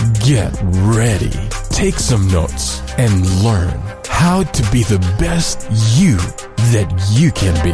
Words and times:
Get 0.00 0.58
ready, 0.62 1.28
take 1.68 1.96
some 1.96 2.26
notes, 2.28 2.80
and 2.96 3.28
learn 3.42 3.78
how 4.06 4.44
to 4.44 4.72
be 4.72 4.82
the 4.82 4.98
best 5.18 5.68
you 6.00 6.16
that 6.72 6.90
you 7.12 7.30
can 7.30 7.52
be. 7.62 7.72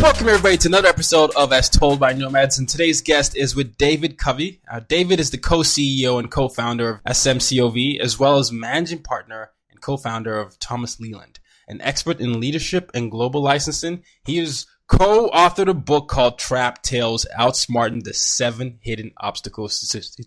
Welcome 0.00 0.28
everybody 0.28 0.56
to 0.56 0.68
another 0.68 0.88
episode 0.88 1.30
of 1.36 1.52
As 1.52 1.68
Told 1.68 2.00
by 2.00 2.14
Nomads, 2.14 2.58
and 2.58 2.66
today's 2.66 3.02
guest 3.02 3.36
is 3.36 3.54
with 3.54 3.76
David 3.76 4.16
Covey. 4.16 4.62
Uh, 4.66 4.80
David 4.80 5.20
is 5.20 5.30
the 5.30 5.36
co-CEO 5.36 6.18
and 6.18 6.30
co-founder 6.30 7.02
of 7.04 7.12
SMCOV, 7.12 8.00
as 8.00 8.18
well 8.18 8.38
as 8.38 8.50
managing 8.50 9.02
partner 9.02 9.50
and 9.70 9.82
co-founder 9.82 10.38
of 10.38 10.58
Thomas 10.58 10.98
Leland, 10.98 11.38
an 11.70 11.80
expert 11.82 12.20
in 12.20 12.40
leadership 12.40 12.90
and 12.94 13.10
global 13.10 13.40
licensing. 13.40 14.02
He 14.24 14.38
is 14.38 14.66
co-authored 14.88 15.68
a 15.68 15.74
book 15.74 16.08
called 16.08 16.38
Trap 16.38 16.82
Tales: 16.82 17.24
Outsmarting 17.38 18.02
the 18.02 18.12
Seven 18.12 18.80
Hidden 18.82 19.12
Obstacles 19.16 19.80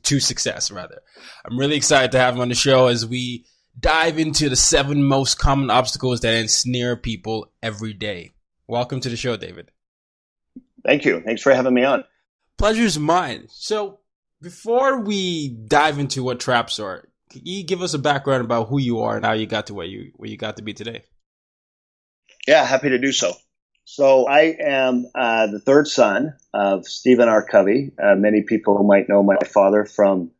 to 0.03 0.19
Success. 0.19 0.71
Rather, 0.71 1.01
I'm 1.45 1.59
really 1.59 1.75
excited 1.75 2.13
to 2.13 2.19
have 2.19 2.35
him 2.35 2.41
on 2.41 2.49
the 2.49 2.55
show 2.55 2.87
as 2.87 3.05
we 3.05 3.45
dive 3.77 4.17
into 4.17 4.47
the 4.47 4.55
seven 4.55 5.03
most 5.03 5.37
common 5.37 5.69
obstacles 5.69 6.21
that 6.21 6.33
ensnare 6.33 6.95
people 6.95 7.51
every 7.61 7.93
day. 7.93 8.31
Welcome 8.65 9.01
to 9.01 9.09
the 9.09 9.17
show, 9.17 9.35
David. 9.35 9.69
Thank 10.85 11.03
you. 11.03 11.21
Thanks 11.21 11.41
for 11.41 11.53
having 11.53 11.73
me 11.73 11.83
on. 11.83 12.05
Pleasure's 12.57 12.97
mine. 12.97 13.47
So, 13.49 13.99
before 14.41 15.01
we 15.01 15.49
dive 15.49 15.99
into 15.99 16.23
what 16.23 16.39
traps 16.39 16.79
are, 16.79 17.09
can 17.29 17.41
you 17.43 17.65
give 17.65 17.81
us 17.81 17.93
a 17.93 17.99
background 17.99 18.45
about 18.45 18.69
who 18.69 18.79
you 18.79 19.01
are 19.01 19.17
and 19.17 19.25
how 19.25 19.33
you 19.33 19.45
got 19.45 19.67
to 19.67 19.73
where 19.73 19.85
you 19.85 20.11
where 20.15 20.29
you 20.29 20.37
got 20.37 20.57
to 20.57 20.63
be 20.63 20.73
today? 20.73 21.03
Yeah, 22.47 22.65
happy 22.65 22.89
to 22.89 22.99
do 22.99 23.11
so. 23.11 23.33
So 23.85 24.27
I 24.27 24.55
am 24.59 25.05
uh, 25.13 25.47
the 25.47 25.59
third 25.59 25.87
son 25.87 26.35
of 26.53 26.85
Stephen 26.87 27.27
R. 27.27 27.45
Covey. 27.45 27.91
Uh, 28.01 28.15
many 28.15 28.43
people 28.43 28.81
might 28.83 29.09
know 29.09 29.23
my 29.23 29.37
father 29.45 29.85
from 29.85 30.31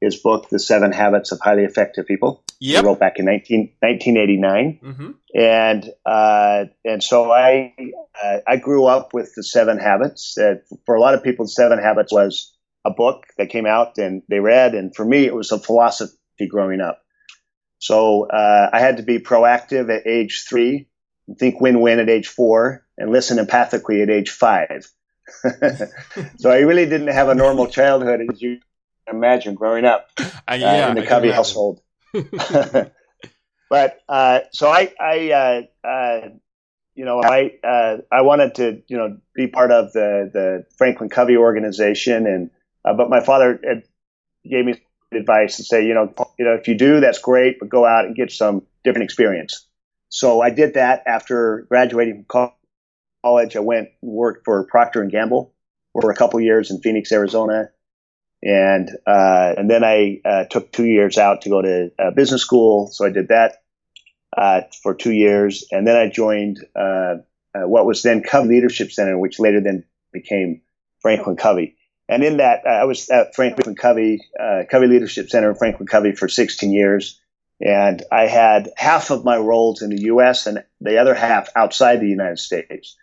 his 0.00 0.16
book, 0.16 0.48
The 0.48 0.58
Seven 0.58 0.92
Habits 0.92 1.32
of 1.32 1.40
Highly 1.40 1.64
Effective 1.64 2.06
People. 2.06 2.44
Yep. 2.60 2.80
He 2.80 2.86
wrote 2.86 3.00
back 3.00 3.18
in 3.18 3.24
19, 3.26 3.72
1989. 3.80 4.80
Mm-hmm. 4.82 5.10
And, 5.34 5.90
uh, 6.04 6.64
and 6.84 7.02
so 7.02 7.30
I, 7.30 7.74
uh, 8.22 8.38
I 8.46 8.56
grew 8.56 8.86
up 8.86 9.14
with 9.14 9.32
the 9.36 9.44
seven 9.44 9.78
habits. 9.78 10.36
Uh, 10.36 10.56
for 10.84 10.94
a 10.94 11.00
lot 11.00 11.14
of 11.14 11.22
people, 11.22 11.44
the 11.44 11.50
seven 11.50 11.78
habits 11.78 12.12
was 12.12 12.56
a 12.84 12.90
book 12.90 13.24
that 13.36 13.48
came 13.48 13.66
out 13.66 13.98
and 13.98 14.22
they 14.28 14.40
read. 14.40 14.74
And 14.74 14.94
for 14.94 15.04
me, 15.04 15.24
it 15.24 15.34
was 15.34 15.52
a 15.52 15.58
philosophy 15.58 16.16
growing 16.48 16.80
up. 16.80 17.00
So, 17.78 18.26
uh, 18.28 18.70
I 18.72 18.80
had 18.80 18.96
to 18.96 19.04
be 19.04 19.20
proactive 19.20 19.88
at 19.94 20.06
age 20.06 20.44
three, 20.48 20.87
think 21.36 21.60
win-win 21.60 21.98
at 21.98 22.08
age 22.08 22.28
four, 22.28 22.86
and 22.96 23.10
listen 23.10 23.44
empathically 23.44 24.02
at 24.02 24.10
age 24.10 24.30
five. 24.30 24.86
so 26.38 26.50
I 26.50 26.60
really 26.60 26.86
didn't 26.86 27.08
have 27.08 27.28
a 27.28 27.34
normal 27.34 27.66
childhood 27.66 28.20
as 28.30 28.40
you 28.40 28.60
can 29.06 29.16
imagine 29.16 29.54
growing 29.54 29.84
up 29.84 30.08
Uh, 30.18 30.24
uh, 30.48 30.54
yeah, 30.54 30.88
in 30.88 30.94
the 30.94 31.02
I 31.02 31.06
Covey 31.06 31.30
household. 31.30 31.80
but 33.70 34.00
uh, 34.08 34.40
so 34.52 34.68
I, 34.68 34.92
I 34.98 35.66
uh, 35.84 35.86
uh, 35.86 36.28
you 36.94 37.04
know, 37.04 37.22
I 37.22 37.52
uh, 37.62 37.98
I 38.10 38.22
wanted 38.22 38.56
to, 38.56 38.82
you 38.88 38.96
know, 38.96 39.18
be 39.34 39.46
part 39.46 39.70
of 39.70 39.92
the 39.92 40.30
the 40.32 40.64
Franklin 40.76 41.08
Covey 41.08 41.36
organization, 41.36 42.26
and 42.26 42.50
uh, 42.84 42.94
but 42.94 43.08
my 43.08 43.20
father 43.20 43.60
gave 44.48 44.64
me 44.64 44.80
advice 45.12 45.58
to 45.58 45.64
say, 45.64 45.86
you 45.86 45.94
know, 45.94 46.12
you 46.38 46.44
know, 46.44 46.54
if 46.54 46.66
you 46.66 46.74
do, 46.74 46.98
that's 47.00 47.20
great, 47.20 47.60
but 47.60 47.68
go 47.68 47.86
out 47.86 48.06
and 48.06 48.16
get 48.16 48.32
some 48.32 48.62
different 48.82 49.04
experience. 49.04 49.67
So 50.08 50.40
I 50.40 50.50
did 50.50 50.74
that 50.74 51.02
after 51.06 51.66
graduating 51.68 52.24
from 52.30 52.52
college. 53.22 53.56
I 53.56 53.60
went 53.60 53.88
and 54.02 54.12
worked 54.12 54.44
for 54.44 54.64
Procter 54.64 55.02
and 55.02 55.10
Gamble 55.10 55.52
for 55.92 56.10
a 56.10 56.16
couple 56.16 56.40
years 56.40 56.70
in 56.70 56.80
Phoenix, 56.80 57.12
Arizona, 57.12 57.70
and 58.42 58.88
uh, 59.06 59.54
and 59.56 59.70
then 59.70 59.84
I 59.84 60.20
uh, 60.24 60.44
took 60.44 60.72
two 60.72 60.86
years 60.86 61.18
out 61.18 61.42
to 61.42 61.50
go 61.50 61.62
to 61.62 61.90
uh, 61.98 62.10
business 62.12 62.42
school. 62.42 62.88
So 62.88 63.04
I 63.04 63.10
did 63.10 63.28
that 63.28 63.56
uh, 64.36 64.62
for 64.82 64.94
two 64.94 65.12
years, 65.12 65.66
and 65.70 65.86
then 65.86 65.96
I 65.96 66.08
joined 66.08 66.64
uh, 66.74 67.16
uh, 67.54 67.66
what 67.66 67.86
was 67.86 68.02
then 68.02 68.22
Covey 68.22 68.48
Leadership 68.48 68.92
Center, 68.92 69.18
which 69.18 69.38
later 69.38 69.60
then 69.60 69.84
became 70.12 70.62
Franklin 71.00 71.36
Covey. 71.36 71.76
And 72.08 72.24
in 72.24 72.38
that, 72.38 72.66
I 72.66 72.84
was 72.84 73.10
at 73.10 73.34
Franklin 73.34 73.74
Covey, 73.74 74.22
Covey 74.70 74.86
Leadership 74.86 75.28
Center 75.28 75.50
in 75.50 75.56
Franklin 75.56 75.86
Covey 75.86 76.12
for 76.12 76.26
16 76.26 76.72
years. 76.72 77.20
And 77.60 78.02
I 78.12 78.26
had 78.26 78.70
half 78.76 79.10
of 79.10 79.24
my 79.24 79.36
roles 79.36 79.82
in 79.82 79.90
the 79.90 80.02
U.S. 80.02 80.46
and 80.46 80.62
the 80.80 80.98
other 80.98 81.14
half 81.14 81.48
outside 81.56 82.00
the 82.00 82.08
United 82.08 82.38
States. 82.38 82.96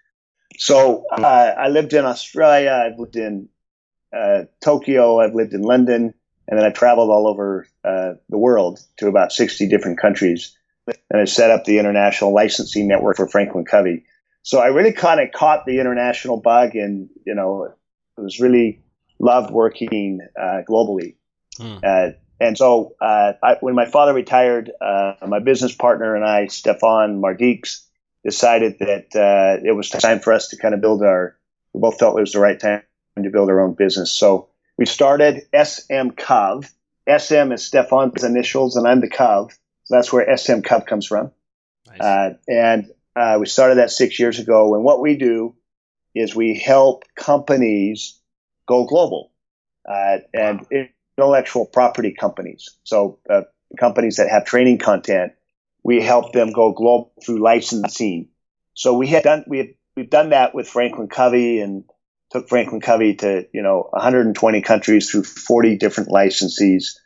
So 0.58 1.04
uh, 1.12 1.22
I 1.22 1.68
lived 1.68 1.94
in 1.94 2.06
Australia. 2.06 2.72
I've 2.72 2.98
lived 2.98 3.18
in 3.18 3.50
uh, 4.16 4.44
Tokyo. 4.64 5.20
I've 5.20 5.36
lived 5.36 5.54
in 5.54 5.62
London, 5.62 6.14
and 6.48 6.60
then 6.60 6.66
I 6.66 6.70
traveled 6.70 7.10
all 7.10 7.28
over 7.28 7.68
uh, 7.84 8.14
the 8.30 8.38
world 8.38 8.80
to 8.98 9.08
about 9.08 9.34
60 9.34 9.68
different 9.68 10.00
countries. 10.00 10.56
And 10.88 11.22
I 11.22 11.26
set 11.26 11.52
up 11.52 11.66
the 11.66 11.80
international 11.80 12.34
licensing 12.34 12.88
network 12.88 13.18
for 13.18 13.28
Franklin 13.28 13.66
Covey. 13.66 14.06
So 14.44 14.60
I 14.60 14.68
really 14.68 14.94
kind 14.94 15.20
of 15.20 15.32
caught 15.34 15.66
the 15.66 15.80
international 15.80 16.40
bug, 16.40 16.76
and 16.76 17.10
you 17.26 17.34
know, 17.34 17.74
it 18.18 18.22
was 18.22 18.40
really 18.40 18.84
loved 19.20 19.52
working 19.52 20.20
uh, 20.40 20.62
globally. 20.70 21.16
Hmm. 21.58 21.78
And 22.40 22.58
so 22.58 22.96
uh, 23.02 23.34
I, 23.42 23.58
when 23.62 23.76
my 23.76 23.86
father 23.86 24.14
retired, 24.14 24.72
uh, 24.82 25.14
my 25.28 25.40
business 25.40 25.74
partner 25.74 26.16
and 26.16 26.26
I, 26.26 26.48
Stephan 26.48 27.22
Mardyks, 27.22 27.86
decided 28.24 28.80
that 28.80 29.16
uh, 29.16 29.62
it 29.64 29.74
was 29.74 29.90
time 29.90 30.20
for 30.20 30.34
us 30.34 30.50
to 30.50 30.58
kind 30.58 30.74
of 30.74 30.82
build 30.82 31.04
our. 31.04 31.38
We 31.74 31.82
both 31.82 32.00
felt 32.00 32.18
it 32.18 32.22
was 32.22 32.32
the 32.32 32.40
right 32.40 32.60
time 32.60 32.84
to 33.22 33.30
build 33.30 33.50
our 33.50 33.62
own 33.62 33.74
business. 33.74 34.12
So 34.12 34.50
we 34.78 34.86
started 34.86 35.44
SM 35.54 36.10
Cov. 36.18 36.72
SM 37.08 37.52
is 37.52 37.66
Stephan's 37.66 38.24
initials, 38.24 38.76
and 38.76 38.88
I'm 38.88 39.02
the 39.02 39.10
Cov. 39.10 39.52
So 39.84 39.96
that's 39.96 40.12
where 40.12 40.36
SM 40.36 40.62
Cov 40.62 40.86
comes 40.86 41.06
from. 41.06 41.32
Nice. 41.88 42.02
Uh, 42.02 42.34
and 42.48 42.92
uh, 43.16 43.38
we 43.40 43.46
started 43.46 43.76
that 43.76 43.92
six 43.92 44.20
years 44.20 44.40
ago. 44.40 44.76
And 44.76 44.84
what 44.84 45.02
we 45.02 45.18
do 45.18 45.56
is 46.16 46.36
we 46.36 46.58
help 46.58 47.04
companies 47.16 48.20
go 48.68 48.86
global 48.86 49.32
uh, 49.88 50.18
and 50.34 50.66
intellectual 51.18 51.66
property 51.66 52.14
companies. 52.18 52.70
So 52.84 53.20
uh, 53.30 53.42
companies 53.80 54.18
that 54.18 54.30
have 54.30 54.46
training 54.46 54.80
content, 54.80 55.34
we 55.84 56.02
help 56.02 56.34
them 56.34 56.52
go 56.52 56.74
global 56.74 57.14
through 57.26 57.44
licensing. 57.44 58.30
So 58.74 58.94
we 58.94 59.08
had 59.08 59.24
done 59.24 59.46
we 59.48 59.58
had, 59.60 59.68
we've 59.96 60.10
done 60.10 60.32
that 60.32 60.54
with 60.54 60.68
Franklin 60.68 61.08
Covey 61.08 61.60
and 61.62 61.86
took 62.32 62.50
Franklin 62.50 62.82
Covey 62.82 63.16
to 63.16 63.48
you 63.54 63.62
know 63.62 63.88
120 63.92 64.62
countries 64.62 65.10
through 65.10 65.24
40 65.24 65.78
different 65.78 66.10
licensees, 66.10 66.98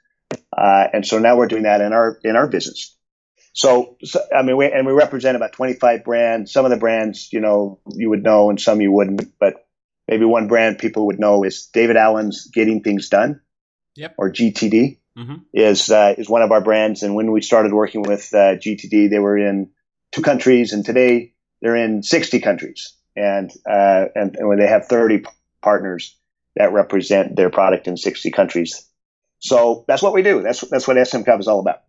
uh, 0.56 0.88
and 0.94 1.06
so 1.06 1.20
now 1.20 1.38
we're 1.38 1.48
doing 1.48 1.64
that 1.64 1.82
in 1.82 1.94
our 1.94 2.20
in 2.24 2.36
our 2.36 2.48
business. 2.48 2.96
So, 3.54 3.98
so, 4.04 4.22
I 4.34 4.44
mean, 4.44 4.58
we, 4.58 4.72
and 4.72 4.86
we 4.86 4.94
represent 4.94 5.36
about 5.36 5.54
25 5.54 6.04
brands. 6.04 6.54
Some 6.54 6.66
of 6.66 6.72
the 6.72 6.78
brands, 6.78 7.30
you 7.34 7.42
know, 7.42 7.80
you 7.94 8.10
would 8.10 8.24
know, 8.24 8.50
and 8.50 8.62
some 8.62 8.80
you 8.80 8.92
wouldn't. 8.92 9.38
But 9.40 9.66
maybe 10.08 10.24
one 10.24 10.48
brand 10.48 10.78
people 10.78 11.08
would 11.08 11.20
know 11.20 11.44
is 11.44 11.68
David 11.74 11.98
Allen's 11.98 12.48
Getting 12.54 12.84
Things 12.84 13.10
Done, 13.10 13.42
yep. 13.96 14.16
or 14.18 14.32
GTD, 14.32 15.00
mm-hmm. 15.18 15.36
is 15.54 15.90
uh, 15.90 16.16
is 16.18 16.30
one 16.30 16.42
of 16.42 16.52
our 16.52 16.62
brands. 16.62 17.04
And 17.04 17.16
when 17.16 17.32
we 17.32 17.42
started 17.42 17.74
working 17.74 18.02
with 18.02 18.34
uh, 18.34 18.56
GTD, 18.56 19.10
they 19.10 19.20
were 19.20 19.38
in 19.38 19.70
two 20.12 20.22
countries, 20.22 20.74
and 20.74 20.86
today 20.86 21.34
they're 21.62 21.76
in 21.76 22.04
60 22.04 22.40
countries, 22.40 22.94
and 23.16 23.52
uh, 23.70 24.06
and, 24.16 24.36
and 24.36 24.48
when 24.48 24.60
they 24.60 24.68
have 24.68 24.88
30 24.88 25.24
partners 25.62 26.16
that 26.56 26.74
represent 26.74 27.36
their 27.36 27.50
product 27.50 27.88
in 27.88 27.98
60 27.98 28.32
countries. 28.32 28.86
So 29.40 29.86
that's 29.88 30.02
what 30.02 30.14
we 30.14 30.22
do. 30.22 30.42
That's 30.42 30.62
that's 30.62 30.88
what 30.88 31.08
SM 31.08 31.22
Cov 31.22 31.40
is 31.40 31.48
all 31.48 31.60
about. 31.60 31.82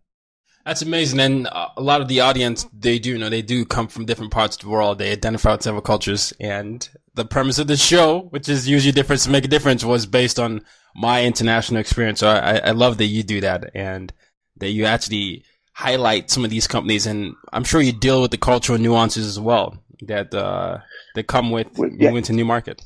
That's 0.65 0.81
amazing. 0.81 1.19
And 1.19 1.47
a 1.47 1.81
lot 1.81 2.01
of 2.01 2.07
the 2.07 2.19
audience, 2.21 2.67
they 2.71 2.99
do, 2.99 3.11
you 3.11 3.17
know, 3.17 3.29
they 3.29 3.41
do 3.41 3.65
come 3.65 3.87
from 3.87 4.05
different 4.05 4.31
parts 4.31 4.55
of 4.55 4.61
the 4.61 4.69
world. 4.69 4.99
They 4.99 5.11
identify 5.11 5.53
with 5.53 5.63
several 5.63 5.81
cultures. 5.81 6.33
And 6.39 6.87
the 7.15 7.25
premise 7.25 7.57
of 7.57 7.67
the 7.67 7.77
show, 7.77 8.27
which 8.29 8.47
is 8.47 8.67
usually 8.67 8.91
difference 8.91 9.23
to 9.23 9.31
make 9.31 9.45
a 9.45 9.47
difference, 9.47 9.83
was 9.83 10.05
based 10.05 10.39
on 10.39 10.61
my 10.95 11.23
international 11.23 11.79
experience. 11.79 12.19
So 12.19 12.29
I, 12.29 12.57
I 12.57 12.71
love 12.71 12.97
that 12.99 13.05
you 13.05 13.23
do 13.23 13.41
that 13.41 13.71
and 13.73 14.13
that 14.57 14.69
you 14.69 14.85
actually 14.85 15.45
highlight 15.73 16.29
some 16.29 16.45
of 16.45 16.51
these 16.51 16.67
companies. 16.67 17.07
And 17.07 17.33
I'm 17.51 17.63
sure 17.63 17.81
you 17.81 17.93
deal 17.93 18.21
with 18.21 18.31
the 18.31 18.37
cultural 18.37 18.77
nuances 18.77 19.25
as 19.25 19.39
well 19.39 19.83
that, 20.03 20.33
uh, 20.33 20.79
that 21.15 21.23
come 21.23 21.49
with 21.49 21.67
yeah. 21.77 22.09
moving 22.09 22.23
to 22.23 22.33
new 22.33 22.45
market. 22.45 22.83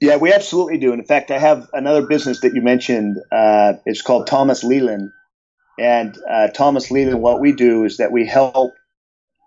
Yeah, 0.00 0.16
we 0.16 0.32
absolutely 0.32 0.78
do. 0.78 0.92
And 0.92 1.00
in 1.00 1.06
fact, 1.06 1.30
I 1.30 1.38
have 1.38 1.68
another 1.72 2.06
business 2.06 2.40
that 2.40 2.54
you 2.54 2.62
mentioned. 2.62 3.18
Uh, 3.32 3.74
it's 3.84 4.00
called 4.00 4.28
Thomas 4.28 4.62
Leland 4.62 5.10
and 5.78 6.16
uh, 6.28 6.48
Thomas 6.48 6.90
Leland, 6.90 7.20
what 7.20 7.40
we 7.40 7.52
do 7.52 7.84
is 7.84 7.98
that 7.98 8.12
we 8.12 8.26
help 8.26 8.74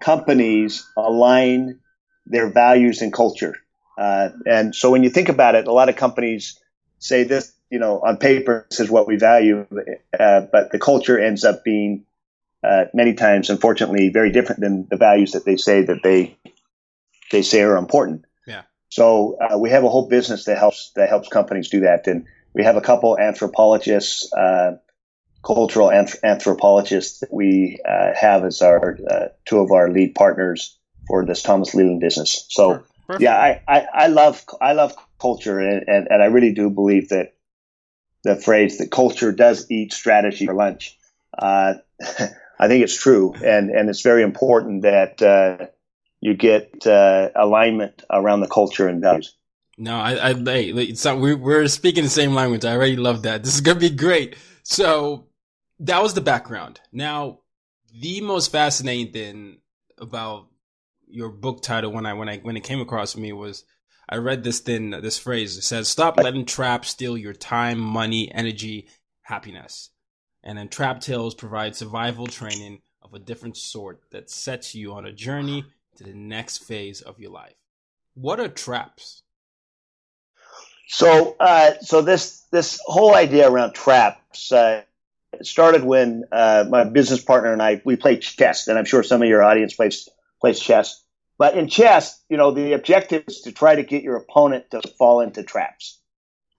companies 0.02 0.88
align 0.98 1.80
their 2.26 2.50
values 2.50 3.02
and 3.02 3.12
culture. 3.12 3.56
Uh, 3.98 4.30
and 4.46 4.76
so 4.76 4.90
when 4.90 5.04
you 5.04 5.10
think 5.10 5.30
about 5.30 5.56
it, 5.56 5.68
a 5.68 5.74
lot 5.74 5.90
of 5.90 5.96
companies 5.96 6.60
say 7.00 7.24
this, 7.24 7.54
you 7.70 7.80
know, 7.80 8.00
on 8.00 8.18
paper, 8.18 8.66
this 8.70 8.80
is 8.80 8.90
what 8.90 9.08
we 9.08 9.18
value, 9.18 9.66
uh, 10.18 10.42
but 10.52 10.72
the 10.72 10.80
culture 10.80 11.20
ends 11.20 11.44
up 11.44 11.64
being 11.64 12.06
uh, 12.64 12.86
many 12.94 13.14
times, 13.14 13.50
unfortunately, 13.50 14.10
very 14.10 14.32
different 14.32 14.62
than 14.62 14.88
the 14.90 14.98
values 14.98 15.32
that 15.32 15.46
they 15.46 15.58
say 15.58 15.84
that 15.84 16.04
they 16.04 16.38
they 17.32 17.42
say 17.42 17.62
are 17.62 17.78
important. 17.78 18.26
Yeah. 18.46 18.64
So 18.90 19.38
uh, 19.40 19.58
we 19.58 19.70
have 19.70 19.84
a 19.84 19.90
whole 19.90 20.08
business 20.08 20.46
that 20.46 20.58
helps 20.58 20.92
that 20.96 21.10
helps 21.10 21.28
companies 21.30 21.70
do 21.70 21.82
that, 21.82 22.06
and 22.08 22.26
we 22.54 22.64
have 22.64 22.76
a 22.76 22.82
couple 22.82 23.18
anthropologists 23.18 24.32
uh, 24.34 24.78
cultural 25.44 25.90
anth- 25.90 26.22
anthropologists 26.24 27.20
that 27.20 27.34
we 27.34 27.80
uh, 27.88 28.14
have 28.16 28.46
as 28.46 28.62
our 28.62 28.98
uh, 29.10 29.28
two 29.46 29.60
of 29.60 29.72
our 29.72 29.90
lead 29.90 30.14
partners 30.16 30.78
for 31.08 31.26
this 31.26 31.42
Thomas 31.42 31.74
Leland 31.74 32.00
business. 32.00 32.46
So 32.50 32.84
yeah, 33.20 33.36
I, 33.36 33.62
I, 33.68 33.88
I, 33.94 34.08
love 34.08 34.44
I 34.62 34.74
love 34.74 34.96
culture 35.20 35.60
and, 35.60 35.84
and, 35.88 36.08
and, 36.10 36.24
I 36.24 36.28
really 36.28 36.54
do 36.54 36.70
believe 36.70 37.10
that 37.10 37.34
the 38.24 38.36
phrase 38.36 38.78
that 38.78 38.92
culture 38.92 39.32
does 39.32 39.70
eat 39.70 39.92
strategy 39.94 40.46
for 40.46 40.54
lunch. 40.54 40.98
Uh, 41.38 41.76
I 42.60 42.68
think 42.68 42.84
it's 42.84 42.96
true 42.96 43.34
and, 43.34 43.72
and 43.72 43.90
it's 43.90 44.02
very 44.02 44.24
important 44.24 44.84
that 44.84 45.22
uh, 45.22 45.66
you 46.22 46.36
get 46.36 46.86
uh, 46.86 47.30
alignment 47.36 48.04
around 48.10 48.42
the 48.42 48.48
culture 48.48 48.88
and 48.88 49.02
values. 49.02 49.36
No, 49.78 49.98
I, 49.98 50.30
I, 50.30 50.34
it's 50.38 51.04
not, 51.04 51.20
we're, 51.20 51.36
we're 51.36 51.68
speaking 51.68 52.04
the 52.04 52.10
same 52.10 52.36
language. 52.36 52.64
I 52.64 52.76
already 52.76 52.98
love 52.98 53.24
that. 53.24 53.44
This 53.44 53.56
is 53.56 53.62
going 53.62 53.80
to 53.80 53.90
be 53.90 53.96
great. 53.96 54.36
So 54.64 55.26
that 55.82 56.02
was 56.02 56.14
the 56.14 56.22
background. 56.22 56.80
Now, 56.92 57.40
the 58.00 58.22
most 58.22 58.52
fascinating 58.52 59.12
thing 59.12 59.58
about 59.98 60.48
your 61.08 61.30
book 61.30 61.62
title 61.62 61.92
when 61.92 62.06
I 62.06 62.14
when 62.14 62.30
I 62.30 62.38
when 62.38 62.56
it 62.56 62.64
came 62.64 62.80
across 62.80 63.18
me 63.18 63.34
was 63.34 63.66
I 64.08 64.18
read 64.18 64.44
this 64.44 64.60
thing 64.60 64.92
this 64.92 65.18
phrase. 65.18 65.58
It 65.58 65.64
says, 65.64 65.88
"Stop 65.88 66.18
letting 66.18 66.46
traps 66.46 66.90
steal 66.90 67.18
your 67.18 67.34
time, 67.34 67.80
money, 67.80 68.32
energy, 68.32 68.88
happiness." 69.24 69.90
And 70.44 70.58
then 70.58 70.70
Trap 70.70 71.02
Tales 71.02 71.36
provides 71.36 71.78
survival 71.78 72.28
training 72.28 72.82
of 73.02 73.14
a 73.14 73.20
different 73.20 73.58
sort 73.58 74.02
that 74.12 74.30
sets 74.30 74.74
you 74.74 74.94
on 74.94 75.06
a 75.06 75.12
journey 75.12 75.66
to 75.98 76.04
the 76.04 76.14
next 76.14 76.60
phase 76.60 77.02
of 77.02 77.20
your 77.20 77.32
life. 77.32 77.54
What 78.16 78.40
are 78.40 78.48
traps? 78.48 79.22
So, 80.88 81.36
uh, 81.40 81.74
so 81.82 82.02
this 82.02 82.42
this 82.52 82.80
whole 82.86 83.16
idea 83.16 83.50
around 83.50 83.74
traps 83.74 84.52
uh, 84.52 84.84
it 85.34 85.46
started 85.46 85.84
when 85.84 86.26
uh, 86.32 86.66
my 86.70 86.84
business 86.84 87.22
partner 87.22 87.54
and 87.54 87.62
I 87.62 87.82
we 87.86 87.96
played 87.96 88.22
chess, 88.22 88.68
and 88.68 88.78
I'm 88.78 88.86
sure 88.86 89.04
some 89.04 89.22
of 89.22 89.28
your 89.28 89.44
audience 89.44 89.74
plays 89.74 90.10
plays 90.40 90.60
chess. 90.60 91.04
But 91.38 91.58
in 91.58 91.68
chess, 91.68 92.22
you 92.30 92.38
know, 92.38 92.52
the 92.52 92.74
objective 92.74 93.24
is 93.28 93.42
to 93.42 93.52
try 93.52 93.76
to 93.76 93.84
get 93.84 94.04
your 94.04 94.16
opponent 94.18 94.72
to 94.72 94.82
fall 95.00 95.22
into 95.22 95.44
traps. 95.44 96.00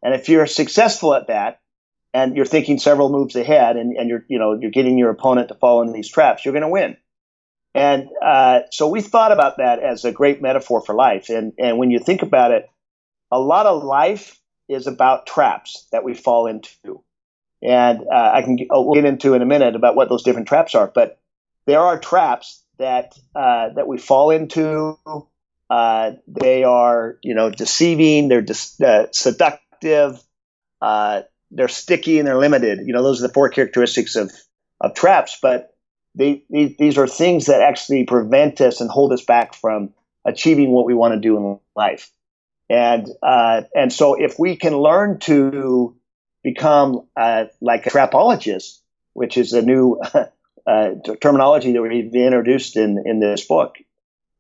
And 0.03 0.15
if 0.15 0.29
you're 0.29 0.47
successful 0.47 1.15
at 1.15 1.29
that, 1.29 1.61
and 2.13 2.37
you're 2.37 2.47
thinking 2.47 2.79
several 2.79 3.09
moves 3.09 3.37
ahead, 3.37 3.77
and, 3.77 3.97
and 3.97 4.09
you're 4.09 4.25
you 4.29 4.39
know 4.39 4.59
you're 4.59 4.71
getting 4.71 4.99
your 4.99 5.11
opponent 5.11 5.49
to 5.49 5.55
fall 5.55 5.83
into 5.83 5.93
these 5.93 6.09
traps, 6.09 6.45
you're 6.45 6.53
going 6.53 6.63
to 6.63 6.69
win. 6.69 6.97
And 7.75 8.09
uh, 8.23 8.61
so 8.71 8.89
we 8.89 9.01
thought 9.01 9.33
about 9.33 9.59
that 9.59 9.79
as 9.79 10.05
a 10.05 10.13
great 10.13 10.43
metaphor 10.43 10.83
for 10.83 10.95
life. 10.95 11.29
And 11.29 11.53
and 11.59 11.79
when 11.79 11.91
you 11.91 11.99
think 11.99 12.23
about 12.23 12.53
it, 12.53 12.69
a 13.31 13.39
lot 13.39 13.67
of 13.67 13.83
life 13.83 14.39
is 14.69 14.87
about 14.87 15.27
traps 15.27 15.87
that 15.93 16.05
we 16.05 16.15
fall 16.15 16.47
into. 16.47 17.03
And 17.63 18.01
uh, 18.13 18.31
I 18.35 18.43
can 18.43 18.59
oh, 18.71 18.83
we'll 18.83 18.95
get 18.95 19.05
into 19.05 19.35
in 19.35 19.43
a 19.43 19.47
minute 19.47 19.77
about 19.77 19.95
what 19.95 20.09
those 20.09 20.23
different 20.25 20.49
traps 20.49 20.75
are. 20.75 20.91
But 20.93 21.21
there 21.67 21.81
are 21.81 21.99
traps 21.99 22.63
that 22.79 23.13
uh, 23.35 23.71
that 23.75 23.87
we 23.87 23.99
fall 23.99 24.31
into. 24.31 24.99
Uh, 25.71 26.13
they 26.27 26.65
are, 26.65 27.19
you 27.23 27.35
know, 27.35 27.51
deceiving. 27.51 28.29
They're 28.29 28.43
dis- 28.43 28.81
uh, 28.81 29.07
seductive. 29.13 30.23
Uh, 30.81 31.23
they're 31.51 31.69
sticky 31.69 32.19
and 32.19 32.27
they're 32.27 32.39
limited. 32.39 32.81
You 32.85 32.93
know, 32.93 33.03
those 33.03 33.23
are 33.23 33.29
the 33.29 33.33
four 33.33 33.49
characteristics 33.49 34.17
of 34.17 34.33
of 34.81 34.95
traps. 34.95 35.39
But 35.41 35.73
they, 36.15 36.45
these, 36.51 36.77
these 36.79 36.99
are 36.99 37.07
things 37.07 37.47
that 37.47 37.63
actually 37.63 38.05
prevent 38.05 38.61
us 38.61 38.81
and 38.81 38.91
hold 38.91 39.13
us 39.13 39.25
back 39.25 39.55
from 39.55 39.95
achieving 40.25 40.71
what 40.71 40.87
we 40.87 40.95
want 40.95 41.15
to 41.15 41.21
do 41.21 41.37
in 41.37 41.61
life. 41.77 42.11
And 42.69 43.09
uh, 43.23 43.63
and 43.75 43.93
so 43.93 44.15
if 44.15 44.39
we 44.39 44.57
can 44.57 44.77
learn 44.77 45.21
to 45.21 45.97
become 46.43 47.07
uh, 47.17 47.47
like 47.61 47.87
a 47.87 47.91
trapologist, 47.91 48.79
which 49.13 49.37
is 49.37 49.53
a 49.53 49.63
new 49.63 50.01
uh, 50.67 50.91
terminology 51.21 51.73
that 51.73 51.83
we've 51.83 52.15
introduced 52.15 52.77
in, 52.77 53.03
in 53.07 53.21
this 53.21 53.45
book. 53.45 53.77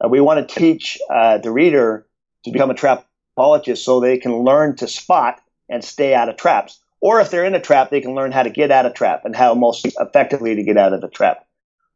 Uh, 0.03 0.09
we 0.09 0.21
want 0.21 0.49
to 0.49 0.55
teach 0.55 0.99
uh, 1.11 1.39
the 1.39 1.51
reader 1.51 2.07
to 2.45 2.51
become 2.51 2.71
a 2.71 2.75
trapologist 2.75 3.85
so 3.85 4.01
they 4.01 4.19
can 4.19 4.45
learn 4.45 4.77
to 4.77 4.89
spot 4.89 5.41
and 5.69 5.85
stay 5.85 6.15
out 6.15 6.29
of 6.29 6.37
traps. 6.37 6.81
Or 7.01 7.21
if 7.21 7.31
they're 7.31 7.45
in 7.45 7.55
a 7.55 7.61
trap, 7.61 7.91
they 7.91 8.01
can 8.01 8.15
learn 8.15 8.33
how 8.33 8.45
to 8.45 8.51
get 8.51 8.71
out 8.71 8.87
of 8.87 8.95
trap 8.95 9.25
and 9.25 9.35
how 9.35 9.55
most 9.55 9.87
effectively 9.99 10.57
to 10.57 10.63
get 10.63 10.77
out 10.77 10.93
of 10.93 11.01
the 11.01 11.09
trap. 11.09 11.47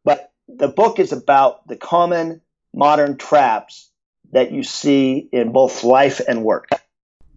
But 0.03 0.31
the 0.47 0.67
book 0.67 0.99
is 0.99 1.11
about 1.11 1.67
the 1.67 1.77
common 1.77 2.41
modern 2.73 3.17
traps 3.17 3.89
that 4.31 4.51
you 4.51 4.63
see 4.63 5.29
in 5.31 5.51
both 5.51 5.83
life 5.83 6.19
and 6.27 6.43
work 6.43 6.67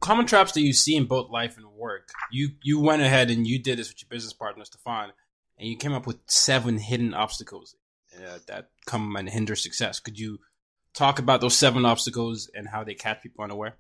common 0.00 0.26
traps 0.26 0.52
that 0.52 0.62
you 0.62 0.72
see 0.72 0.96
in 0.96 1.04
both 1.04 1.30
life 1.30 1.56
and 1.56 1.66
work. 1.66 2.08
You 2.30 2.50
you 2.62 2.80
went 2.80 3.02
ahead 3.02 3.30
and 3.30 3.46
you 3.46 3.62
did 3.62 3.78
this 3.78 3.88
with 3.88 4.02
your 4.02 4.08
business 4.08 4.32
partner 4.32 4.64
Stephan, 4.64 5.12
and 5.58 5.68
you 5.68 5.76
came 5.76 5.92
up 5.92 6.06
with 6.06 6.18
seven 6.26 6.78
hidden 6.78 7.14
obstacles 7.14 7.76
uh, 8.16 8.38
that 8.46 8.70
come 8.86 9.14
and 9.16 9.28
hinder 9.28 9.56
success. 9.56 10.00
Could 10.00 10.18
you 10.18 10.38
talk 10.94 11.18
about 11.18 11.40
those 11.40 11.56
seven 11.56 11.84
obstacles 11.84 12.50
and 12.54 12.68
how 12.68 12.84
they 12.84 12.94
catch 12.94 13.22
people 13.22 13.44
unaware? 13.44 13.76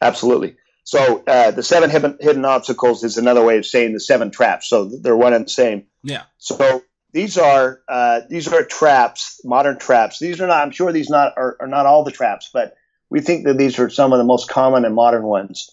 Absolutely. 0.00 0.56
So 0.84 1.22
uh, 1.26 1.50
the 1.50 1.62
seven 1.62 1.88
hidden, 1.88 2.18
hidden 2.20 2.44
obstacles 2.44 3.04
is 3.04 3.16
another 3.16 3.42
way 3.42 3.56
of 3.56 3.64
saying 3.64 3.94
the 3.94 4.00
seven 4.00 4.30
traps. 4.30 4.68
So 4.68 4.84
they're 4.84 5.16
one 5.16 5.32
and 5.32 5.46
the 5.46 5.50
same. 5.50 5.86
Yeah. 6.02 6.24
So 6.36 6.82
these 7.12 7.38
are 7.38 7.80
uh, 7.88 8.20
these 8.28 8.52
are 8.52 8.64
traps, 8.64 9.40
modern 9.44 9.78
traps. 9.78 10.18
These 10.18 10.40
are 10.40 10.46
not. 10.46 10.62
I'm 10.62 10.72
sure 10.72 10.92
these 10.92 11.08
not 11.08 11.32
are, 11.36 11.56
are 11.60 11.66
not 11.66 11.86
all 11.86 12.04
the 12.04 12.10
traps, 12.10 12.50
but 12.52 12.74
we 13.14 13.20
think 13.20 13.44
that 13.44 13.56
these 13.56 13.78
are 13.78 13.88
some 13.88 14.12
of 14.12 14.18
the 14.18 14.24
most 14.24 14.48
common 14.48 14.84
and 14.84 14.92
modern 14.92 15.22
ones. 15.22 15.70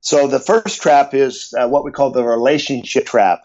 So 0.00 0.26
the 0.26 0.40
first 0.40 0.80
trap 0.80 1.12
is 1.12 1.52
uh, 1.52 1.68
what 1.68 1.84
we 1.84 1.90
call 1.90 2.12
the 2.12 2.24
relationship 2.24 3.04
trap. 3.04 3.42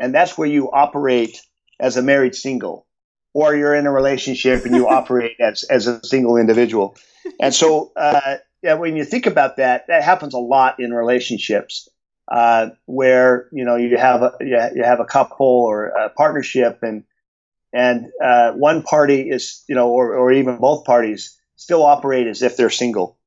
And 0.00 0.12
that's 0.12 0.36
where 0.36 0.48
you 0.48 0.68
operate 0.72 1.40
as 1.78 1.96
a 1.96 2.02
married 2.02 2.34
single 2.34 2.88
or 3.34 3.54
you're 3.54 3.76
in 3.76 3.86
a 3.86 3.92
relationship 3.92 4.64
and 4.64 4.74
you 4.74 4.88
operate 4.98 5.36
as, 5.38 5.62
as 5.62 5.86
a 5.86 6.04
single 6.04 6.36
individual. 6.36 6.96
And 7.40 7.54
so, 7.54 7.92
uh, 7.94 8.38
yeah, 8.64 8.74
when 8.74 8.96
you 8.96 9.04
think 9.04 9.26
about 9.26 9.58
that, 9.58 9.86
that 9.86 10.02
happens 10.02 10.34
a 10.34 10.38
lot 10.38 10.80
in 10.80 10.92
relationships, 10.92 11.88
uh, 12.32 12.70
where, 12.86 13.48
you 13.52 13.64
know, 13.64 13.76
you 13.76 13.96
have 13.96 14.22
a, 14.22 14.32
you 14.40 14.82
have 14.82 14.98
a 14.98 15.04
couple 15.04 15.46
or 15.46 15.86
a 15.86 16.08
partnership 16.08 16.80
and, 16.82 17.04
and, 17.72 18.10
uh, 18.20 18.50
one 18.54 18.82
party 18.82 19.30
is, 19.30 19.62
you 19.68 19.76
know, 19.76 19.90
or, 19.90 20.16
or 20.16 20.32
even 20.32 20.56
both 20.56 20.84
parties 20.84 21.38
still 21.62 21.84
operate 21.84 22.26
as 22.26 22.42
if 22.42 22.56
they're 22.56 22.70
single. 22.70 23.18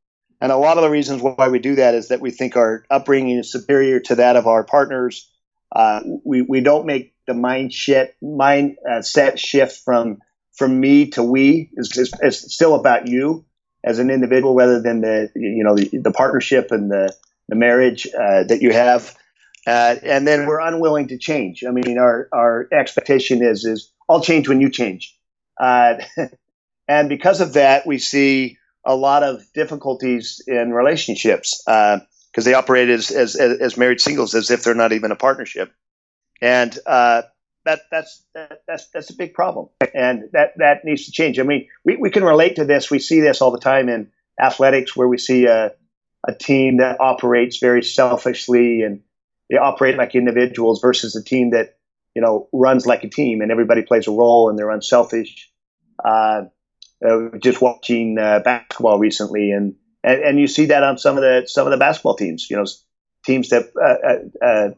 And 0.42 0.52
a 0.52 0.58
lot 0.58 0.78
of 0.78 0.84
the 0.84 0.90
reasons 0.90 1.22
why 1.22 1.48
we 1.48 1.60
do 1.60 1.76
that 1.76 1.96
is 1.96 2.10
that 2.10 2.22
we 2.22 2.32
think 2.32 2.56
our 2.56 2.86
upbringing 2.90 3.38
is 3.38 3.52
superior 3.52 4.00
to 4.02 4.16
that 4.16 4.36
of 4.36 4.48
our 4.48 4.64
partners. 4.64 5.32
Uh, 5.74 6.02
we, 6.24 6.42
we 6.42 6.62
don't 6.62 6.86
make 6.86 7.16
the 7.26 7.34
mind 7.34 7.74
shit, 7.74 8.16
mind 8.22 8.78
uh, 8.90 9.02
set 9.02 9.40
shift 9.40 9.82
from, 9.84 10.20
from 10.54 10.80
me 10.80 11.10
to 11.12 11.24
we. 11.24 11.72
It's, 11.76 12.54
still 12.54 12.76
about 12.76 13.08
you 13.08 13.46
as 13.84 14.00
an 14.00 14.10
individual 14.10 14.56
rather 14.56 14.82
than 14.82 15.02
the, 15.02 15.32
you 15.36 15.64
know, 15.64 15.76
the, 15.76 15.98
the 15.98 16.12
partnership 16.12 16.72
and 16.72 16.92
the, 16.92 17.16
the 17.48 17.56
marriage 17.56 18.08
uh, 18.08 18.44
that 18.44 18.62
you 18.62 18.74
have. 18.74 19.16
Uh, 19.66 19.96
and 20.04 20.28
then 20.28 20.46
we're 20.46 20.60
unwilling 20.60 21.08
to 21.08 21.18
change. 21.18 21.64
I 21.68 21.72
mean, 21.72 21.98
our, 21.98 22.28
our 22.32 22.68
expectation 22.72 23.42
is, 23.42 23.66
is 23.66 23.92
I'll 24.10 24.22
change 24.22 24.48
when 24.48 24.62
you 24.62 24.70
change. 24.70 25.18
And 26.88 27.10
because 27.10 27.42
of 27.42 27.54
that, 27.54 27.88
we 27.88 27.98
see 27.98 28.58
a 28.86 28.96
lot 28.96 29.24
of 29.24 29.42
difficulties 29.54 30.42
in 30.46 30.72
relationships 30.72 31.62
because 31.66 32.02
uh, 32.38 32.42
they 32.42 32.54
operate 32.54 32.90
as, 32.90 33.10
as, 33.12 33.36
as 33.36 33.78
married 33.78 34.00
singles 34.00 34.36
as 34.36 34.52
if 34.52 34.64
they're 34.64 34.76
not 34.76 34.92
even 34.94 35.12
a 35.12 35.16
partnership, 35.16 35.74
and 36.42 36.78
uh, 36.86 37.24
that 37.66 37.82
that's 37.90 38.24
that, 38.36 38.62
that's 38.68 38.88
that's 38.90 39.10
a 39.10 39.16
big 39.16 39.34
problem, 39.34 39.70
and 39.96 40.30
that 40.34 40.54
that 40.58 40.86
needs 40.86 41.06
to 41.06 41.12
change. 41.12 41.40
I 41.40 41.44
mean, 41.44 41.68
we, 41.84 41.96
we 41.96 42.12
can 42.12 42.24
relate 42.24 42.58
to 42.58 42.66
this. 42.66 42.92
We 42.92 43.00
see 43.00 43.22
this 43.22 43.42
all 43.42 43.52
the 43.52 43.60
time 43.60 43.90
in 43.90 44.12
athletics, 44.40 44.96
where 44.96 45.08
we 45.08 45.18
see 45.18 45.48
a 45.48 45.72
a 46.28 46.34
team 46.34 46.78
that 46.78 47.00
operates 47.00 47.58
very 47.58 47.84
selfishly 47.84 48.82
and 48.82 49.02
they 49.50 49.58
operate 49.58 49.96
like 49.96 50.16
individuals 50.16 50.82
versus 50.82 51.16
a 51.16 51.24
team 51.24 51.52
that 51.52 51.78
you 52.16 52.22
know 52.22 52.48
runs 52.52 52.86
like 52.86 53.04
a 53.04 53.10
team 53.10 53.42
and 53.42 53.52
everybody 53.52 53.84
plays 53.84 54.08
a 54.08 54.12
role 54.12 54.50
and 54.50 54.58
they're 54.58 54.72
unselfish. 54.72 55.52
Uh, 56.04 56.44
uh, 57.04 57.38
just 57.42 57.62
watching 57.62 58.18
uh, 58.18 58.40
basketball 58.40 59.00
recently, 59.00 59.52
and, 59.52 59.76
and, 60.04 60.22
and 60.22 60.40
you 60.40 60.48
see 60.48 60.68
that 60.68 60.84
on 60.84 60.98
some 60.98 61.18
of 61.18 61.22
the 61.22 61.44
some 61.48 61.68
of 61.68 61.72
the 61.72 61.78
basketball 61.78 62.16
teams. 62.16 62.50
You 62.50 62.58
know, 62.58 62.66
teams 63.26 63.50
that 63.50 63.72
uh, 63.76 64.46
uh, 64.46 64.70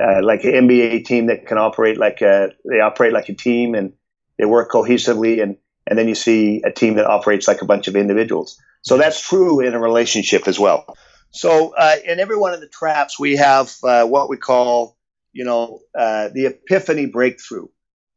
uh 0.00 0.22
like 0.22 0.44
an 0.44 0.68
NBA 0.68 1.04
team 1.04 1.26
that 1.26 1.46
can 1.46 1.58
operate 1.58 1.96
like 1.96 2.20
a, 2.20 2.50
they 2.68 2.80
operate 2.80 3.12
like 3.12 3.28
a 3.28 3.34
team 3.34 3.74
and 3.74 3.92
they 4.38 4.44
work 4.44 4.70
cohesively, 4.70 5.42
and 5.42 5.56
and 5.86 5.98
then 5.98 6.08
you 6.08 6.14
see 6.14 6.62
a 6.64 6.72
team 6.72 6.94
that 6.94 7.06
operates 7.06 7.48
like 7.48 7.62
a 7.62 7.66
bunch 7.66 7.88
of 7.88 7.96
individuals. 7.96 8.60
So 8.82 8.98
that's 8.98 9.20
true 9.26 9.60
in 9.60 9.74
a 9.74 9.80
relationship 9.80 10.46
as 10.46 10.58
well. 10.58 10.84
So 11.30 11.74
uh, 11.76 11.96
in 12.04 12.20
every 12.20 12.36
one 12.36 12.52
of 12.52 12.60
the 12.60 12.68
traps, 12.68 13.18
we 13.18 13.36
have 13.36 13.74
what 13.80 14.28
we 14.28 14.36
call, 14.36 14.96
you 15.32 15.44
know, 15.44 15.80
the 15.94 16.46
epiphany 16.46 17.06
breakthrough. 17.06 17.68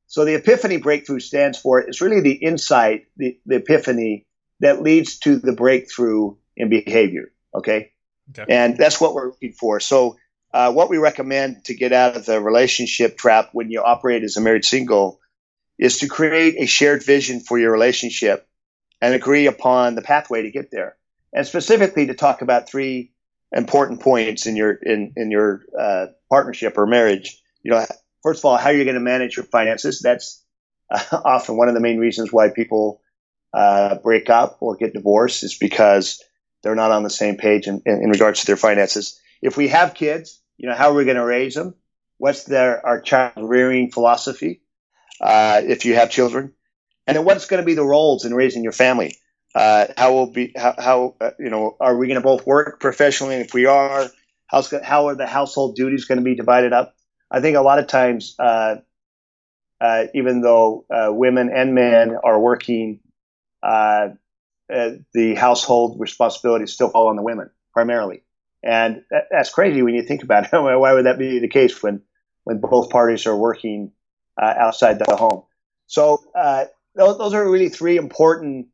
So 0.08 0.26
the 0.26 0.36
epiphany 0.36 0.78
breakthrough 0.78 1.20
stands 1.20 1.58
for 1.58 1.80
it's 1.80 2.02
really 2.02 2.22
the 2.22 2.34
insight, 2.34 3.08
the, 3.18 3.38
the 3.46 3.58
epiphany 3.58 4.26
that 4.62 4.82
leads 4.82 5.20
to 5.20 5.36
the 5.38 5.54
breakthrough 5.54 6.36
in 6.56 6.70
behavior. 6.70 7.32
Okay. 7.54 7.92
okay. 8.38 8.46
And 8.50 8.78
that's 8.78 9.00
what 9.00 9.14
we're 9.14 9.28
looking 9.28 9.54
for. 9.54 9.80
So 9.80 10.18
uh, 10.54 10.72
what 10.72 10.90
we 10.90 10.98
recommend 10.98 11.66
to 11.66 11.76
get 11.76 11.92
out 11.92 12.16
of 12.16 12.26
the 12.26 12.42
relationship 12.42 13.18
trap 13.18 13.50
when 13.52 13.70
you 13.70 13.82
operate 13.82 14.24
as 14.24 14.38
a 14.38 14.42
married 14.42 14.66
single 14.66 15.20
is 15.78 16.00
to 16.00 16.08
create 16.08 16.56
a 16.58 16.66
shared 16.66 17.04
vision 17.04 17.42
for 17.42 17.60
your 17.60 17.72
relationship 17.72 18.48
and 19.02 19.14
agree 19.14 19.46
upon 19.46 19.96
the 19.96 20.02
pathway 20.02 20.44
to 20.44 20.52
get 20.52 20.72
there. 20.72 20.96
And 21.34 21.46
specifically 21.46 22.08
to 22.08 22.14
talk 22.14 22.42
about 22.42 22.70
three 22.70 23.12
important 23.52 24.02
points 24.02 24.46
in 24.46 24.56
your 24.56 24.72
in 24.74 25.14
in 25.16 25.32
your 25.32 25.64
uh, 25.78 26.08
partnership 26.30 26.78
or 26.78 26.86
marriage. 26.86 27.42
You 27.62 27.72
know, 27.72 27.86
first 28.27 28.41
of 28.41 28.46
all, 28.46 28.57
how 28.57 28.72
are 28.72 28.74
you're 28.74 28.84
going 28.84 28.96
to 28.96 29.00
manage 29.00 29.38
your 29.38 29.46
finances. 29.46 30.01
That's 30.01 30.43
uh, 30.91 31.22
often 31.25 31.55
one 31.55 31.69
of 31.69 31.75
the 31.75 31.79
main 31.79 31.98
reasons 31.98 32.34
why 32.34 32.50
people 32.50 33.01
uh, 33.53 33.96
break 33.96 34.29
up 34.29 34.57
or 34.60 34.75
get 34.75 34.91
divorced 34.91 35.43
is 35.43 35.57
because 35.57 36.22
they're 36.62 36.75
not 36.75 36.91
on 36.91 37.03
the 37.03 37.10
same 37.10 37.38
page 37.38 37.67
in, 37.67 37.81
in, 37.86 38.03
in, 38.03 38.10
regards 38.10 38.41
to 38.41 38.46
their 38.46 38.57
finances. 38.57 39.17
If 39.41 39.55
we 39.55 39.69
have 39.69 39.93
kids, 39.93 40.41
you 40.57 40.67
know, 40.67 40.75
how 40.75 40.89
are 40.89 40.93
we 40.93 41.05
going 41.05 41.15
to 41.15 41.25
raise 41.25 41.55
them? 41.55 41.75
What's 42.17 42.43
their 42.43 42.86
our 42.86 43.00
child 43.00 43.31
rearing 43.38 43.91
philosophy? 43.91 44.62
Uh, 45.22 45.62
if 45.63 45.86
you 45.86 45.96
have 45.96 46.12
children, 46.12 46.51
and 47.07 47.15
then 47.15 47.24
what's 47.24 47.46
going 47.46 47.62
to 47.62 47.65
be 47.65 47.75
the 47.75 47.86
roles 47.86 48.25
in 48.25 48.34
raising 48.34 48.62
your 48.62 48.74
family? 48.74 49.15
Uh, 49.55 49.88
how 49.96 50.12
will 50.12 50.31
be 50.31 50.51
how, 50.53 50.75
how 50.77 51.15
uh, 51.22 51.31
you 51.39 51.50
know 51.50 51.77
are 51.79 51.96
we 51.96 52.07
going 52.07 52.19
to 52.19 52.27
both 52.27 52.46
work 52.46 52.81
professionally? 52.81 53.36
And 53.36 53.46
if 53.46 53.53
we 53.53 53.67
are, 53.67 54.07
how's 54.48 54.69
how 54.84 55.07
are 55.07 55.15
the 55.15 55.27
household 55.27 55.77
duties 55.77 56.05
going 56.05 56.17
to 56.17 56.25
be 56.25 56.36
divided 56.36 56.74
up? 56.74 56.97
I 57.29 57.41
think 57.41 57.57
a 57.57 57.62
lot 57.62 57.79
of 57.79 57.88
times, 57.88 58.36
uh, 58.39 58.77
uh, 59.81 60.05
even 60.13 60.41
though 60.41 60.86
uh, 60.89 61.12
women 61.12 61.50
and 61.53 61.75
men 61.75 62.15
are 62.24 62.39
working, 62.39 63.00
uh, 63.62 64.10
uh, 64.74 64.89
the 65.13 65.36
household 65.36 66.00
responsibilities 66.00 66.74
still 66.74 66.89
fall 66.89 67.07
on 67.07 67.15
the 67.15 67.22
women 67.22 67.50
primarily, 67.74 68.24
and 68.63 69.03
that, 69.12 69.25
that's 69.31 69.50
crazy 69.50 69.81
when 69.81 69.93
you 69.93 70.03
think 70.03 70.24
about 70.24 70.46
it. 70.46 70.51
Why 70.51 70.93
would 70.93 71.05
that 71.05 71.19
be 71.19 71.39
the 71.39 71.48
case 71.48 71.81
when 71.84 72.01
when 72.43 72.60
both 72.60 72.89
parties 72.89 73.25
are 73.27 73.36
working 73.36 73.91
uh, 74.41 74.53
outside 74.57 75.00
the 75.00 75.15
home? 75.15 75.43
So 75.88 76.24
those, 76.96 77.17
those, 77.17 77.34
are 77.34 77.50
really 77.50 77.69
three 77.69 77.98
important 77.98 78.67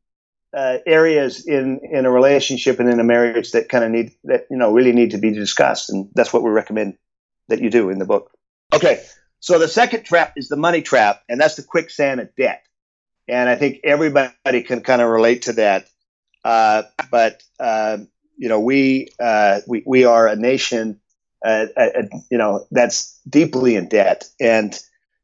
areas 0.54 1.46
in 1.46 1.80
in 1.84 2.06
a 2.06 2.12
relationship 2.12 2.80
and 2.80 2.90
in 2.90 3.00
a 3.00 3.04
marriage 3.04 3.52
that 3.52 3.70
kind 3.70 3.84
of 3.84 3.92
need 3.92 4.14
that 4.24 4.48
you 4.50 4.58
know 4.58 4.72
really 4.72 4.94
need 4.94 5.12
to 5.12 5.18
be 5.18 5.32
discussed, 5.32 5.90
and 5.90 6.10
that's 6.16 6.32
what 6.34 6.44
we 6.44 6.50
recommend 6.50 6.98
that 7.50 7.62
you 7.62 7.70
do 7.70 7.90
in 7.90 8.00
the 8.00 8.06
book. 8.06 8.33
Okay, 8.74 9.04
so 9.40 9.60
the 9.60 9.68
second 9.68 10.04
trap 10.04 10.34
is 10.36 10.48
the 10.48 10.56
money 10.56 10.82
trap, 10.82 11.22
and 11.30 11.40
that's 11.40 11.56
the 11.56 11.64
quicksand 11.64 12.20
of 12.20 12.36
debt. 12.36 12.64
And 13.28 13.48
I 13.48 13.56
think 13.56 13.82
everybody 13.84 14.64
can 14.64 14.82
kind 14.82 15.02
of 15.02 15.10
relate 15.10 15.44
to 15.44 15.54
that. 15.54 15.88
Uh, 16.44 16.84
but 17.12 17.44
uh, 17.60 17.98
you 18.38 18.50
know, 18.50 18.60
we 18.60 19.10
uh, 19.20 19.62
we 19.68 19.84
we 19.86 20.06
are 20.06 20.28
a 20.28 20.36
nation, 20.36 21.00
uh, 21.46 21.68
uh, 21.78 21.82
uh, 21.82 22.18
you 22.32 22.38
know, 22.38 22.66
that's 22.72 23.20
deeply 23.30 23.76
in 23.76 23.88
debt, 23.88 24.26
and 24.42 24.74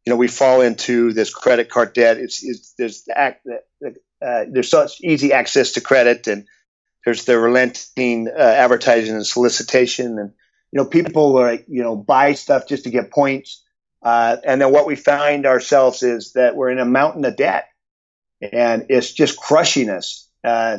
you 0.06 0.12
know, 0.12 0.18
we 0.18 0.27
fall 0.27 0.62
into 0.62 1.12
this 1.12 1.34
credit 1.34 1.70
card 1.70 1.94
debt. 1.94 2.18
It's, 2.18 2.44
it's 2.44 2.74
there's 2.77 3.03
the 3.03 3.18
act, 3.18 3.46
there's 4.22 4.70
such 4.70 5.01
easy 5.01 5.34
access 5.34 5.74
to 5.74 5.82
credit, 5.82 6.27
and 6.27 6.46
there's 7.03 7.25
the 7.25 7.38
relenting 7.38 8.27
advertising 8.27 9.15
and 9.15 9.25
solicitation, 9.25 10.20
and 10.20 10.34
you 10.71 10.77
know, 10.77 10.85
people 10.85 11.33
like, 11.33 11.65
you 11.67 11.83
know, 11.83 11.95
buy 11.95 12.33
stuff 12.33 12.67
just 12.67 12.83
to 12.83 12.89
get 12.89 13.11
points. 13.11 13.63
Uh, 14.01 14.38
and 14.45 14.61
then 14.61 14.71
what 14.71 14.85
we 14.85 14.95
find 14.95 15.45
ourselves 15.45 16.03
is 16.03 16.33
that 16.33 16.55
we're 16.55 16.69
in 16.69 16.79
a 16.79 16.85
mountain 16.85 17.25
of 17.25 17.35
debt 17.35 17.69
and 18.41 18.85
it's 18.89 19.11
just 19.11 19.38
crushing 19.38 19.89
us. 19.89 20.27
Uh, 20.43 20.77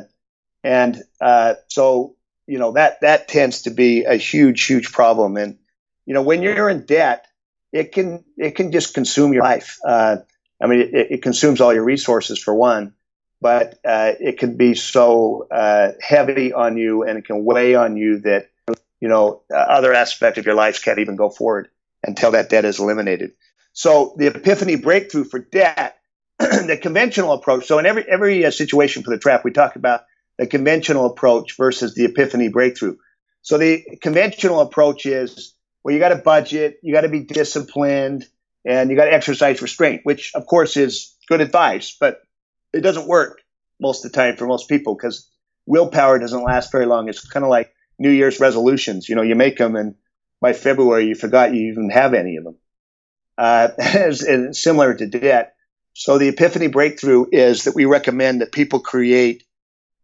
and, 0.63 1.03
uh, 1.21 1.55
so, 1.69 2.17
you 2.47 2.59
know, 2.59 2.73
that, 2.73 3.01
that 3.03 3.29
tends 3.29 3.63
to 3.63 3.71
be 3.71 4.05
a 4.05 4.17
huge, 4.17 4.65
huge 4.65 4.93
problem. 4.93 5.37
And, 5.37 5.59
you 6.07 6.15
know, 6.15 6.23
when 6.23 6.43
you're 6.43 6.71
in 6.71 6.87
debt, 6.87 7.27
it 7.73 7.93
can, 7.93 8.25
it 8.37 8.53
can 8.53 8.73
just 8.73 8.95
consume 8.95 9.33
your 9.33 9.43
life. 9.43 9.79
Uh, 9.85 10.19
I 10.63 10.67
mean, 10.67 10.81
it, 10.81 11.13
it, 11.13 11.23
consumes 11.23 11.61
all 11.61 11.73
your 11.73 11.85
resources 11.85 12.39
for 12.39 12.55
one, 12.55 12.95
but, 13.41 13.79
uh, 13.85 14.13
it 14.19 14.39
can 14.39 14.57
be 14.57 14.75
so, 14.75 15.47
uh, 15.51 15.93
heavy 16.01 16.53
on 16.53 16.77
you 16.77 17.05
and 17.05 17.19
it 17.19 17.25
can 17.25 17.45
weigh 17.45 17.75
on 17.75 17.97
you 17.97 18.21
that, 18.21 18.51
you 19.01 19.09
know, 19.09 19.43
uh, 19.53 19.57
other 19.57 19.93
aspect 19.93 20.39
of 20.39 20.47
your 20.47 20.55
life 20.55 20.83
can't 20.85 20.99
even 20.99 21.17
go 21.17 21.31
forward 21.31 21.69
until 22.03 22.33
that 22.33 22.49
debt 22.49 22.65
is 22.65 22.79
eliminated. 22.79 23.33
So 23.73 24.15
the 24.17 24.27
epiphany 24.29 24.77
breakthrough 24.77 25.25
for 25.25 25.39
debt, 25.39 25.97
the 26.39 26.79
conventional 26.81 27.33
approach. 27.33 27.67
So 27.67 27.79
in 27.79 27.87
every 27.87 28.05
every 28.09 28.45
uh, 28.45 28.51
situation 28.51 29.03
for 29.03 29.11
the 29.11 29.19
trap, 29.19 29.45
we 29.45 29.53
talk 29.53 29.77
about 29.77 30.03
the 30.39 30.47
conventional 30.47 31.07
approach 31.07 31.57
versus 31.57 31.95
the 31.95 32.05
epiphany 32.05 32.49
breakthrough. 32.49 32.97
So 33.43 33.59
the 33.59 33.99
conventional 34.03 34.61
approach 34.61 35.07
is 35.07 35.55
well, 35.83 35.95
you 35.95 36.01
got 36.01 36.11
to 36.11 36.17
budget, 36.17 36.79
you 36.83 36.93
got 36.93 37.03
to 37.03 37.09
be 37.09 37.21
disciplined, 37.21 38.27
and 38.65 38.91
you 38.91 38.97
got 38.97 39.07
to 39.07 39.13
exercise 39.13 39.63
restraint, 39.63 40.03
which 40.05 40.33
of 40.35 40.47
course 40.47 40.77
is 40.77 41.17
good 41.29 41.41
advice, 41.41 41.97
but 41.99 42.21
it 42.73 42.81
doesn't 42.81 43.09
work 43.09 43.41
most 43.81 44.05
of 44.05 44.13
the 44.13 44.17
time 44.17 44.37
for 44.37 44.47
most 44.47 44.69
people 44.69 44.95
because 44.95 45.29
willpower 45.67 46.19
doesn't 46.19 46.43
last 46.43 46.71
very 46.71 46.87
long. 46.87 47.09
It's 47.09 47.27
kind 47.27 47.45
of 47.45 47.51
like 47.51 47.73
New 48.01 48.11
Year's 48.11 48.41
resolutions. 48.41 49.09
You 49.09 49.15
know, 49.15 49.23
you 49.23 49.37
make 49.37 49.59
them 49.59 49.77
and 49.77 49.95
by 50.41 50.55
February 50.55 51.07
you 51.07 51.15
forgot 51.15 51.55
you 51.55 51.71
even 51.71 51.91
have 51.91 52.15
any 52.15 52.37
of 52.37 52.45
them. 52.45 52.57
Uh, 53.39 53.69
and 53.79 54.57
similar 54.57 54.95
to 54.95 55.07
debt. 55.07 55.55
So 55.93 56.19
the 56.19 56.29
epiphany 56.29 56.69
breakthrough 56.69 57.27
is 57.31 57.65
that 57.65 57.75
we 57.75 57.85
recommend 57.85 58.41
that 58.41 58.53
people 58.53 58.81
create 58.81 59.45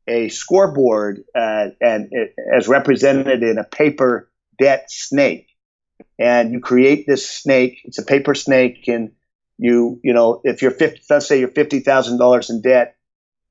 a 0.07 0.29
scoreboard 0.29 1.25
uh, 1.35 1.69
and 1.81 2.09
it, 2.13 2.35
as 2.55 2.69
represented 2.69 3.43
in 3.43 3.59
a 3.59 3.65
paper 3.65 4.31
debt 4.59 4.91
snake. 4.91 5.49
And 6.19 6.53
you 6.53 6.61
create 6.61 7.07
this 7.07 7.29
snake. 7.29 7.81
It's 7.85 7.99
a 7.99 8.05
paper 8.05 8.35
snake, 8.35 8.85
and 8.89 9.13
you 9.59 10.01
you 10.03 10.13
know 10.13 10.41
if 10.45 10.61
you're 10.61 10.71
50, 10.71 11.03
let's 11.09 11.27
say 11.27 11.41
you're 11.41 11.49
fifty 11.49 11.81
thousand 11.81 12.19
dollars 12.19 12.51
in 12.51 12.61
debt, 12.61 12.97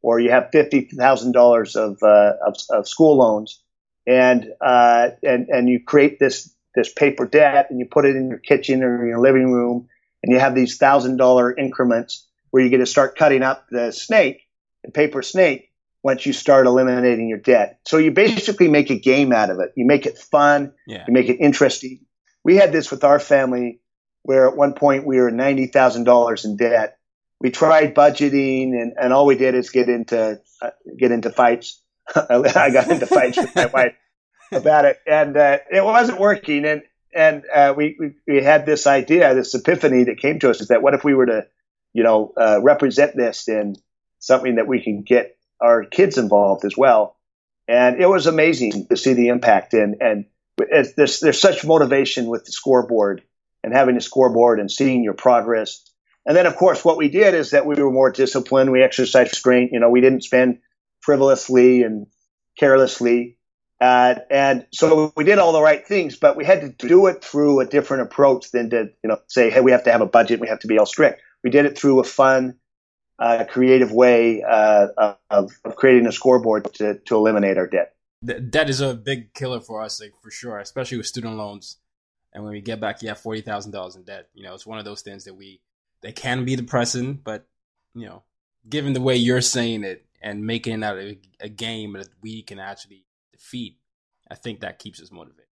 or 0.02 0.20
you 0.20 0.30
have 0.30 0.50
fifty 0.52 0.82
thousand 0.82 1.32
dollars 1.32 1.76
of, 1.76 1.98
uh, 2.04 2.34
of 2.46 2.56
of 2.70 2.88
school 2.88 3.18
loans, 3.18 3.64
and 4.08 4.48
uh, 4.62 5.10
and 5.24 5.48
and 5.50 5.70
you 5.70 5.80
create 5.84 6.20
this 6.20 6.54
this 6.76 6.92
paper 6.92 7.26
debt 7.26 7.68
and 7.70 7.80
you 7.80 7.86
put 7.90 8.06
it 8.06 8.16
in 8.16 8.30
your 8.30 8.40
kitchen 8.40 8.84
or 8.84 9.02
in 9.04 9.08
your 9.08 9.20
living 9.20 9.52
room 9.52 9.88
and 10.22 10.32
you 10.32 10.40
have 10.40 10.56
these 10.56 10.78
thousand 10.78 11.18
dollar 11.18 11.56
increments 11.56 12.28
where 12.52 12.64
you 12.64 12.70
get 12.70 12.78
to 12.78 12.86
start 12.86 13.18
cutting 13.18 13.44
up 13.44 13.66
the 13.70 13.92
snake 13.92 14.46
the 14.86 14.92
paper 14.92 15.22
snake 15.22 15.72
once 16.04 16.26
you 16.26 16.34
start 16.34 16.68
eliminating 16.68 17.28
your 17.28 17.40
debt. 17.40 17.80
So 17.86 17.98
you 17.98 18.12
basically 18.12 18.68
make 18.68 18.92
a 18.92 19.00
game 19.00 19.34
out 19.34 19.50
of 19.50 19.60
it. 19.60 19.72
You 19.76 19.86
make 19.86 20.06
it 20.06 20.20
fun. 20.20 20.74
Yeah. 20.86 21.04
You 21.08 21.14
make 21.14 21.30
it 21.30 21.38
interesting. 21.38 22.06
We 22.44 22.58
had 22.58 22.72
this 22.72 22.92
with 22.92 23.04
our 23.04 23.20
family 23.20 23.82
where 24.22 24.48
at 24.48 24.56
one 24.56 24.74
point 24.74 25.06
we 25.06 25.18
were 25.20 25.32
$90,000 25.32 26.46
in 26.46 26.58
debt. 26.58 27.00
We 27.40 27.50
tried 27.50 27.96
budgeting 27.96 28.74
and, 28.80 28.94
and 29.02 29.14
all 29.14 29.26
we 29.26 29.36
did 29.36 29.56
is 29.56 29.72
get 29.72 29.90
into, 29.90 30.40
uh, 30.62 30.70
get 30.98 31.12
into 31.12 31.32
fights. 31.32 31.82
I 32.16 32.70
got 32.72 32.90
into 32.90 33.08
fights 33.08 33.38
with 33.38 33.56
my 33.56 33.66
wife 33.68 33.96
about 34.52 34.86
it 34.86 35.00
and, 35.08 35.36
uh, 35.36 35.58
it 35.72 35.84
wasn't 35.84 36.20
working. 36.20 36.66
And, 36.66 36.84
and, 37.14 37.44
uh, 37.54 37.74
we, 37.76 37.96
we, 38.00 38.14
we 38.28 38.44
had 38.44 38.66
this 38.66 38.88
idea, 38.88 39.34
this 39.34 39.56
epiphany 39.56 40.06
that 40.06 40.20
came 40.20 40.40
to 40.40 40.50
us 40.50 40.62
is 40.62 40.68
that 40.68 40.82
what 40.82 40.94
if 40.94 41.04
we 41.04 41.14
were 41.14 41.26
to, 41.26 41.48
you 41.94 42.04
know, 42.04 42.34
uh, 42.38 42.60
represent 42.62 43.16
this 43.16 43.48
in 43.48 43.76
something 44.20 44.56
that 44.56 44.68
we 44.68 44.82
can 44.82 45.02
get 45.02 45.38
our 45.62 45.86
kids 45.86 46.18
involved 46.18 46.66
as 46.66 46.76
well. 46.78 47.16
And 47.68 48.00
it 48.00 48.08
was 48.08 48.28
amazing 48.28 48.88
to 48.88 48.98
see 48.98 49.14
the 49.14 49.30
impact. 49.30 49.74
And, 49.74 49.96
and 50.02 50.26
there's, 50.58 51.20
there's 51.20 51.40
such 51.40 51.66
motivation 51.66 52.28
with 52.28 52.46
the 52.46 52.52
scoreboard 52.52 53.24
and 53.64 53.74
having 53.74 53.98
a 53.98 54.02
scoreboard 54.02 54.60
and 54.60 54.72
seeing 54.72 55.04
your 55.04 55.14
progress. 55.14 55.82
And 56.26 56.36
then, 56.36 56.46
of 56.46 56.56
course, 56.56 56.86
what 56.86 56.98
we 56.98 57.10
did 57.10 57.34
is 57.34 57.52
that 57.52 57.66
we 57.66 57.76
were 57.76 57.92
more 57.92 58.12
disciplined. 58.12 58.72
We 58.72 58.84
exercised 58.84 59.32
restraint. 59.32 59.72
You 59.74 59.80
know, 59.80 59.90
we 59.90 60.02
didn't 60.02 60.22
spend 60.22 60.60
frivolously 61.06 61.84
and 61.84 62.08
carelessly. 62.58 63.38
Uh, 63.80 64.16
and 64.32 64.66
so 64.74 65.14
we 65.16 65.24
did 65.24 65.38
all 65.38 65.52
the 65.52 65.62
right 65.62 65.86
things, 65.86 66.16
but 66.16 66.36
we 66.36 66.46
had 66.46 66.62
to 66.62 66.88
do 66.88 67.08
it 67.08 67.24
through 67.24 67.60
a 67.60 67.66
different 67.66 68.04
approach 68.04 68.52
than 68.52 68.70
to, 68.70 68.90
you 69.04 69.08
know, 69.10 69.20
say, 69.28 69.50
hey, 69.50 69.62
we 69.62 69.72
have 69.72 69.84
to 69.84 69.92
have 69.92 70.02
a 70.02 70.06
budget. 70.06 70.40
We 70.40 70.48
have 70.48 70.60
to 70.60 70.68
be 70.68 70.80
all 70.80 70.86
strict. 70.86 71.22
We 71.44 71.50
did 71.50 71.66
it 71.66 71.78
through 71.78 72.00
a 72.00 72.04
fun, 72.04 72.56
uh, 73.20 73.46
creative 73.48 73.92
way 73.92 74.44
uh, 74.44 74.88
of, 75.30 75.52
of 75.64 75.76
creating 75.76 76.08
a 76.08 76.12
scoreboard 76.12 76.74
to, 76.76 77.00
to 77.00 77.16
eliminate 77.16 77.58
our 77.58 77.68
debt. 77.68 77.94
Debt 78.50 78.70
is 78.70 78.82
a 78.82 78.94
big 78.96 79.34
killer 79.34 79.60
for 79.60 79.82
us, 79.82 80.02
like 80.02 80.14
for 80.24 80.32
sure, 80.32 80.58
especially 80.58 80.98
with 80.98 81.06
student 81.06 81.36
loans. 81.36 81.78
And 82.34 82.44
when 82.44 82.54
we 82.54 82.62
get 82.62 82.82
back, 82.82 83.02
you 83.02 83.10
have 83.10 83.20
forty 83.20 83.42
thousand 83.42 83.72
dollars 83.72 83.96
in 83.96 84.04
debt. 84.04 84.30
You 84.34 84.44
know, 84.44 84.54
it's 84.54 84.66
one 84.66 84.80
of 84.80 84.86
those 84.86 85.02
things 85.02 85.26
that 85.26 85.36
we 85.36 85.62
they 86.02 86.12
can 86.12 86.44
be 86.44 86.56
depressing, 86.56 87.14
but 87.24 87.48
you 87.94 88.06
know, 88.06 88.24
given 88.68 88.94
the 88.94 89.02
way 89.02 89.16
you're 89.16 89.42
saying 89.42 89.84
it 89.84 90.05
and 90.22 90.46
making 90.46 90.82
it 90.82 90.84
a, 90.84 91.18
a 91.40 91.50
game 91.50 91.94
that 91.94 92.10
we 92.22 92.42
can 92.42 92.60
actually 92.60 93.06
defeat, 93.32 93.78
I 94.30 94.36
think 94.36 94.62
that 94.62 94.80
keeps 94.80 95.02
us 95.02 95.12
motivated. 95.12 95.46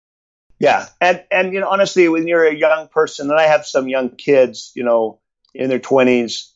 Yeah, 0.60 0.88
and 1.02 1.24
and 1.32 1.54
you 1.54 1.60
know, 1.60 1.70
honestly, 1.70 2.08
when 2.10 2.28
you're 2.28 2.48
a 2.48 2.56
young 2.56 2.88
person, 2.88 3.30
and 3.30 3.40
I 3.40 3.48
have 3.48 3.66
some 3.66 3.88
young 3.88 4.16
kids, 4.16 4.72
you 4.76 4.84
know, 4.84 5.20
in 5.54 5.70
their 5.70 5.80
twenties, 5.80 6.54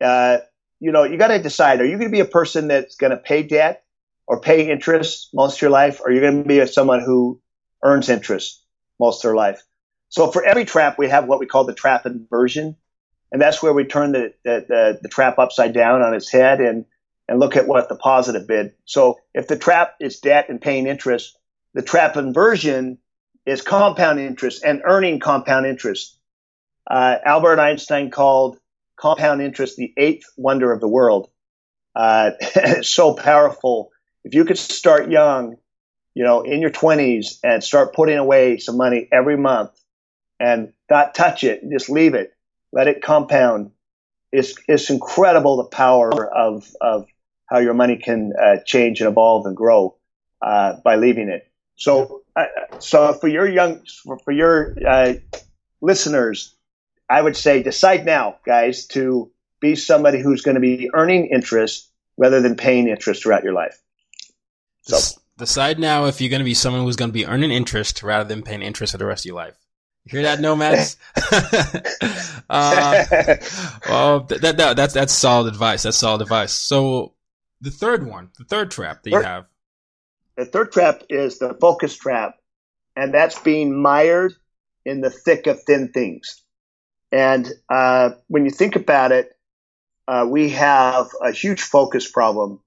uh, 0.00 0.38
you 0.80 0.92
know, 0.92 1.04
you 1.04 1.18
got 1.18 1.28
to 1.28 1.38
decide: 1.38 1.80
are 1.80 1.84
you 1.84 1.96
going 1.96 2.10
to 2.10 2.12
be 2.12 2.20
a 2.20 2.24
person 2.24 2.68
that's 2.68 2.96
going 2.96 3.12
to 3.12 3.16
pay 3.16 3.42
debt 3.42 3.84
or 4.26 4.40
pay 4.40 4.70
interest 4.70 5.28
most 5.32 5.56
of 5.56 5.62
your 5.62 5.70
life, 5.70 6.00
or 6.00 6.08
are 6.08 6.12
you 6.12 6.20
going 6.20 6.42
to 6.42 6.48
be 6.48 6.66
someone 6.66 7.00
who 7.00 7.40
earns 7.82 8.08
interest 8.08 8.62
most 8.98 9.24
of 9.24 9.28
their 9.28 9.36
life? 9.36 9.62
So 10.08 10.30
for 10.30 10.44
every 10.44 10.64
trap, 10.64 10.98
we 10.98 11.08
have 11.08 11.26
what 11.26 11.38
we 11.38 11.46
call 11.46 11.64
the 11.64 11.74
trap 11.74 12.06
inversion, 12.06 12.76
and 13.30 13.40
that's 13.40 13.62
where 13.62 13.72
we 13.72 13.84
turn 13.84 14.12
the 14.12 14.32
the, 14.42 14.64
the, 14.68 14.98
the 15.02 15.08
trap 15.08 15.38
upside 15.38 15.74
down 15.74 16.02
on 16.02 16.14
its 16.14 16.30
head 16.30 16.60
and 16.60 16.86
and 17.28 17.40
look 17.40 17.56
at 17.56 17.66
what 17.66 17.88
the 17.88 17.96
positive 17.96 18.46
bid. 18.46 18.74
So 18.84 19.18
if 19.32 19.48
the 19.48 19.58
trap 19.58 19.96
is 20.00 20.20
debt 20.20 20.48
and 20.48 20.60
paying 20.60 20.86
interest, 20.86 21.36
the 21.72 21.82
trap 21.82 22.16
inversion 22.16 22.98
is 23.46 23.62
compound 23.62 24.20
interest 24.20 24.64
and 24.64 24.82
earning 24.84 25.20
compound 25.20 25.66
interest. 25.66 26.18
Uh, 26.88 27.16
Albert 27.24 27.58
Einstein 27.58 28.10
called 28.10 28.58
compound 28.96 29.42
interest 29.42 29.76
the 29.76 29.92
eighth 29.96 30.24
wonder 30.36 30.72
of 30.72 30.80
the 30.80 30.88
world. 30.88 31.28
Uh, 31.94 32.32
it's 32.40 32.88
so 32.94 33.14
powerful. 33.14 33.90
If 34.24 34.34
you 34.34 34.44
could 34.44 34.58
start 34.58 35.10
young, 35.10 35.56
you 36.14 36.24
know, 36.24 36.42
in 36.42 36.60
your 36.60 36.70
twenties 36.70 37.40
and 37.42 37.62
start 37.62 37.94
putting 37.94 38.18
away 38.18 38.58
some 38.58 38.76
money 38.76 39.08
every 39.10 39.36
month 39.36 39.70
and 40.38 40.72
not 40.90 41.14
touch 41.14 41.44
it, 41.44 41.62
just 41.70 41.90
leave 41.90 42.14
it, 42.14 42.32
let 42.72 42.88
it 42.88 43.02
compound. 43.02 43.72
It's, 44.32 44.54
it's 44.66 44.90
incredible 44.90 45.58
the 45.58 45.64
power 45.64 46.26
of, 46.26 46.68
of 46.80 47.06
how 47.54 47.60
your 47.60 47.74
money 47.74 47.96
can 47.96 48.32
uh, 48.40 48.56
change 48.66 49.00
and 49.00 49.08
evolve 49.08 49.46
and 49.46 49.56
grow 49.56 49.94
uh, 50.42 50.74
by 50.84 50.96
leaving 50.96 51.28
it. 51.28 51.46
So, 51.76 52.22
uh, 52.34 52.46
so 52.80 53.12
for 53.12 53.28
your 53.28 53.48
young, 53.48 53.84
for, 54.02 54.18
for 54.18 54.32
your 54.32 54.74
uh, 54.84 55.14
listeners, 55.80 56.52
I 57.08 57.22
would 57.22 57.36
say 57.36 57.62
decide 57.62 58.04
now, 58.04 58.38
guys, 58.44 58.86
to 58.88 59.30
be 59.60 59.76
somebody 59.76 60.18
who's 60.18 60.42
going 60.42 60.56
to 60.56 60.60
be 60.60 60.90
earning 60.92 61.28
interest 61.28 61.88
rather 62.16 62.40
than 62.40 62.56
paying 62.56 62.88
interest 62.88 63.22
throughout 63.22 63.44
your 63.44 63.52
life. 63.52 63.80
So 64.82 64.98
decide 65.38 65.78
now 65.78 66.06
if 66.06 66.20
you're 66.20 66.30
going 66.30 66.40
to 66.40 66.44
be 66.44 66.54
someone 66.54 66.82
who's 66.82 66.96
going 66.96 67.10
to 67.10 67.14
be 67.14 67.26
earning 67.26 67.52
interest 67.52 68.02
rather 68.02 68.28
than 68.28 68.42
paying 68.42 68.62
interest 68.62 68.92
for 68.92 68.98
the 68.98 69.06
rest 69.06 69.24
of 69.24 69.26
your 69.26 69.36
life. 69.36 69.56
You 70.06 70.18
hear 70.18 70.22
that, 70.24 70.40
nomads? 70.40 70.96
uh, 72.50 73.04
well, 73.88 74.20
that, 74.20 74.56
that, 74.58 74.76
that's 74.76 74.92
that's 74.92 75.14
solid 75.14 75.48
advice. 75.48 75.84
That's 75.84 75.96
solid 75.96 76.20
advice. 76.20 76.52
So 76.52 77.13
the 77.64 77.70
third 77.70 78.06
one, 78.06 78.28
the 78.38 78.44
third 78.44 78.70
trap 78.70 79.02
that 79.02 79.10
you 79.10 79.20
have. 79.20 79.46
The 80.36 80.44
third 80.44 80.70
trap 80.70 81.02
is 81.08 81.38
the 81.38 81.54
focus 81.54 81.96
trap, 81.96 82.36
and 82.94 83.14
that's 83.14 83.38
being 83.38 83.80
mired 83.80 84.34
in 84.84 85.00
the 85.00 85.08
thick 85.08 85.46
of 85.46 85.62
thin 85.62 85.88
things. 85.88 86.42
And 87.10 87.50
uh, 87.70 88.10
when 88.28 88.44
you 88.44 88.50
think 88.50 88.76
about 88.76 89.12
it, 89.12 89.30
uh, 90.06 90.26
we 90.28 90.50
have 90.50 91.08
a 91.22 91.32
huge 91.32 91.62
focus 91.62 92.10
problem 92.10 92.60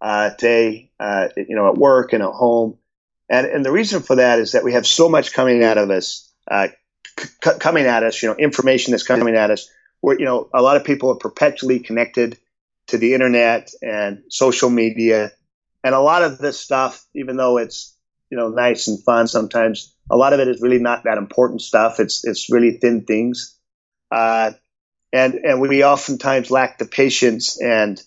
uh, 0.00 0.30
today, 0.30 0.90
uh, 0.98 1.28
you 1.36 1.54
know, 1.54 1.68
at 1.68 1.76
work 1.76 2.12
and 2.12 2.22
at 2.22 2.30
home. 2.30 2.78
And, 3.28 3.46
and 3.46 3.64
the 3.64 3.70
reason 3.70 4.02
for 4.02 4.16
that 4.16 4.40
is 4.40 4.52
that 4.52 4.64
we 4.64 4.72
have 4.72 4.86
so 4.86 5.08
much 5.08 5.32
coming 5.32 5.62
out 5.62 5.78
of 5.78 5.88
us, 5.90 6.28
uh, 6.50 6.68
c- 7.16 7.58
coming 7.60 7.86
at 7.86 8.02
us, 8.02 8.20
you 8.20 8.28
know, 8.28 8.34
information 8.34 8.90
that's 8.90 9.04
coming 9.04 9.36
at 9.36 9.52
us. 9.52 9.68
Where, 10.00 10.18
you 10.18 10.24
know, 10.24 10.48
a 10.52 10.62
lot 10.62 10.76
of 10.76 10.82
people 10.82 11.12
are 11.12 11.16
perpetually 11.16 11.78
connected 11.78 12.38
to 12.88 12.98
the 12.98 13.14
internet 13.14 13.70
and 13.82 14.22
social 14.28 14.70
media. 14.70 15.32
And 15.84 15.94
a 15.94 16.00
lot 16.00 16.22
of 16.22 16.38
this 16.38 16.58
stuff, 16.58 17.04
even 17.14 17.36
though 17.36 17.58
it's, 17.58 17.96
you 18.30 18.38
know, 18.38 18.48
nice 18.48 18.88
and 18.88 19.02
fun 19.02 19.26
sometimes, 19.26 19.94
a 20.10 20.16
lot 20.16 20.32
of 20.32 20.40
it 20.40 20.48
is 20.48 20.62
really 20.62 20.78
not 20.78 21.04
that 21.04 21.18
important 21.18 21.60
stuff. 21.60 22.00
It's, 22.00 22.24
it's 22.24 22.50
really 22.50 22.78
thin 22.78 23.04
things. 23.04 23.58
Uh, 24.10 24.52
and 25.12 25.34
and 25.34 25.60
we 25.60 25.84
oftentimes 25.84 26.50
lack 26.50 26.78
the 26.78 26.86
patience 26.86 27.60
and 27.60 28.00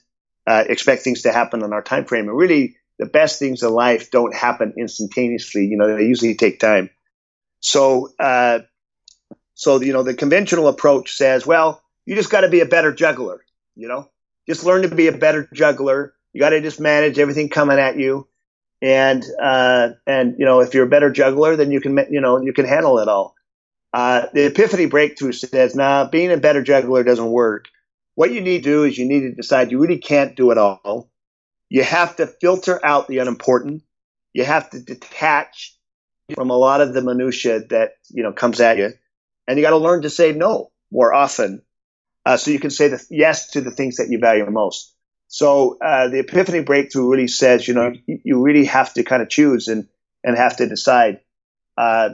uh, 0.48 0.64
expect 0.68 1.04
things 1.04 1.24
to 1.24 1.32
happen 1.32 1.64
on 1.64 1.74
our 1.74 1.84
time 1.84 2.06
frame. 2.06 2.28
And 2.28 2.38
really, 2.38 2.78
the 2.98 3.06
best 3.06 3.40
things 3.40 3.64
in 3.64 3.72
life 3.72 4.12
don't 4.12 4.36
happen 4.36 4.74
instantaneously. 4.78 5.66
You 5.66 5.78
know, 5.78 5.96
they 5.96 6.04
usually 6.04 6.36
take 6.36 6.60
time. 6.60 6.90
So, 7.60 8.10
uh, 8.20 8.60
so 9.54 9.82
you 9.82 9.94
know, 9.94 10.04
the 10.04 10.14
conventional 10.14 10.68
approach 10.68 11.16
says, 11.16 11.46
well, 11.46 11.82
you 12.06 12.16
just 12.16 12.32
got 12.32 12.42
to 12.42 12.50
be 12.50 12.62
a 12.62 12.66
better 12.66 12.94
juggler. 12.94 13.44
You 13.76 13.88
know, 13.88 14.10
just 14.48 14.66
learn 14.66 14.84
to 14.84 14.94
be 14.94 15.08
a 15.08 15.18
better 15.18 15.48
juggler. 15.54 16.14
You 16.34 16.40
got 16.40 16.50
to 16.50 16.62
just 16.62 16.80
manage 16.80 17.18
everything 17.18 17.50
coming 17.50 17.80
at 17.80 17.98
you, 17.98 18.28
and 18.82 19.24
uh, 19.42 19.90
and 20.06 20.36
you 20.38 20.46
know, 20.46 20.60
if 20.60 20.74
you're 20.74 20.86
a 20.86 20.90
better 20.90 21.12
juggler, 21.12 21.56
then 21.56 21.72
you 21.72 21.82
can 21.82 21.98
you 22.10 22.22
know 22.22 22.42
you 22.42 22.54
can 22.54 22.66
handle 22.66 23.00
it 23.00 23.08
all. 23.08 23.36
Uh, 23.96 24.28
the 24.34 24.48
epiphany 24.48 24.88
breakthrough 24.88 25.32
says, 25.32 25.74
nah, 25.74 26.04
being 26.04 26.30
a 26.30 26.36
better 26.36 26.62
juggler 26.62 27.02
doesn't 27.02 27.32
work. 27.32 27.70
What 28.16 28.34
you 28.34 28.42
need 28.42 28.64
to 28.64 28.70
do 28.70 28.84
is 28.84 28.98
you 28.98 29.06
need 29.06 29.22
to 29.22 29.32
decide 29.32 29.72
you 29.72 29.80
really 29.80 30.00
can't 30.00 30.36
do 30.36 30.52
it 30.52 30.58
all. 30.58 31.10
You 31.70 31.84
have 31.84 32.18
to 32.18 32.28
filter 32.28 32.78
out 32.86 33.08
the 33.08 33.20
unimportant. 33.20 33.84
You 34.34 34.44
have 34.44 34.70
to 34.72 34.82
detach 34.82 35.78
from 36.34 36.50
a 36.50 36.58
lot 36.58 36.82
of 36.82 36.94
the 36.94 37.02
minutia 37.02 37.62
that, 37.70 37.92
you 38.10 38.24
know, 38.24 38.34
comes 38.34 38.60
at 38.60 38.78
you. 38.78 38.92
And 39.48 39.58
you 39.58 39.64
got 39.64 39.70
to 39.70 39.78
learn 39.78 40.02
to 40.02 40.10
say 40.10 40.34
no 40.34 40.72
more 40.92 41.14
often. 41.14 41.62
Uh, 42.26 42.38
so 42.38 42.52
you 42.52 42.60
can 42.60 42.72
say 42.72 42.88
the 42.88 43.06
yes 43.10 43.52
to 43.52 43.62
the 43.62 43.72
things 43.72 43.98
that 43.98 44.10
you 44.10 44.20
value 44.20 44.50
most. 44.50 44.94
So, 45.28 45.78
uh, 45.80 46.08
the 46.08 46.20
epiphany 46.20 46.62
breakthrough 46.62 47.10
really 47.10 47.28
says, 47.28 47.68
you 47.68 47.74
know, 47.74 47.94
you 48.06 48.42
really 48.42 48.66
have 48.66 48.94
to 48.94 49.04
kind 49.04 49.22
of 49.22 49.30
choose 49.30 49.68
and, 49.68 49.88
and 50.24 50.38
have 50.38 50.58
to 50.58 50.68
decide. 50.68 51.20
Uh, 51.78 52.12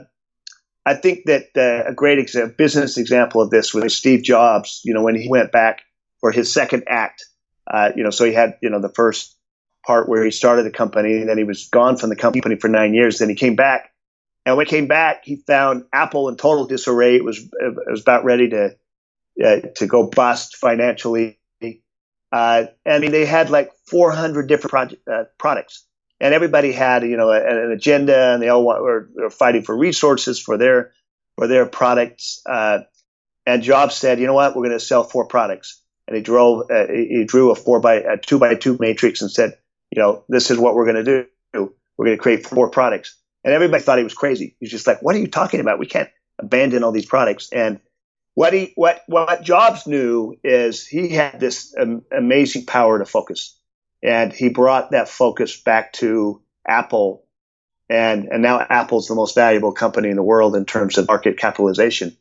I 0.84 0.94
think 0.94 1.26
that 1.26 1.50
uh, 1.56 1.90
a 1.90 1.94
great 1.94 2.34
business 2.56 2.98
example 2.98 3.40
of 3.40 3.50
this 3.50 3.72
was 3.72 3.94
Steve 3.94 4.22
Jobs. 4.22 4.80
You 4.84 4.94
know, 4.94 5.02
when 5.02 5.14
he 5.14 5.28
went 5.28 5.52
back 5.52 5.82
for 6.20 6.32
his 6.32 6.52
second 6.52 6.84
act, 6.88 7.24
uh, 7.66 7.90
you 7.94 8.02
know, 8.02 8.10
so 8.10 8.24
he 8.24 8.32
had 8.32 8.58
you 8.60 8.70
know 8.70 8.80
the 8.80 8.88
first 8.88 9.36
part 9.86 10.08
where 10.08 10.24
he 10.24 10.30
started 10.30 10.64
the 10.64 10.70
company, 10.70 11.18
and 11.18 11.28
then 11.28 11.38
he 11.38 11.44
was 11.44 11.68
gone 11.68 11.96
from 11.96 12.10
the 12.10 12.16
company 12.16 12.56
for 12.56 12.68
nine 12.68 12.94
years. 12.94 13.18
Then 13.18 13.28
he 13.28 13.36
came 13.36 13.54
back, 13.54 13.92
and 14.44 14.56
when 14.56 14.66
he 14.66 14.70
came 14.70 14.88
back, 14.88 15.24
he 15.24 15.36
found 15.36 15.84
Apple 15.92 16.28
in 16.28 16.36
total 16.36 16.66
disarray. 16.66 17.14
It 17.14 17.24
was 17.24 17.38
it 17.38 17.76
was 17.88 18.00
about 18.00 18.24
ready 18.24 18.48
to 18.48 18.76
uh, 19.44 19.60
to 19.76 19.86
go 19.86 20.08
bust 20.08 20.56
financially. 20.56 21.38
Uh, 22.32 22.64
I 22.86 22.98
mean, 22.98 23.12
they 23.12 23.26
had 23.26 23.50
like 23.50 23.70
400 23.86 24.46
different 24.46 24.70
project, 24.70 25.06
uh, 25.06 25.24
products 25.38 25.84
and 26.22 26.34
everybody 26.34 26.70
had 26.72 27.02
you 27.02 27.16
know 27.16 27.30
an 27.32 27.72
agenda, 27.72 28.32
and 28.32 28.40
they 28.40 28.48
all 28.48 28.64
were, 28.64 29.10
were 29.12 29.28
fighting 29.28 29.62
for 29.62 29.76
resources 29.76 30.40
for 30.40 30.56
their 30.56 30.92
for 31.36 31.48
their 31.48 31.66
products. 31.66 32.40
Uh, 32.48 32.78
and 33.44 33.64
Jobs 33.64 33.96
said, 33.96 34.20
you 34.20 34.26
know 34.26 34.34
what, 34.34 34.54
we're 34.54 34.62
going 34.62 34.78
to 34.78 34.80
sell 34.80 35.02
four 35.02 35.26
products, 35.26 35.82
and 36.06 36.16
he 36.16 36.22
drove 36.22 36.70
uh, 36.70 36.86
he 36.86 37.24
drew 37.26 37.50
a 37.50 37.56
four 37.56 37.80
by 37.80 37.94
a 37.94 38.16
two 38.16 38.38
by 38.38 38.54
two 38.54 38.78
matrix 38.78 39.20
and 39.20 39.30
said, 39.32 39.58
you 39.90 40.00
know, 40.00 40.24
this 40.28 40.52
is 40.52 40.58
what 40.58 40.76
we're 40.76 40.90
going 40.90 41.04
to 41.04 41.26
do. 41.52 41.72
We're 41.98 42.06
going 42.06 42.16
to 42.16 42.22
create 42.22 42.46
four 42.46 42.70
products. 42.70 43.18
And 43.44 43.52
everybody 43.52 43.82
thought 43.82 43.98
he 43.98 44.04
was 44.04 44.14
crazy. 44.14 44.56
He's 44.60 44.70
just 44.70 44.86
like, 44.86 45.02
what 45.02 45.16
are 45.16 45.18
you 45.18 45.26
talking 45.26 45.60
about? 45.60 45.80
We 45.80 45.86
can't 45.86 46.08
abandon 46.38 46.84
all 46.84 46.92
these 46.92 47.06
products. 47.06 47.52
And 47.52 47.80
what 48.34 48.52
he, 48.52 48.72
what, 48.76 49.02
what 49.06 49.42
Jobs 49.42 49.86
knew 49.86 50.36
is 50.42 50.86
he 50.86 51.10
had 51.10 51.38
this 51.38 51.74
um, 51.78 52.02
amazing 52.10 52.66
power 52.66 52.98
to 52.98 53.04
focus. 53.04 53.58
And 54.02 54.32
he 54.32 54.48
brought 54.48 54.90
that 54.90 55.08
focus 55.08 55.60
back 55.60 55.92
to 55.94 56.42
Apple. 56.66 57.24
And, 57.88 58.28
and 58.32 58.42
now 58.42 58.60
Apple's 58.60 59.06
the 59.06 59.14
most 59.14 59.34
valuable 59.34 59.72
company 59.72 60.08
in 60.08 60.16
the 60.16 60.22
world 60.22 60.56
in 60.56 60.64
terms 60.64 60.98
of 60.98 61.08
market 61.08 61.38
capitalization. 61.38 62.16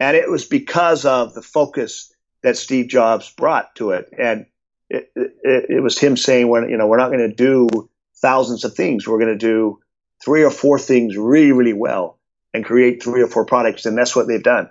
And 0.00 0.16
it 0.16 0.30
was 0.30 0.46
because 0.46 1.04
of 1.04 1.34
the 1.34 1.42
focus 1.42 2.12
that 2.42 2.56
Steve 2.56 2.88
Jobs 2.88 3.30
brought 3.30 3.74
to 3.76 3.90
it. 3.90 4.08
And 4.18 4.46
it, 4.88 5.12
it, 5.14 5.66
it 5.68 5.82
was 5.82 5.98
him 5.98 6.16
saying, 6.16 6.48
"When 6.48 6.68
you 6.68 6.76
know, 6.76 6.86
we're 6.86 6.96
not 6.96 7.12
going 7.12 7.28
to 7.28 7.34
do 7.34 7.88
thousands 8.16 8.64
of 8.64 8.74
things. 8.74 9.06
We're 9.06 9.18
going 9.18 9.38
to 9.38 9.46
do 9.46 9.78
three 10.24 10.42
or 10.42 10.50
four 10.50 10.78
things 10.78 11.16
really, 11.16 11.52
really 11.52 11.72
well 11.72 12.18
and 12.52 12.64
create 12.64 13.02
three 13.02 13.22
or 13.22 13.28
four 13.28 13.44
products." 13.44 13.86
And 13.86 13.96
that's 13.96 14.16
what 14.16 14.26
they've 14.26 14.42
done. 14.42 14.70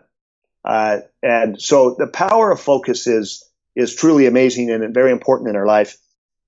Uh, 0.64 1.00
and 1.24 1.62
so 1.62 1.96
the 1.98 2.08
power 2.08 2.52
of 2.52 2.60
focus 2.60 3.08
is 3.08 3.46
is 3.76 3.96
truly 3.96 4.26
amazing 4.26 4.70
and 4.70 4.94
very 4.94 5.12
important 5.12 5.50
in 5.50 5.56
our 5.56 5.66
life. 5.66 5.98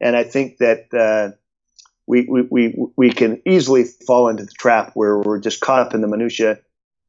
And 0.01 0.15
I 0.15 0.23
think 0.23 0.57
that 0.57 0.93
uh, 0.93 1.35
we, 2.07 2.27
we 2.29 2.41
we 2.49 2.85
we 2.97 3.11
can 3.11 3.41
easily 3.45 3.85
fall 3.85 4.27
into 4.27 4.43
the 4.43 4.51
trap 4.51 4.91
where 4.95 5.17
we're 5.17 5.39
just 5.39 5.61
caught 5.61 5.87
up 5.87 5.93
in 5.93 6.01
the 6.01 6.07
minutia, 6.07 6.59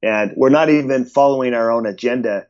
and 0.02 0.32
we're 0.36 0.50
not 0.50 0.68
even 0.70 1.04
following 1.04 1.54
our 1.54 1.72
own 1.72 1.86
agenda 1.86 2.46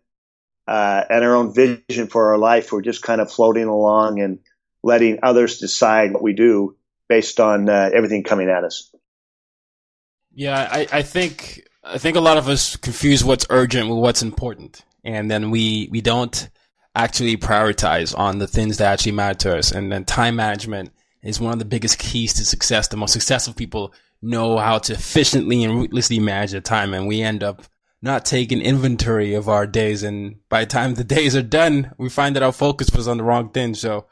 uh, 0.67 1.05
and 1.09 1.25
our 1.25 1.35
own 1.35 1.55
vision 1.55 2.09
for 2.09 2.31
our 2.31 2.39
life. 2.39 2.73
We're 2.73 2.83
just 2.83 3.03
kind 3.03 3.21
of 3.21 3.33
floating 3.33 3.69
along 3.69 4.21
and 4.21 4.41
letting 4.83 5.21
others 5.23 5.59
decide 5.59 6.13
what 6.13 6.23
we 6.23 6.33
do 6.35 6.77
based 7.09 7.41
on 7.41 7.69
uh, 7.69 7.91
everything 7.93 8.23
coming 8.23 8.49
at 8.49 8.65
us. 8.65 8.93
Yeah, 10.35 10.69
I, 10.71 10.87
I 10.91 11.03
think 11.03 11.69
I 11.85 11.99
think 11.99 12.17
a 12.17 12.21
lot 12.21 12.39
of 12.39 12.49
us 12.49 12.77
confuse 12.77 13.25
what's 13.25 13.47
urgent 13.51 13.89
with 13.89 13.99
what's 13.99 14.23
important, 14.23 14.85
and 15.05 15.31
then 15.31 15.51
we 15.51 15.89
we 15.91 16.01
don't 16.01 16.49
actually 16.95 17.37
prioritize 17.37 18.17
on 18.17 18.39
the 18.39 18.47
things 18.47 18.79
that 18.79 18.93
actually 18.93 19.13
matter 19.13 19.39
to 19.39 19.59
us. 19.59 19.73
And 19.73 19.91
then 19.91 20.05
time 20.05 20.37
management 20.37 20.93
is 21.23 21.41
one 21.41 21.53
of 21.53 21.59
the 21.59 21.65
biggest 21.65 21.99
keys 21.99 22.35
to 22.35 22.45
success. 22.45 22.89
The 22.89 22.97
most 22.97 23.13
successful 23.13 23.55
people 23.55 23.95
know 24.21 24.59
how 24.59 24.79
to 24.79 24.93
efficiently 24.93 25.65
and 25.65 25.75
ruthlessly 25.75 26.21
manage 26.21 26.53
their 26.53 26.61
time, 26.61 26.95
and 26.95 27.07
we 27.07 27.23
end 27.23 27.43
up 27.43 27.63
not 28.01 28.25
taking 28.25 28.61
inventory 28.61 29.35
of 29.35 29.49
our 29.49 29.67
days. 29.67 30.03
And 30.03 30.37
by 30.49 30.61
the 30.65 30.71
time 30.71 30.95
the 30.95 31.05
days 31.05 31.35
are 31.37 31.43
done, 31.43 31.93
we 31.99 32.09
find 32.09 32.37
that 32.37 32.43
our 32.43 32.53
focus 32.53 32.91
was 32.91 33.07
on 33.09 33.17
the 33.17 33.25
wrong 33.25 33.51
thing. 33.51 33.75
So 33.75 34.07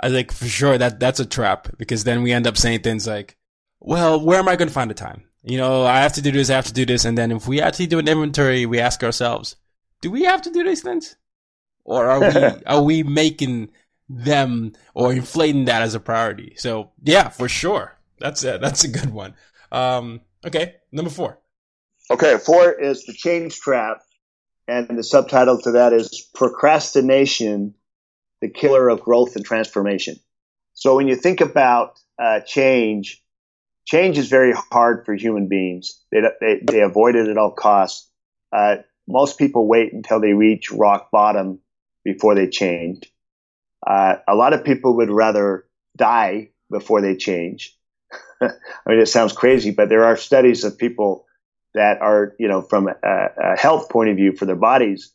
I 0.00 0.10
think 0.10 0.32
for 0.32 0.46
sure 0.46 0.76
that 0.76 1.00
that's 1.00 1.20
a 1.20 1.26
trap 1.26 1.68
because 1.78 2.04
then 2.04 2.22
we 2.22 2.32
end 2.32 2.46
up 2.46 2.56
saying 2.56 2.80
things 2.82 3.06
like, 3.06 3.36
well, 3.78 4.24
where 4.24 4.38
am 4.40 4.48
I 4.48 4.56
going 4.56 4.68
to 4.68 4.74
find 4.74 4.90
the 4.90 4.94
time? 4.94 5.25
You 5.46 5.58
know, 5.58 5.86
I 5.86 6.00
have 6.00 6.14
to 6.14 6.22
do 6.22 6.32
this, 6.32 6.50
I 6.50 6.56
have 6.56 6.66
to 6.66 6.72
do 6.72 6.84
this. 6.84 7.04
And 7.04 7.16
then 7.16 7.30
if 7.30 7.46
we 7.46 7.60
actually 7.60 7.86
do 7.86 8.00
an 8.00 8.08
inventory, 8.08 8.66
we 8.66 8.80
ask 8.80 9.04
ourselves, 9.04 9.54
do 10.00 10.10
we 10.10 10.24
have 10.24 10.42
to 10.42 10.50
do 10.50 10.64
these 10.64 10.82
things? 10.82 11.14
Or 11.84 12.06
are 12.06 12.20
we, 12.20 12.62
are 12.66 12.82
we 12.82 13.04
making 13.04 13.70
them 14.08 14.72
or 14.92 15.12
inflating 15.12 15.66
that 15.66 15.82
as 15.82 15.94
a 15.94 16.00
priority? 16.00 16.54
So 16.56 16.90
yeah, 17.00 17.28
for 17.28 17.48
sure. 17.48 17.96
That's 18.18 18.42
a, 18.42 18.58
that's 18.58 18.82
a 18.82 18.88
good 18.88 19.10
one. 19.10 19.34
Um, 19.70 20.20
okay. 20.44 20.76
Number 20.90 21.12
four. 21.12 21.38
Okay, 22.10 22.38
four 22.38 22.72
is 22.72 23.04
the 23.04 23.12
change 23.12 23.56
trap, 23.58 23.98
and 24.68 24.98
the 24.98 25.02
subtitle 25.02 25.60
to 25.62 25.72
that 25.72 25.92
is 25.92 26.28
procrastination, 26.34 27.74
the 28.40 28.48
killer 28.48 28.88
of 28.88 29.00
growth 29.00 29.36
and 29.36 29.44
transformation. 29.44 30.16
So 30.74 30.96
when 30.96 31.08
you 31.08 31.16
think 31.16 31.40
about 31.40 31.98
uh, 32.18 32.40
change, 32.40 33.24
change 33.86 34.18
is 34.18 34.28
very 34.28 34.52
hard 34.52 35.06
for 35.06 35.14
human 35.14 35.48
beings. 35.48 36.02
They, 36.10 36.20
they, 36.40 36.60
they 36.62 36.80
avoid 36.80 37.16
it 37.16 37.28
at 37.28 37.38
all 37.38 37.52
costs. 37.52 38.10
Uh, 38.52 38.76
most 39.08 39.38
people 39.38 39.66
wait 39.66 39.92
until 39.92 40.20
they 40.20 40.32
reach 40.32 40.72
rock 40.72 41.10
bottom 41.10 41.60
before 42.04 42.34
they 42.34 42.48
change. 42.48 43.10
Uh, 43.86 44.16
a 44.28 44.34
lot 44.34 44.52
of 44.52 44.64
people 44.64 44.96
would 44.96 45.10
rather 45.10 45.66
die 45.96 46.50
before 46.70 47.00
they 47.00 47.16
change. 47.16 47.76
I 48.40 48.48
mean, 48.86 48.98
it 48.98 49.06
sounds 49.06 49.32
crazy, 49.32 49.70
but 49.70 49.88
there 49.88 50.04
are 50.04 50.16
studies 50.16 50.64
of 50.64 50.78
people 50.78 51.26
that 51.74 52.00
are, 52.00 52.34
you 52.38 52.48
know, 52.48 52.62
from 52.62 52.88
a, 52.88 53.28
a 53.38 53.56
health 53.56 53.88
point 53.88 54.10
of 54.10 54.16
view 54.16 54.32
for 54.32 54.46
their 54.46 54.56
bodies, 54.56 55.12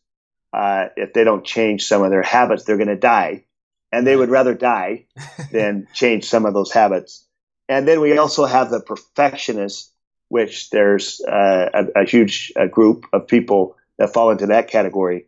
uh, 0.54 0.86
if 0.96 1.14
they 1.14 1.24
don't 1.24 1.46
change 1.46 1.86
some 1.86 2.04
of 2.04 2.12
their 2.12 2.22
habits, 2.22 2.64
they're 2.64 2.78
going 2.78 2.88
to 2.88 2.96
die. 2.96 3.46
And 3.92 4.08
they 4.08 4.16
would 4.16 4.30
rather 4.30 4.54
die 4.54 5.08
than 5.52 5.88
change 5.94 6.26
some 6.26 6.46
of 6.46 6.54
those 6.54 6.72
habits. 6.72 7.28
And 7.72 7.88
then 7.88 8.02
we 8.02 8.18
also 8.18 8.44
have 8.44 8.70
the 8.70 8.82
perfectionists, 8.82 9.94
which 10.28 10.72
there's 10.72 11.22
uh, 11.22 11.70
a, 11.74 12.02
a, 12.02 12.04
huge 12.04 12.52
group 12.70 13.06
of 13.14 13.28
people 13.30 13.78
that 13.98 14.12
fall 14.12 14.30
into 14.32 14.48
that 14.48 14.68
category. 14.68 15.28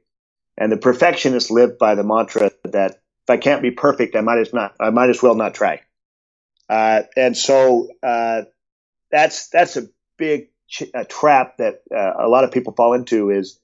And 0.58 0.70
the 0.70 0.76
perfectionists 0.76 1.50
live 1.50 1.80
by 1.80 1.96
the 1.96 2.04
mantra 2.04 2.52
that 2.66 2.92
if 2.92 3.30
I 3.30 3.38
can't 3.38 3.62
be 3.62 3.72
perfect, 3.72 4.18
I 4.18 4.20
might 4.20 4.40
as 4.40 4.52
not, 4.52 4.76
I 4.78 4.90
might 4.90 5.10
as 5.10 5.24
well 5.24 5.36
not 5.36 5.54
try. 5.54 5.84
Uh, 6.68 7.04
and 7.16 7.38
so 7.38 7.88
uh, 8.04 8.42
that's 9.10 9.48
that's 9.48 9.78
a 9.78 9.88
big 10.18 10.50
a 10.94 11.06
trap 11.06 11.58
that 11.60 11.84
uh, 11.96 12.26
a 12.26 12.28
lot 12.28 12.44
of 12.44 12.52
people 12.52 12.74
fall 12.74 12.92
into 12.94 13.30
is 13.30 13.58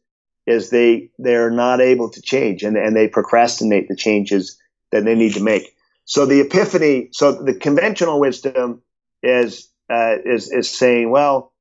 is 0.47 0.69
they 0.69 1.11
they're 1.19 1.51
not 1.51 1.81
able 1.81 2.11
to 2.11 2.21
change 2.21 2.63
and 2.63 2.77
and 2.77 2.95
they 2.95 3.09
procrastinate 3.09 3.89
the 3.89 3.95
changes 3.97 4.57
that 4.93 5.03
they 5.03 5.15
need 5.15 5.33
to 5.33 5.43
make. 5.43 5.75
So 6.09 6.25
the 6.25 6.39
epiphany, 6.41 7.09
so 7.11 7.31
the 7.33 7.53
conventional 7.53 8.19
wisdom 8.19 8.81
is 9.21 9.69
uh, 9.91 10.15
is 10.25 10.51
is 10.51 10.67
saying, 10.67 11.11
well, 11.11 11.53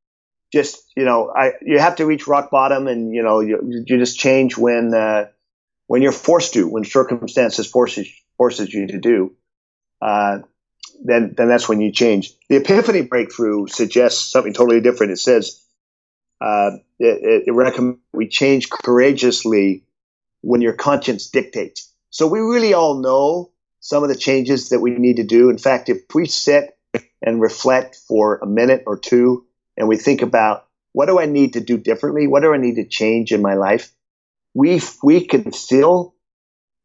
just 0.51 0.91
you 0.97 1.05
know, 1.05 1.31
I 1.31 1.53
you 1.61 1.79
have 1.79 1.97
to 1.97 2.07
reach 2.07 2.27
rock 2.27 2.51
bottom, 2.51 2.87
and 2.87 3.15
you 3.15 3.23
know, 3.23 3.41
you, 3.41 3.85
you 3.87 3.99
just 3.99 4.19
change 4.19 4.57
when 4.57 4.95
uh, 4.95 5.27
when 5.87 6.01
you're 6.01 6.13
forced 6.13 6.55
to, 6.55 6.67
when 6.67 6.85
circumstances 6.85 7.67
forces 7.67 8.09
forces 8.39 8.73
you 8.73 8.87
to 8.87 8.99
do. 8.99 9.37
Uh, 10.01 10.39
then 11.05 11.35
then 11.37 11.49
that's 11.49 11.69
when 11.69 11.83
you 11.83 11.93
change. 11.93 12.33
The 12.49 12.57
Epiphany 12.57 13.03
breakthrough 13.03 13.67
suggests 13.67 14.33
something 14.33 14.55
totally 14.55 14.81
different. 14.81 15.13
It 15.13 15.19
says 15.19 15.63
uh, 16.41 16.71
it, 16.99 17.45
it 17.49 17.99
we 18.15 18.29
change 18.29 18.71
courageously 18.71 19.85
when 20.41 20.63
your 20.63 20.73
conscience 20.73 21.29
dictates. 21.29 21.93
So 22.09 22.27
we 22.27 22.41
really 22.41 22.73
all 22.73 23.03
know 23.03 23.51
some 23.81 24.03
of 24.03 24.09
the 24.09 24.17
changes 24.17 24.71
that 24.71 24.81
we 24.81 24.91
need 24.91 25.17
to 25.17 25.25
do. 25.25 25.51
In 25.51 25.59
fact, 25.59 25.89
if 25.89 26.03
we 26.15 26.27
sit 26.27 26.77
and 27.23 27.41
reflect 27.41 27.97
for 27.97 28.39
a 28.39 28.47
minute 28.47 28.85
or 28.87 28.99
two 28.99 29.47
and 29.77 29.89
we 29.89 29.97
think 29.97 30.23
about 30.23 30.67
what 30.93 31.07
do 31.07 31.21
I 31.21 31.27
need 31.27 31.53
to 31.53 31.61
do 31.61 31.77
differently? 31.77 32.27
What 32.27 32.43
do 32.43 32.53
I 32.53 32.59
need 32.59 32.77
to 32.77 32.87
change 32.87 33.33
in 33.33 33.43
my 33.43 33.55
life? 33.55 33.93
We, 34.55 34.81
we 35.03 35.27
can 35.27 35.53
feel 35.53 36.15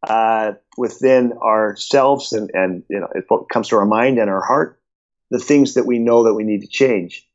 uh, 0.07 0.53
within 0.77 1.33
ourselves 1.33 2.33
and, 2.33 2.51
and 2.53 2.83
you 2.89 2.99
know 2.99 3.07
it 3.15 3.25
comes 3.51 3.69
to 3.69 3.77
our 3.77 3.85
mind 3.85 4.19
and 4.19 4.29
our 4.29 4.43
heart 4.43 4.79
the 5.31 5.39
things 5.39 5.75
that 5.75 5.85
we 5.85 5.97
know 5.97 6.23
that 6.23 6.33
we 6.33 6.43
need 6.43 6.61
to 6.61 6.67
change 6.67 7.25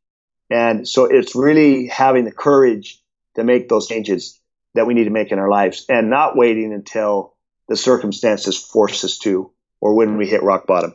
and 0.50 0.86
so 0.86 1.04
it's 1.04 1.34
really 1.34 1.86
having 1.86 2.24
the 2.24 2.32
courage 2.32 3.02
to 3.36 3.44
make 3.44 3.68
those 3.68 3.88
changes 3.88 4.38
that 4.74 4.86
we 4.86 4.94
need 4.94 5.04
to 5.04 5.10
make 5.10 5.32
in 5.32 5.38
our 5.38 5.48
lives 5.48 5.86
and 5.88 6.10
not 6.10 6.36
waiting 6.36 6.72
until 6.72 7.34
the 7.68 7.76
circumstances 7.76 8.56
force 8.56 9.04
us 9.04 9.18
to 9.18 9.50
or 9.80 9.94
when 9.94 10.16
we 10.16 10.26
hit 10.26 10.42
rock 10.42 10.66
bottom 10.66 10.94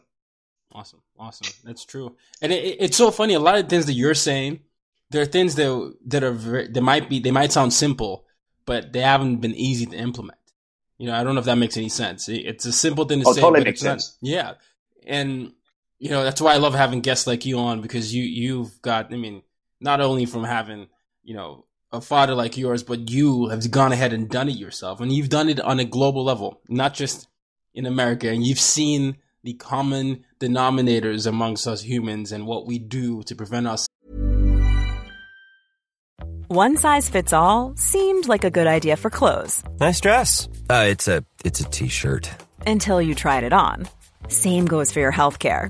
awesome 0.71 1.01
awesome 1.17 1.47
that's 1.63 1.85
true 1.85 2.15
and 2.41 2.51
it, 2.51 2.77
it's 2.79 2.97
so 2.97 3.11
funny 3.11 3.33
a 3.33 3.39
lot 3.39 3.57
of 3.57 3.69
things 3.69 3.85
that 3.85 3.93
you're 3.93 4.15
saying 4.15 4.59
there 5.11 5.21
are 5.21 5.25
things 5.27 5.55
that 5.55 5.95
that 6.05 6.23
are 6.23 6.31
very, 6.31 6.67
that 6.67 6.81
might 6.81 7.09
be 7.09 7.19
they 7.19 7.31
might 7.31 7.51
sound 7.51 7.71
simple 7.73 8.25
but 8.65 8.93
they 8.93 9.01
haven't 9.01 9.37
been 9.37 9.55
easy 9.55 9.85
to 9.85 9.95
implement 9.95 10.37
you 11.03 11.09
know, 11.09 11.15
I 11.15 11.23
don't 11.23 11.35
know 11.35 11.39
if 11.39 11.45
that 11.47 11.57
makes 11.57 11.75
any 11.75 11.89
sense. 11.89 12.29
It's 12.29 12.65
a 12.65 12.71
simple 12.71 13.03
thing 13.03 13.21
to 13.21 13.27
oh, 13.27 13.33
say, 13.33 13.41
totally 13.41 13.61
but 13.61 13.67
it's 13.67 13.81
sense. 13.81 14.17
not. 14.21 14.29
Yeah, 14.29 14.53
and 15.05 15.51
you 15.99 16.09
know 16.09 16.23
that's 16.23 16.39
why 16.39 16.53
I 16.53 16.57
love 16.57 16.75
having 16.75 17.01
guests 17.01 17.27
like 17.27 17.45
you 17.45 17.59
on 17.59 17.81
because 17.81 18.13
you 18.13 18.23
you've 18.23 18.81
got. 18.81 19.11
I 19.13 19.17
mean, 19.17 19.41
not 19.81 20.01
only 20.01 20.25
from 20.25 20.43
having 20.45 20.87
you 21.23 21.35
know 21.35 21.65
a 21.93 22.01
father 22.01 22.33
like 22.33 22.57
yours, 22.57 22.83
but 22.83 23.11
you 23.11 23.47
have 23.47 23.69
gone 23.69 23.93
ahead 23.93 24.11
and 24.11 24.27
done 24.27 24.49
it 24.49 24.57
yourself, 24.57 24.99
and 24.99 25.13
you've 25.13 25.29
done 25.29 25.47
it 25.47 25.59
on 25.61 25.79
a 25.79 25.85
global 25.85 26.23
level, 26.23 26.59
not 26.67 26.93
just 26.95 27.27
in 27.73 27.85
America, 27.85 28.27
and 28.27 28.45
you've 28.45 28.59
seen 28.59 29.17
the 29.43 29.53
common 29.53 30.25
denominators 30.39 31.27
amongst 31.27 31.67
us 31.67 31.83
humans 31.83 32.31
and 32.31 32.47
what 32.47 32.65
we 32.65 32.79
do 32.79 33.21
to 33.23 33.35
prevent 33.35 33.67
us. 33.67 33.87
One 36.47 36.77
size 36.77 37.09
fits 37.09 37.31
all 37.33 37.73
seemed 37.77 38.27
like 38.27 38.43
a 38.43 38.51
good 38.51 38.67
idea 38.67 38.95
for 38.97 39.09
clothes. 39.09 39.63
Nice 39.79 40.01
dress. 40.01 40.47
Uh, 40.69 40.85
it's 40.89 41.07
a 41.07 41.23
it's 41.45 41.59
a 41.61 41.69
t-shirt. 41.69 42.29
Until 42.65 43.01
you 43.01 43.15
tried 43.15 43.43
it 43.43 43.53
on. 43.53 43.87
Same 44.27 44.65
goes 44.65 44.91
for 44.91 44.99
your 44.99 45.11
health 45.11 45.39
care. 45.39 45.69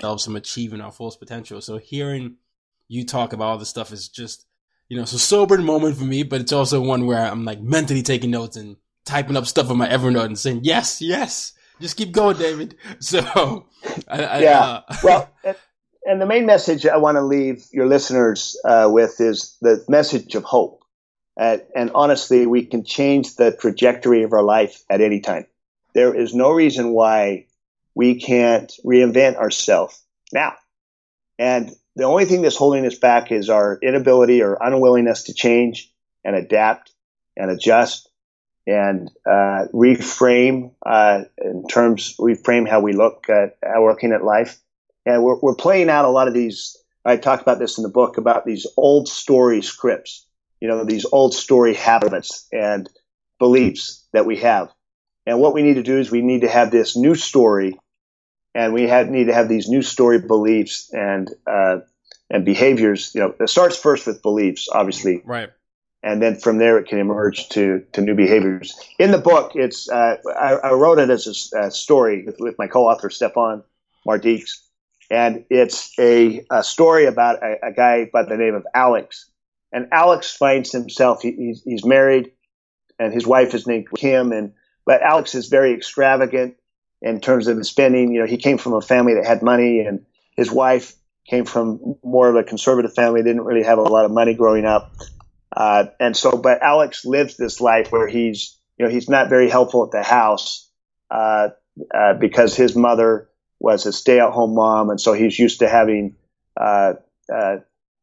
Helps 0.00 0.24
from 0.24 0.36
achieving 0.36 0.80
our 0.80 0.92
fullest 0.92 1.20
potential. 1.20 1.60
So 1.60 1.78
hearing 1.78 2.36
you 2.88 3.04
talk 3.04 3.32
about 3.32 3.44
all 3.44 3.58
this 3.58 3.68
stuff 3.68 3.92
is 3.92 4.08
just, 4.08 4.46
you 4.88 4.96
know, 4.96 5.02
it's 5.02 5.12
a 5.12 5.18
sobering 5.18 5.64
moment 5.64 5.96
for 5.96 6.04
me, 6.04 6.22
but 6.22 6.40
it's 6.40 6.52
also 6.52 6.80
one 6.80 7.06
where 7.06 7.18
I'm 7.18 7.44
like 7.44 7.60
mentally 7.60 8.02
taking 8.02 8.30
notes 8.30 8.56
and 8.56 8.76
typing 9.04 9.36
up 9.36 9.46
stuff 9.46 9.70
on 9.70 9.76
my 9.76 9.88
Evernote 9.88 10.24
and 10.24 10.38
saying, 10.38 10.60
yes, 10.64 11.00
yes, 11.00 11.52
just 11.80 11.96
keep 11.96 12.12
going, 12.12 12.36
David. 12.36 12.76
So, 13.00 13.66
I, 14.08 14.24
I, 14.24 14.40
yeah. 14.40 14.80
Uh, 14.88 14.96
well, 15.04 15.30
and 16.04 16.20
the 16.20 16.26
main 16.26 16.46
message 16.46 16.86
I 16.86 16.96
want 16.96 17.16
to 17.16 17.22
leave 17.22 17.66
your 17.72 17.86
listeners 17.86 18.58
uh, 18.64 18.88
with 18.90 19.20
is 19.20 19.56
the 19.60 19.84
message 19.88 20.34
of 20.34 20.44
hope. 20.44 20.82
Uh, 21.38 21.58
and 21.74 21.90
honestly, 21.94 22.46
we 22.46 22.66
can 22.66 22.84
change 22.84 23.36
the 23.36 23.52
trajectory 23.52 24.22
of 24.22 24.32
our 24.32 24.42
life 24.42 24.82
at 24.90 25.00
any 25.00 25.20
time. 25.20 25.46
There 25.94 26.14
is 26.14 26.34
no 26.34 26.50
reason 26.50 26.90
why 26.90 27.46
we 27.94 28.20
can't 28.20 28.72
reinvent 28.84 29.36
ourselves 29.36 30.02
now. 30.32 30.54
And 31.38 31.74
the 31.96 32.04
only 32.04 32.24
thing 32.24 32.42
that's 32.42 32.56
holding 32.56 32.86
us 32.86 32.98
back 32.98 33.32
is 33.32 33.50
our 33.50 33.78
inability 33.82 34.42
or 34.42 34.58
unwillingness 34.60 35.24
to 35.24 35.34
change 35.34 35.92
and 36.24 36.36
adapt 36.36 36.92
and 37.36 37.50
adjust 37.50 38.08
and 38.66 39.10
uh, 39.26 39.66
reframe 39.72 40.72
uh, 40.84 41.22
in 41.38 41.66
terms 41.66 42.14
reframe 42.18 42.68
how 42.68 42.80
we 42.80 42.92
look 42.92 43.28
at 43.28 43.56
how 43.62 43.82
we're 43.82 43.96
at 44.12 44.24
life. 44.24 44.58
And 45.06 45.22
we're, 45.22 45.38
we're 45.40 45.54
playing 45.54 45.88
out 45.88 46.04
a 46.04 46.10
lot 46.10 46.28
of 46.28 46.34
these. 46.34 46.76
I 47.04 47.16
talk 47.16 47.40
about 47.40 47.58
this 47.58 47.78
in 47.78 47.82
the 47.82 47.88
book 47.88 48.18
about 48.18 48.44
these 48.44 48.66
old 48.76 49.08
story 49.08 49.62
scripts, 49.62 50.26
you 50.60 50.68
know, 50.68 50.84
these 50.84 51.06
old 51.10 51.34
story 51.34 51.74
habits 51.74 52.46
and 52.52 52.88
beliefs 53.38 54.06
that 54.12 54.26
we 54.26 54.36
have. 54.36 54.70
And 55.26 55.40
what 55.40 55.54
we 55.54 55.62
need 55.62 55.74
to 55.74 55.82
do 55.82 55.98
is 55.98 56.10
we 56.10 56.22
need 56.22 56.42
to 56.42 56.48
have 56.48 56.70
this 56.70 56.96
new 56.96 57.14
story, 57.14 57.78
and 58.54 58.72
we 58.72 58.88
have, 58.88 59.08
need 59.08 59.26
to 59.26 59.34
have 59.34 59.48
these 59.48 59.68
new 59.68 59.82
story 59.82 60.18
beliefs 60.18 60.90
and 60.92 61.28
uh, 61.46 61.78
and 62.30 62.44
behaviors. 62.44 63.14
You 63.14 63.20
know, 63.20 63.34
it 63.38 63.48
starts 63.48 63.76
first 63.76 64.06
with 64.06 64.22
beliefs, 64.22 64.68
obviously, 64.72 65.22
right 65.24 65.50
and 66.02 66.22
then 66.22 66.36
from 66.36 66.58
there 66.58 66.78
it 66.78 66.88
can 66.88 66.98
emerge 66.98 67.48
to 67.50 67.84
to 67.92 68.00
new 68.00 68.14
behaviors. 68.14 68.78
In 68.98 69.10
the 69.10 69.18
book, 69.18 69.52
it's 69.54 69.88
uh, 69.88 70.16
I, 70.28 70.54
I, 70.54 70.72
wrote 70.72 70.98
it 70.98 71.10
as 71.10 71.50
a, 71.54 71.66
a 71.66 71.70
story 71.70 72.24
with, 72.24 72.36
with, 72.38 72.58
my 72.58 72.66
co-author 72.66 73.10
Stephan 73.10 73.62
Mardyks, 74.06 74.60
and 75.10 75.44
it's 75.50 75.92
a, 75.98 76.44
a 76.50 76.62
story 76.62 77.06
about 77.06 77.42
a, 77.42 77.66
a, 77.66 77.72
guy 77.72 78.08
by 78.12 78.22
the 78.22 78.36
name 78.36 78.54
of 78.54 78.66
Alex. 78.74 79.28
And 79.72 79.88
Alex 79.92 80.34
finds 80.34 80.72
himself 80.72 81.22
he, 81.22 81.32
he's, 81.32 81.62
he's 81.62 81.84
married, 81.84 82.32
and 82.98 83.12
his 83.12 83.26
wife 83.26 83.54
is 83.54 83.66
named 83.66 83.88
Kim, 83.94 84.32
and 84.32 84.52
but 84.84 85.02
Alex 85.02 85.34
is 85.34 85.48
very 85.48 85.74
extravagant 85.74 86.56
in 87.02 87.20
terms 87.20 87.46
of 87.48 87.64
spending. 87.66 88.12
You 88.12 88.20
know, 88.20 88.26
he 88.26 88.36
came 88.36 88.58
from 88.58 88.74
a 88.74 88.80
family 88.80 89.14
that 89.14 89.26
had 89.26 89.42
money, 89.42 89.80
and 89.80 90.06
his 90.36 90.50
wife 90.50 90.94
came 91.26 91.44
from 91.44 91.96
more 92.02 92.28
of 92.28 92.36
a 92.36 92.44
conservative 92.44 92.94
family. 92.94 93.22
Didn't 93.22 93.44
really 93.44 93.64
have 93.64 93.78
a 93.78 93.82
lot 93.82 94.04
of 94.04 94.10
money 94.10 94.34
growing 94.34 94.64
up. 94.64 94.92
Uh, 95.54 95.86
and 95.98 96.16
so, 96.16 96.32
but 96.32 96.62
Alex 96.62 97.04
lives 97.04 97.36
this 97.36 97.60
life 97.60 97.90
where 97.90 98.06
he's, 98.06 98.56
you 98.78 98.84
know, 98.84 98.90
he's 98.90 99.08
not 99.08 99.28
very 99.28 99.48
helpful 99.48 99.84
at 99.84 99.90
the 99.90 100.02
house, 100.02 100.70
uh, 101.10 101.48
uh, 101.92 102.14
because 102.14 102.54
his 102.54 102.76
mother 102.76 103.28
was 103.58 103.86
a 103.86 103.92
stay 103.92 104.20
at 104.20 104.30
home 104.30 104.54
mom. 104.54 104.90
And 104.90 105.00
so 105.00 105.12
he's 105.12 105.38
used 105.38 105.58
to 105.58 105.68
having, 105.68 106.16
uh, 106.58 106.94
uh, 107.32 107.56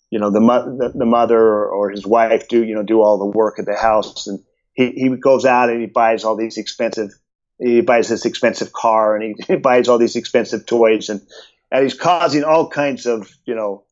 you 0.09 0.19
know, 0.19 0.29
the, 0.29 0.39
mo- 0.39 0.77
the, 0.77 0.89
the, 0.89 1.05
mother 1.05 1.39
or, 1.39 1.67
or, 1.69 1.89
his 1.89 2.05
wife 2.05 2.47
do, 2.47 2.63
you 2.63 2.75
know, 2.75 2.83
do 2.83 3.01
all 3.01 3.17
the 3.17 3.25
work 3.25 3.59
at 3.59 3.65
the 3.65 3.75
house. 3.75 4.27
And 4.27 4.39
he, 4.77 4.91
he 4.91 5.09
goes 5.09 5.43
out 5.43 5.69
and 5.69 5.81
he 5.81 5.87
buys 5.87 6.23
all 6.23 6.37
these 6.37 6.57
expensive, 6.57 7.09
he 7.59 7.81
buys 7.81 8.07
this 8.07 8.25
expensive 8.25 8.71
car 8.71 9.15
and 9.15 9.35
he, 9.35 9.43
he 9.47 9.55
buys 9.57 9.89
all 9.89 9.97
these 9.97 10.15
expensive 10.15 10.65
toys 10.65 11.09
and, 11.09 11.21
and 11.69 11.83
he's 11.83 11.95
causing 11.95 12.45
all 12.45 12.69
kinds 12.69 13.05
of, 13.05 13.29
you 13.45 13.55
know, 13.55 13.83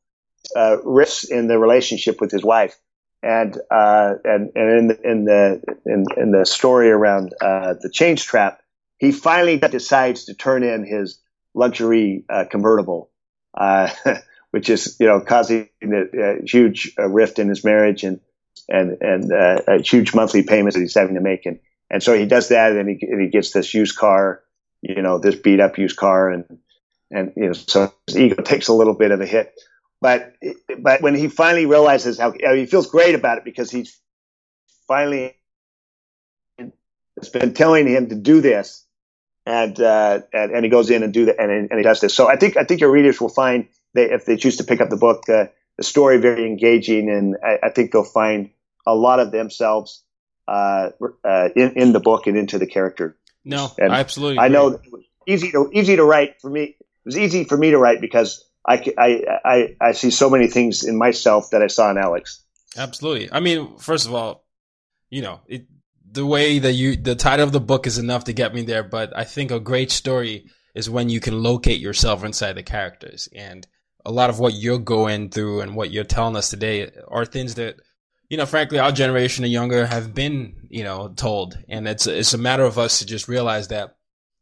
uh, 0.56 0.78
risks 0.84 1.26
in 1.26 1.48
the 1.48 1.58
relationship 1.58 2.22
with 2.22 2.32
his 2.32 2.44
wife. 2.44 2.78
And 3.24 3.60
uh, 3.72 4.14
and 4.24 4.52
and 4.54 4.80
in 4.80 4.88
the 4.88 5.00
in 5.04 5.26
the 5.26 5.62
in, 5.88 6.06
in 6.16 6.32
the 6.32 6.46
story 6.46 6.92
around 6.92 7.34
uh, 7.42 7.74
the 7.82 7.90
change 7.90 8.24
trap, 8.24 8.62
he 9.00 9.12
finally 9.12 9.58
decides 9.58 10.26
to 10.26 10.36
turn 10.36 10.62
in 10.62 10.86
his 10.86 11.20
luxury 11.56 12.24
uh, 12.30 12.46
convertible, 12.52 13.10
uh, 13.58 13.90
which 14.52 14.70
is 14.70 14.98
you 15.00 15.08
know 15.08 15.22
causing 15.22 15.70
a, 15.82 16.20
a 16.20 16.46
huge 16.46 16.94
uh, 17.00 17.08
rift 17.08 17.40
in 17.40 17.50
his 17.50 17.64
marriage 17.64 18.04
and 18.04 18.20
and 18.70 18.98
and 19.02 19.32
uh, 19.32 19.80
huge 19.80 20.14
monthly 20.14 20.44
payments 20.44 20.76
that 20.76 20.82
he's 20.82 20.96
having 20.96 21.16
to 21.16 21.22
make 21.22 21.46
and 21.46 21.60
and 21.90 22.02
so 22.02 22.18
he 22.18 22.26
does 22.26 22.50
that 22.50 22.72
and 22.72 22.90
he 22.90 22.98
and 23.08 23.22
he 23.22 23.28
gets 23.28 23.52
this 23.52 23.74
used 23.74 23.98
car, 23.98 24.42
you 24.82 25.02
know, 25.02 25.20
this 25.20 25.36
beat 25.36 25.60
up 25.60 25.78
used 25.78 25.98
car 25.98 26.30
and 26.30 26.46
and 27.12 27.34
you 27.36 27.48
know 27.48 27.54
so 27.54 27.94
his 28.08 28.18
ego 28.18 28.42
takes 28.42 28.68
a 28.68 28.74
little 28.74 28.96
bit 28.96 29.12
of 29.12 29.22
a 29.22 29.26
hit 29.26 29.54
but 30.02 30.34
but 30.80 31.02
when 31.02 31.16
he 31.16 31.28
finally 31.28 31.66
realizes 31.66 32.20
how 32.20 32.32
he 32.32 32.66
feels 32.66 32.88
great 32.88 33.16
about 33.16 33.38
it 33.38 33.46
because 33.46 33.70
he's 33.70 34.00
finally 34.88 35.36
it's 37.18 37.30
been 37.30 37.54
telling 37.54 37.88
him 37.88 38.10
to 38.10 38.16
do 38.16 38.42
this, 38.42 38.86
and 39.46 39.80
uh, 39.80 40.22
and, 40.34 40.52
and 40.52 40.66
he 40.66 40.70
goes 40.70 40.90
in 40.90 41.04
and 41.04 41.14
do 41.14 41.26
that 41.26 41.40
and, 41.40 41.70
and 41.70 41.78
he 41.78 41.84
does 41.84 42.02
this. 42.02 42.14
So 42.14 42.28
I 42.28 42.36
think 42.36 42.58
I 42.58 42.64
think 42.64 42.82
your 42.82 42.92
readers 42.92 43.22
will 43.22 43.30
find 43.30 43.68
that 43.94 44.14
if 44.14 44.26
they 44.26 44.38
choose 44.38 44.58
to 44.58 44.64
pick 44.64 44.82
up 44.82 44.90
the 44.90 44.98
book, 44.98 45.30
uh, 45.30 45.46
the 45.78 45.84
story 45.84 46.18
very 46.18 46.46
engaging, 46.46 47.10
and 47.10 47.38
I, 47.44 47.68
I, 47.68 47.70
think 47.70 47.92
they'll 47.92 48.04
find 48.04 48.50
a 48.86 48.96
lot 48.96 49.20
of 49.20 49.32
themselves 49.32 50.04
uh, 50.48 50.90
uh 51.24 51.50
in 51.56 51.74
in 51.74 51.94
the 51.94 52.00
book 52.00 52.28
and 52.28 52.38
into 52.38 52.58
the 52.58 52.68
character. 52.68 53.18
No, 53.44 53.72
and 53.78 53.92
absolutely. 53.92 54.40
I 54.40 54.48
know 54.48 54.80
easy 55.28 55.52
to 55.52 55.70
easy 55.74 55.96
to 55.96 56.04
write 56.04 56.42
for 56.42 56.50
me. 56.50 56.64
It 56.64 56.78
was 57.06 57.18
easy 57.18 57.44
for 57.44 57.58
me 57.58 57.72
to 57.72 57.78
write 57.78 58.02
because 58.02 58.44
I, 58.68 58.94
I, 58.98 59.22
I, 59.46 59.76
I 59.80 59.92
see 59.92 60.10
so 60.10 60.30
many 60.30 60.48
things 60.48 60.84
in 60.84 60.98
myself 60.98 61.52
that 61.52 61.62
I 61.62 61.68
saw 61.68 61.92
in 61.92 61.98
Alex. 61.98 62.44
Absolutely. 62.78 63.32
I 63.32 63.40
mean, 63.40 63.78
first 63.78 64.08
of 64.08 64.14
all, 64.14 64.44
you 65.10 65.22
know, 65.22 65.42
it, 65.48 65.68
the 66.12 66.26
way 66.26 66.60
that 66.60 66.74
you, 66.74 66.96
the 66.96 67.16
title 67.16 67.46
of 67.46 67.52
the 67.52 67.60
book 67.60 67.86
is 67.86 67.98
enough 67.98 68.26
to 68.26 68.34
get 68.34 68.54
me 68.54 68.64
there, 68.64 68.84
but 68.84 69.16
I 69.16 69.24
think 69.24 69.52
a 69.52 69.60
great 69.60 69.92
story 69.92 70.50
is 70.74 70.90
when 70.90 71.10
you 71.10 71.20
can 71.20 71.42
locate 71.42 71.80
yourself 71.80 72.24
inside 72.24 72.54
the 72.54 72.64
characters. 72.64 73.30
And 73.34 73.68
a 74.06 74.12
lot 74.12 74.30
of 74.30 74.40
what 74.40 74.54
you're 74.54 74.80
going 74.80 75.30
through 75.30 75.62
and 75.62 75.76
what 75.76 75.92
you're 75.92 76.04
telling 76.04 76.36
us 76.36 76.50
today 76.50 76.92
are 77.08 77.26
things 77.26 77.56
that, 77.56 77.78
you 78.30 78.38
know, 78.38 78.46
frankly, 78.46 78.80
our 78.80 78.92
generation 78.92 79.44
and 79.44 79.54
younger 79.54 79.86
have 79.86 80.14
been, 80.14 80.68
you 80.70 80.84
know, 80.84 81.10
told. 81.16 81.58
And 81.68 81.88
it's, 81.88 82.08
it's 82.08 82.34
a 82.34 82.38
matter 82.38 82.64
of 82.64 82.78
us 82.78 83.00
to 83.00 83.06
just 83.06 83.28
realize 83.28 83.70
that 83.70 83.98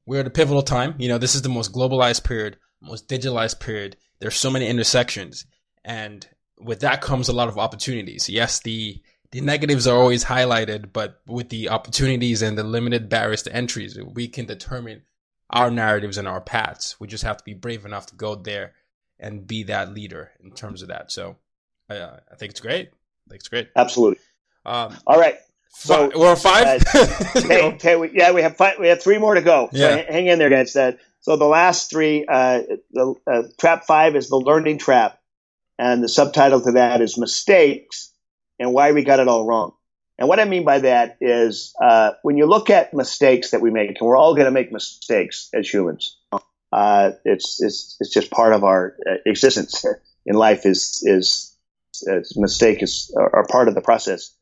we're 0.06 0.20
at 0.20 0.28
a 0.28 0.32
pivotal 0.32 0.64
time. 0.64 0.96
You 0.98 1.08
know, 1.08 1.18
this 1.18 1.36
is 1.36 1.42
the 1.42 1.50
most 1.50 1.74
globalized 1.74 2.24
period, 2.24 2.58
most 2.82 3.08
digitalized 3.08 3.60
period 3.60 3.98
there's 4.24 4.38
so 4.38 4.50
many 4.50 4.68
intersections 4.68 5.46
and 5.84 6.26
with 6.58 6.80
that 6.80 7.02
comes 7.02 7.28
a 7.28 7.34
lot 7.34 7.50
of 7.50 7.58
opportunities. 7.58 8.30
Yes, 8.30 8.62
the 8.62 9.02
the 9.32 9.42
negatives 9.42 9.86
are 9.86 9.98
always 9.98 10.24
highlighted, 10.24 10.94
but 10.94 11.20
with 11.28 11.50
the 11.50 11.68
opportunities 11.70 12.42
and 12.42 12.58
the 12.58 12.64
limited 12.64 13.10
barriers 13.10 13.44
to 13.44 13.54
entries, 13.54 13.98
we 14.00 14.30
can 14.30 14.46
determine 14.46 15.02
our 15.50 15.70
narratives 15.70 16.18
and 16.18 16.28
our 16.28 16.40
paths. 16.40 16.96
We 17.02 17.08
just 17.08 17.24
have 17.24 17.38
to 17.38 17.44
be 17.44 17.54
brave 17.54 17.84
enough 17.84 18.06
to 18.08 18.16
go 18.16 18.36
there 18.36 18.76
and 19.24 19.48
be 19.48 19.64
that 19.64 19.94
leader 19.94 20.32
in 20.44 20.52
terms 20.52 20.82
of 20.82 20.90
that. 20.90 21.12
So 21.12 21.38
uh, 21.90 22.18
I 22.32 22.36
think 22.36 22.52
it's 22.52 22.60
great. 22.60 22.90
I 22.90 23.30
think 23.30 23.40
it's 23.40 23.48
great. 23.48 23.70
Absolutely. 23.76 24.20
Um, 24.66 24.96
All 25.08 25.20
right. 25.20 25.38
So 25.70 26.12
we're 26.16 26.36
five. 26.36 26.84
Uh, 26.94 27.08
okay, 27.36 27.64
okay 27.64 27.96
we, 27.96 28.12
yeah, 28.14 28.32
we 28.32 28.44
have 28.44 28.56
five. 28.56 28.76
We 28.80 28.90
have 28.90 29.02
three 29.02 29.18
more 29.18 29.34
to 29.34 29.42
go. 29.42 29.70
So 29.72 29.78
yeah. 29.80 30.12
hang 30.12 30.28
in 30.28 30.38
there, 30.38 30.50
guys. 30.50 30.76
Uh, 30.76 30.94
so 31.22 31.36
the 31.36 31.46
last 31.46 31.90
three, 31.90 32.26
uh, 32.28 32.62
the 32.92 33.16
uh, 33.26 33.44
trap 33.58 33.86
five 33.86 34.16
is 34.16 34.30
the 34.30 34.36
learning 34.36 34.78
trap, 34.78 35.20
and 35.80 36.04
the 36.04 36.10
subtitle 36.10 36.62
to 36.62 36.74
that 36.74 37.02
is 37.02 37.18
mistakes 37.18 38.12
and 38.60 38.72
why 38.72 38.92
we 38.92 39.04
got 39.04 39.20
it 39.20 39.28
all 39.28 39.48
wrong. 39.48 39.74
And 40.20 40.30
what 40.30 40.40
I 40.40 40.46
mean 40.46 40.64
by 40.64 40.80
that 40.80 41.18
is 41.22 41.74
uh, 41.82 42.12
when 42.22 42.38
you 42.38 42.46
look 42.46 42.70
at 42.70 42.94
mistakes 42.94 43.52
that 43.52 43.62
we 43.62 43.72
make, 43.72 43.90
and 43.90 43.98
we're 44.02 44.18
all 44.18 44.36
going 44.36 44.46
to 44.46 44.52
make 44.52 44.72
mistakes 44.72 45.50
as 45.54 45.68
humans. 45.68 46.18
Uh, 46.74 47.12
it's 47.24 47.62
it's 47.62 47.98
it's 48.00 48.12
just 48.12 48.32
part 48.32 48.52
of 48.52 48.64
our 48.64 48.96
uh, 49.08 49.16
existence 49.28 49.86
in 50.26 50.36
life 50.36 50.66
is 50.66 51.04
is 51.06 51.56
as 52.10 52.36
mistake 52.36 52.82
is 52.82 53.16
are 53.16 53.46
part 53.48 53.68
of 53.68 53.76
the 53.76 53.82
process. 53.82 54.36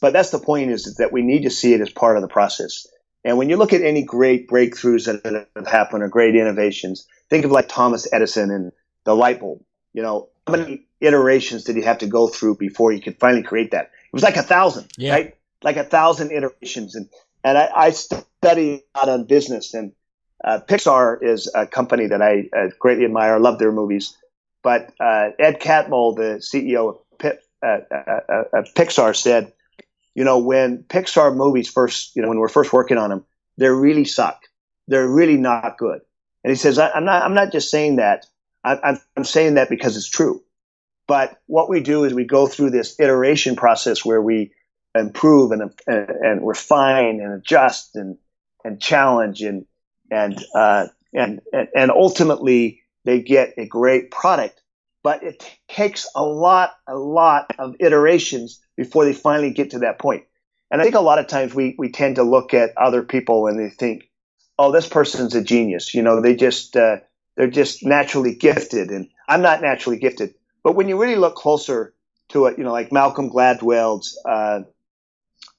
But 0.00 0.12
that's 0.12 0.30
the 0.30 0.40
point 0.40 0.72
is, 0.72 0.88
is 0.88 0.96
that 0.96 1.12
we 1.12 1.22
need 1.22 1.44
to 1.44 1.50
see 1.50 1.72
it 1.72 1.80
as 1.80 1.90
part 1.90 2.16
of 2.16 2.22
the 2.22 2.28
process. 2.28 2.88
And 3.24 3.38
when 3.38 3.48
you 3.48 3.56
look 3.56 3.72
at 3.72 3.82
any 3.82 4.02
great 4.02 4.48
breakthroughs 4.48 5.06
that 5.06 5.48
have 5.54 5.66
happened 5.66 6.02
or 6.02 6.08
great 6.08 6.34
innovations, 6.34 7.06
think 7.30 7.44
of 7.44 7.52
like 7.52 7.68
Thomas 7.68 8.12
Edison 8.12 8.50
and 8.50 8.72
the 9.04 9.14
light 9.14 9.38
bulb. 9.38 9.62
You 9.92 10.02
know, 10.02 10.28
how 10.44 10.54
many 10.54 10.86
iterations 11.00 11.64
did 11.64 11.76
he 11.76 11.82
have 11.82 11.98
to 11.98 12.08
go 12.08 12.26
through 12.26 12.56
before 12.56 12.90
he 12.90 13.00
could 13.00 13.18
finally 13.20 13.44
create 13.44 13.70
that? 13.70 13.84
It 13.84 14.12
was 14.12 14.24
like 14.24 14.36
a 14.36 14.42
thousand, 14.42 14.90
yeah. 14.98 15.12
right? 15.12 15.36
Like 15.62 15.76
a 15.76 15.84
thousand 15.84 16.32
iterations. 16.32 16.96
And 16.96 17.08
and 17.44 17.56
I, 17.56 17.70
I 17.74 17.90
study 17.90 18.82
a 18.94 18.98
lot 18.98 19.08
on 19.08 19.24
business. 19.24 19.72
And 19.72 19.92
uh, 20.44 20.60
Pixar 20.66 21.22
is 21.22 21.50
a 21.54 21.66
company 21.66 22.06
that 22.06 22.22
I 22.22 22.48
uh, 22.56 22.68
greatly 22.78 23.04
admire. 23.04 23.34
I 23.34 23.38
love 23.38 23.58
their 23.58 23.72
movies. 23.72 24.16
But 24.62 24.92
uh, 25.00 25.30
Ed 25.38 25.60
Catmull, 25.60 26.16
the 26.16 26.40
CEO 26.40 26.90
of 26.90 26.98
uh, 27.62 27.66
uh, 27.66 28.20
uh, 28.52 28.62
Pixar, 28.74 29.14
said, 29.14 29.52
you 30.14 30.24
know, 30.24 30.38
when 30.38 30.82
Pixar 30.82 31.34
movies 31.34 31.68
first, 31.70 32.16
you 32.16 32.22
know, 32.22 32.28
when 32.28 32.38
we're 32.38 32.48
first 32.48 32.72
working 32.72 32.98
on 32.98 33.10
them, 33.10 33.24
they 33.58 33.68
really 33.68 34.04
suck. 34.04 34.42
They're 34.88 35.08
really 35.08 35.36
not 35.36 35.78
good. 35.78 36.00
And 36.44 36.50
he 36.50 36.56
says, 36.56 36.78
I, 36.78 36.96
am 36.96 37.04
not, 37.04 37.22
I'm 37.22 37.34
not 37.34 37.52
just 37.52 37.70
saying 37.70 37.96
that. 37.96 38.26
I, 38.64 38.98
I'm 39.16 39.24
saying 39.24 39.54
that 39.54 39.68
because 39.68 39.96
it's 39.96 40.08
true. 40.08 40.42
But 41.06 41.40
what 41.46 41.68
we 41.68 41.80
do 41.80 42.04
is 42.04 42.12
we 42.12 42.24
go 42.24 42.46
through 42.46 42.70
this 42.70 42.98
iteration 42.98 43.54
process 43.54 44.04
where 44.04 44.20
we 44.20 44.52
improve 44.94 45.52
and, 45.52 45.70
and, 45.86 46.10
and 46.10 46.46
refine 46.46 47.20
and 47.20 47.34
adjust 47.34 47.94
and, 47.94 48.18
and 48.64 48.80
challenge 48.80 49.42
and, 49.42 49.66
and, 50.10 50.38
uh, 50.54 50.86
and, 51.12 51.40
and 51.52 51.90
ultimately 51.90 52.82
they 53.04 53.20
get 53.20 53.54
a 53.56 53.66
great 53.66 54.10
product. 54.10 54.60
But 55.02 55.22
it 55.22 55.44
takes 55.68 56.08
a 56.16 56.24
lot, 56.24 56.74
a 56.88 56.96
lot 56.96 57.52
of 57.58 57.76
iterations 57.78 58.60
before 58.76 59.04
they 59.04 59.12
finally 59.12 59.52
get 59.52 59.70
to 59.70 59.80
that 59.80 59.98
point. 59.98 60.24
And 60.70 60.80
I 60.80 60.84
think 60.84 60.96
a 60.96 61.00
lot 61.00 61.20
of 61.20 61.28
times 61.28 61.54
we, 61.54 61.76
we 61.78 61.92
tend 61.92 62.16
to 62.16 62.24
look 62.24 62.52
at 62.52 62.76
other 62.76 63.02
people 63.04 63.46
and 63.46 63.58
they 63.58 63.70
think, 63.70 64.10
oh, 64.58 64.72
this 64.72 64.88
person's 64.88 65.36
a 65.36 65.44
genius. 65.44 65.94
You 65.94 66.02
know, 66.02 66.20
they 66.20 66.34
just, 66.34 66.76
uh, 66.76 66.96
they're 67.36 67.46
just 67.46 67.84
naturally 67.84 68.34
gifted. 68.34 68.90
And 68.90 69.08
I'm 69.28 69.42
not 69.42 69.62
naturally 69.62 69.98
gifted. 69.98 70.34
But 70.64 70.74
when 70.74 70.88
you 70.88 71.00
really 71.00 71.14
look 71.14 71.36
closer 71.36 71.94
to 72.30 72.46
it, 72.46 72.58
you 72.58 72.64
know, 72.64 72.72
like 72.72 72.90
Malcolm 72.90 73.30
Gladwell's, 73.30 74.20
uh, 74.28 74.62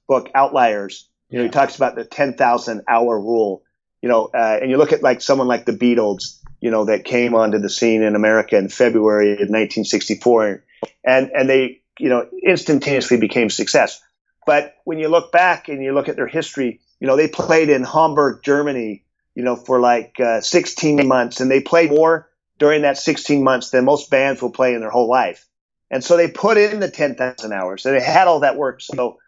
book 0.08 0.32
Outliers. 0.34 1.10
You 1.30 1.40
know, 1.40 1.44
he 1.46 1.50
talks 1.50 1.76
about 1.76 1.96
the 1.96 2.06
10,000 2.06 2.82
hour 2.88 3.20
rule, 3.20 3.62
you 4.02 4.10
know, 4.10 4.30
uh, 4.34 4.60
and 4.62 4.70
you 4.70 4.78
look 4.78 4.94
at 4.94 5.04
like 5.04 5.22
someone 5.22 5.48
like 5.48 5.66
the 5.66 5.72
Beatles, 5.74 6.40
you 6.62 6.72
know, 6.72 6.86
that 6.86 7.06
came 7.06 7.36
onto 7.36 7.60
the 7.60 7.70
scene 7.70 8.04
in 8.04 8.16
America 8.16 8.58
in 8.58 8.70
February 8.70 9.34
of 9.34 9.50
1964 9.50 10.64
and, 11.04 11.32
and 11.32 11.50
they, 11.50 11.82
you 12.00 12.10
know, 12.10 12.28
instantaneously 12.46 13.18
became 13.18 13.50
success. 13.50 14.02
But 14.46 14.76
when 14.86 14.98
you 14.98 15.10
look 15.10 15.32
back 15.32 15.68
and 15.68 15.84
you 15.84 15.94
look 15.94 16.10
at 16.10 16.16
their 16.16 16.28
history, 16.28 16.80
you 17.00 17.08
know, 17.08 17.16
they 17.16 17.28
played 17.28 17.70
in 17.70 17.84
Hamburg, 17.84 18.44
Germany, 18.44 19.04
you 19.36 19.44
know, 19.44 19.56
for 19.56 19.80
like 19.80 20.20
uh, 20.20 20.42
16 20.42 21.08
months 21.08 21.42
and 21.42 21.52
they 21.52 21.62
played 21.62 21.92
more 21.92 22.30
during 22.58 22.84
that 22.84 22.98
16 22.98 23.44
months 23.44 23.70
than 23.70 23.86
most 23.86 24.10
bands 24.10 24.42
will 24.42 24.52
play 24.52 24.74
in 24.74 24.82
their 24.82 24.90
whole 24.90 25.10
life. 25.10 25.48
And 25.90 26.04
so 26.04 26.18
they 26.18 26.30
put 26.30 26.58
in 26.58 26.80
the 26.80 26.90
10,000 26.90 27.54
hours 27.54 27.86
and 27.86 27.96
they 27.96 28.04
had 28.04 28.28
all 28.28 28.42
that 28.42 28.58
work. 28.58 28.82
So 28.82 29.20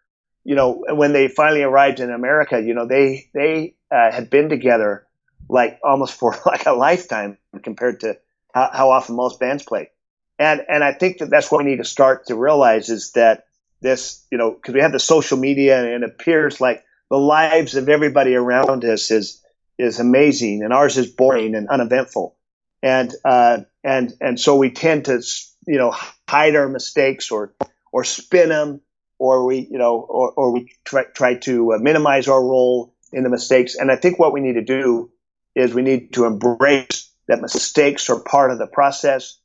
you 0.44 0.56
know, 0.56 0.84
when 0.90 1.14
they 1.14 1.28
finally 1.28 1.64
arrived 1.64 2.00
in 2.00 2.12
America, 2.12 2.62
you 2.62 2.74
know, 2.74 2.88
they 2.88 3.30
they 3.34 3.76
uh, 3.92 4.12
had 4.12 4.30
been 4.30 4.50
together 4.50 5.06
like 5.50 5.80
almost 5.84 6.14
for 6.14 6.36
like 6.46 6.66
a 6.66 6.72
lifetime 6.72 7.38
compared 7.64 8.02
to 8.02 8.18
how, 8.54 8.70
how 8.72 8.92
often 8.92 9.16
most 9.16 9.40
bands 9.40 9.64
play. 9.64 9.90
And 10.38 10.64
and 10.70 10.84
I 10.84 10.94
think 10.94 11.18
that 11.20 11.30
that's 11.30 11.52
what 11.52 11.64
we 11.64 11.70
need 11.70 11.78
to 11.78 11.86
start 11.86 12.28
to 12.28 12.36
realize 12.36 12.90
is 12.90 13.12
that 13.12 13.46
this, 13.82 14.26
you 14.32 14.38
know, 14.38 14.52
because 14.52 14.74
we 14.74 14.82
have 14.82 14.92
the 14.92 15.00
social 15.00 15.38
media 15.38 15.80
and 15.80 16.04
it 16.04 16.10
appears 16.10 16.60
like 16.60 16.84
the 17.10 17.18
lives 17.18 17.76
of 17.76 17.90
everybody 17.90 18.36
around 18.36 18.86
us 18.86 19.12
is 19.12 19.44
is 19.78 20.00
amazing 20.00 20.64
and 20.64 20.74
ours 20.74 20.98
is 20.98 21.08
boring 21.08 21.56
and 21.56 21.70
uneventful. 21.70 22.36
And 22.82 23.14
uh, 23.26 23.60
and 23.84 24.14
and 24.22 24.40
so 24.40 24.56
we 24.58 24.72
tend 24.72 25.06
to 25.06 25.22
you 25.68 25.78
know 25.78 25.94
hide 26.30 26.56
our 26.56 26.70
mistakes 26.70 27.32
or 27.32 27.54
or 27.92 28.04
spin 28.04 28.50
them 28.50 28.82
or 29.20 29.46
we, 29.46 29.68
you 29.70 29.78
know, 29.78 30.00
or, 30.00 30.32
or 30.32 30.52
we 30.52 30.74
try, 30.86 31.04
try 31.14 31.36
to 31.36 31.74
uh, 31.74 31.78
minimize 31.78 32.28
our 32.28 32.42
role 32.42 32.96
in 33.12 33.24
the 33.24 33.30
mistakes. 33.30 33.76
And 33.76 33.92
I 33.92 33.98
think 33.98 34.18
what 34.18 34.34
we 34.34 34.40
need 34.40 34.54
to 34.54 34.64
do 34.64 35.12
is 35.56 35.74
we 35.74 35.82
need 35.82 36.14
to 36.14 36.26
embrace 36.26 37.12
that 37.28 37.42
mistakes 37.42 38.10
are 38.10 38.20
part 38.20 38.52
of 38.52 38.58
the 38.58 38.68
process. 38.68 39.38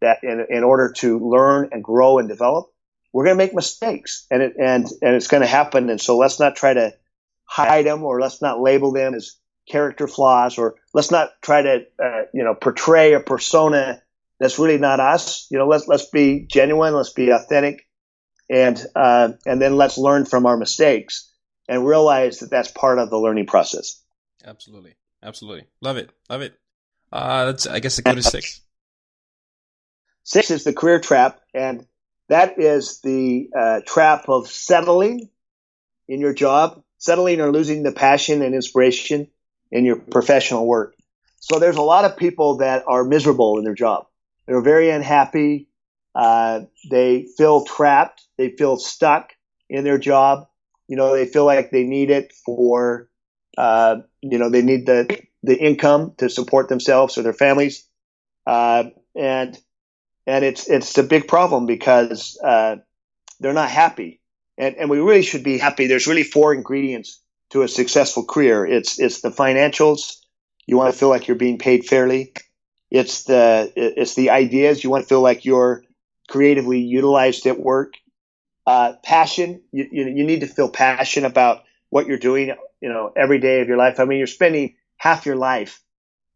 That 0.00 0.18
in, 0.22 0.46
in 0.48 0.64
order 0.64 0.92
to 0.98 1.18
learn 1.18 1.68
and 1.72 1.84
grow 1.84 2.18
and 2.18 2.28
develop, 2.28 2.72
we're 3.12 3.24
going 3.24 3.36
to 3.36 3.44
make 3.44 3.54
mistakes, 3.54 4.26
and 4.30 4.42
it 4.42 4.54
and 4.58 4.86
and 5.02 5.14
it's 5.14 5.28
going 5.28 5.42
to 5.42 5.46
happen. 5.46 5.90
And 5.90 6.00
so 6.00 6.16
let's 6.16 6.40
not 6.40 6.56
try 6.56 6.72
to 6.72 6.94
hide 7.44 7.84
them, 7.84 8.02
or 8.02 8.18
let's 8.18 8.40
not 8.40 8.62
label 8.62 8.92
them 8.92 9.14
as 9.14 9.36
character 9.68 10.08
flaws, 10.08 10.56
or 10.56 10.76
let's 10.94 11.10
not 11.10 11.32
try 11.42 11.62
to 11.62 11.86
uh, 12.02 12.22
you 12.32 12.44
know 12.44 12.54
portray 12.54 13.12
a 13.12 13.20
persona 13.20 14.02
that's 14.38 14.58
really 14.58 14.78
not 14.78 15.00
us. 15.00 15.46
You 15.50 15.58
know, 15.58 15.68
let's 15.68 15.86
let's 15.86 16.06
be 16.06 16.46
genuine, 16.46 16.94
let's 16.94 17.12
be 17.12 17.28
authentic, 17.28 17.86
and 18.50 18.84
uh, 18.96 19.32
and 19.46 19.62
then 19.62 19.76
let's 19.76 19.96
learn 19.96 20.26
from 20.26 20.44
our 20.44 20.56
mistakes 20.56 21.32
and 21.68 21.86
realize 21.86 22.40
that 22.40 22.50
that's 22.50 22.70
part 22.70 22.98
of 22.98 23.08
the 23.08 23.18
learning 23.18 23.46
process. 23.46 24.02
Absolutely, 24.44 24.94
absolutely, 25.22 25.66
love 25.80 25.96
it, 25.96 26.10
love 26.28 26.42
it. 26.42 26.54
Uh, 27.12 27.46
that's 27.46 27.66
I 27.66 27.78
guess 27.78 27.98
it 27.98 28.04
go 28.04 28.14
to 28.14 28.22
six. 28.22 28.60
Six 30.24 30.50
is 30.50 30.64
the 30.64 30.72
career 30.72 31.00
trap, 31.00 31.40
and 31.54 31.86
that 32.28 32.58
is 32.58 33.00
the 33.00 33.48
uh, 33.56 33.80
trap 33.86 34.28
of 34.28 34.48
settling 34.48 35.30
in 36.08 36.20
your 36.20 36.34
job, 36.34 36.82
settling 36.98 37.40
or 37.40 37.52
losing 37.52 37.84
the 37.84 37.92
passion 37.92 38.42
and 38.42 38.54
inspiration 38.54 39.28
in 39.70 39.84
your 39.84 39.96
professional 39.96 40.66
work. 40.66 40.94
So 41.38 41.58
there's 41.58 41.76
a 41.76 41.82
lot 41.82 42.04
of 42.04 42.16
people 42.16 42.58
that 42.58 42.84
are 42.86 43.04
miserable 43.04 43.58
in 43.58 43.64
their 43.64 43.74
job. 43.74 44.06
They're 44.46 44.60
very 44.60 44.90
unhappy. 44.90 45.68
Uh, 46.14 46.62
they 46.90 47.26
feel 47.36 47.64
trapped. 47.64 48.22
They 48.36 48.50
feel 48.50 48.76
stuck 48.76 49.32
in 49.68 49.84
their 49.84 49.98
job. 49.98 50.48
You 50.88 50.96
know, 50.96 51.14
they 51.14 51.26
feel 51.26 51.44
like 51.44 51.70
they 51.70 51.84
need 51.84 52.10
it 52.10 52.32
for, 52.44 53.08
uh, 53.56 53.98
you 54.20 54.38
know, 54.38 54.50
they 54.50 54.62
need 54.62 54.86
the, 54.86 55.20
the 55.42 55.56
income 55.56 56.14
to 56.18 56.28
support 56.28 56.68
themselves 56.68 57.16
or 57.16 57.22
their 57.22 57.32
families. 57.32 57.86
Uh, 58.44 58.84
and, 59.14 59.56
and 60.26 60.44
it's, 60.44 60.68
it's 60.68 60.98
a 60.98 61.04
big 61.04 61.28
problem 61.28 61.66
because, 61.66 62.36
uh, 62.42 62.76
they're 63.38 63.52
not 63.52 63.70
happy. 63.70 64.20
And, 64.58 64.74
and 64.76 64.90
we 64.90 64.98
really 64.98 65.22
should 65.22 65.44
be 65.44 65.58
happy. 65.58 65.86
There's 65.86 66.08
really 66.08 66.24
four 66.24 66.52
ingredients 66.52 67.20
to 67.50 67.62
a 67.62 67.68
successful 67.68 68.24
career. 68.24 68.66
It's, 68.66 68.98
it's 68.98 69.20
the 69.20 69.30
financials. 69.30 70.16
You 70.66 70.76
want 70.76 70.92
to 70.92 70.98
feel 70.98 71.08
like 71.08 71.28
you're 71.28 71.36
being 71.36 71.58
paid 71.58 71.86
fairly. 71.86 72.34
It's 72.90 73.24
the, 73.24 73.72
it's 73.76 74.14
the 74.14 74.30
ideas. 74.30 74.82
You 74.82 74.90
want 74.90 75.04
to 75.04 75.08
feel 75.08 75.22
like 75.22 75.44
you're, 75.44 75.84
creatively 76.30 76.78
utilized 76.78 77.46
at 77.46 77.58
work. 77.58 77.94
Uh, 78.66 78.94
passion, 79.02 79.62
you, 79.72 79.88
you, 79.90 80.24
need 80.24 80.40
to 80.40 80.46
feel 80.46 80.68
passion 80.68 81.24
about 81.24 81.64
what 81.88 82.06
you're 82.06 82.18
doing, 82.18 82.54
you 82.80 82.88
know, 82.88 83.12
every 83.16 83.40
day 83.40 83.60
of 83.60 83.68
your 83.68 83.76
life. 83.76 83.98
I 83.98 84.04
mean, 84.04 84.18
you're 84.18 84.28
spending 84.28 84.76
half 84.96 85.26
your 85.26 85.34
life 85.34 85.82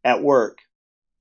at 0.02 0.20
work. 0.20 0.58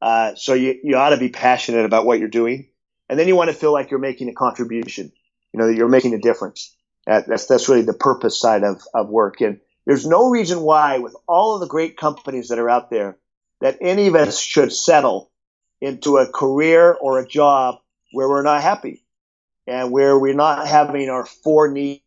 Uh, 0.02 0.34
so 0.36 0.56
you, 0.56 0.80
you 0.84 0.98
ought 0.98 1.12
to 1.12 1.18
be 1.18 1.30
passionate 1.30 1.86
about 1.86 2.06
what 2.06 2.20
you're 2.20 2.30
doing. 2.30 2.68
And 3.10 3.20
then 3.20 3.28
you 3.28 3.36
want 3.36 3.52
to 3.52 3.56
feel 3.56 3.72
like 3.72 3.92
you're 3.92 4.00
making 4.00 4.28
a 4.30 4.34
contribution, 4.34 5.12
you 5.54 5.60
know, 5.60 5.68
that 5.68 5.76
you're 5.76 5.88
making 5.88 6.16
a 6.16 6.20
difference. 6.20 6.76
that's, 7.06 7.46
that's 7.46 7.70
really 7.70 7.84
the 7.84 7.94
purpose 7.94 8.40
side 8.40 8.64
of, 8.64 8.82
of 8.94 9.08
work. 9.08 9.40
And 9.42 9.60
there's 9.86 10.08
no 10.08 10.30
reason 10.30 10.62
why 10.62 10.98
with 10.98 11.16
all 11.28 11.54
of 11.54 11.62
the 11.62 11.68
great 11.68 11.96
companies 11.96 12.48
that 12.48 12.58
are 12.58 12.70
out 12.70 12.90
there 12.90 13.18
that 13.62 13.78
any 13.82 14.08
of 14.08 14.16
us 14.16 14.40
should 14.40 14.74
settle 14.74 15.32
into 15.80 16.18
a 16.18 16.32
career 16.32 16.94
or 16.94 17.20
a 17.20 17.28
job 17.28 17.83
where 18.14 18.30
we're 18.30 18.44
not 18.44 18.62
happy 18.62 19.04
and 19.68 19.92
where 19.92 20.18
we're 20.18 20.34
not 20.34 20.68
having 20.68 21.10
our 21.10 21.26
four 21.26 21.68
needs, 21.68 22.02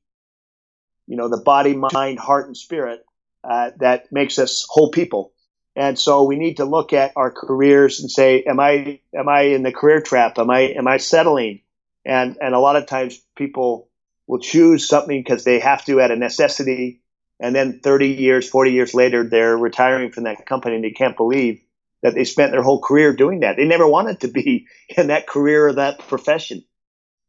you 1.06 1.16
know, 1.16 1.28
the 1.28 1.36
body, 1.36 1.74
mind, 1.74 2.18
heart, 2.18 2.46
and 2.46 2.56
spirit, 2.56 3.04
uh, 3.44 3.70
that 3.78 4.10
makes 4.12 4.38
us 4.38 4.66
whole 4.68 4.90
people. 4.90 5.32
And 5.74 5.98
so 5.98 6.24
we 6.24 6.36
need 6.36 6.56
to 6.56 6.64
look 6.64 6.92
at 6.92 7.12
our 7.16 7.30
careers 7.30 8.00
and 8.00 8.10
say, 8.10 8.42
am 8.42 8.58
I, 8.60 9.00
am 9.14 9.28
I 9.28 9.42
in 9.42 9.62
the 9.62 9.72
career 9.72 10.00
trap? 10.00 10.38
Am 10.38 10.50
I, 10.50 10.60
am 10.60 10.88
I 10.88 10.96
settling? 10.96 11.60
And, 12.04 12.38
and 12.40 12.54
a 12.54 12.58
lot 12.58 12.76
of 12.76 12.86
times 12.86 13.20
people 13.36 13.88
will 14.26 14.38
choose 14.38 14.88
something 14.88 15.20
because 15.22 15.44
they 15.44 15.58
have 15.58 15.84
to 15.84 16.00
at 16.00 16.10
a 16.10 16.16
necessity. 16.16 17.02
And 17.38 17.54
then 17.54 17.80
30 17.80 18.08
years, 18.08 18.48
40 18.48 18.72
years 18.72 18.94
later, 18.94 19.22
they're 19.24 19.56
retiring 19.56 20.12
from 20.12 20.24
that 20.24 20.46
company 20.46 20.76
and 20.76 20.84
they 20.84 20.92
can't 20.92 21.16
believe 21.16 21.60
that 22.02 22.14
they 22.14 22.24
spent 22.24 22.52
their 22.52 22.62
whole 22.62 22.80
career 22.80 23.14
doing 23.14 23.40
that. 23.40 23.56
They 23.56 23.66
never 23.66 23.86
wanted 23.86 24.20
to 24.20 24.28
be 24.28 24.66
in 24.96 25.08
that 25.08 25.26
career 25.26 25.68
or 25.68 25.72
that 25.74 25.98
profession. 26.00 26.64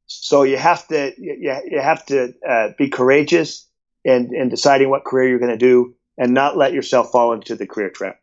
So 0.07 0.43
you 0.43 0.57
have 0.57 0.87
to 0.87 1.13
you, 1.17 1.59
you 1.69 1.81
have 1.81 2.05
to 2.07 2.33
uh, 2.47 2.69
be 2.77 2.89
courageous 2.89 3.67
in, 4.05 4.33
in 4.33 4.49
deciding 4.49 4.89
what 4.89 5.03
career 5.03 5.27
you're 5.27 5.39
going 5.39 5.51
to 5.51 5.57
do, 5.57 5.95
and 6.17 6.33
not 6.33 6.55
let 6.55 6.73
yourself 6.73 7.11
fall 7.11 7.33
into 7.33 7.55
the 7.55 7.67
career 7.67 7.89
trap. 7.89 8.17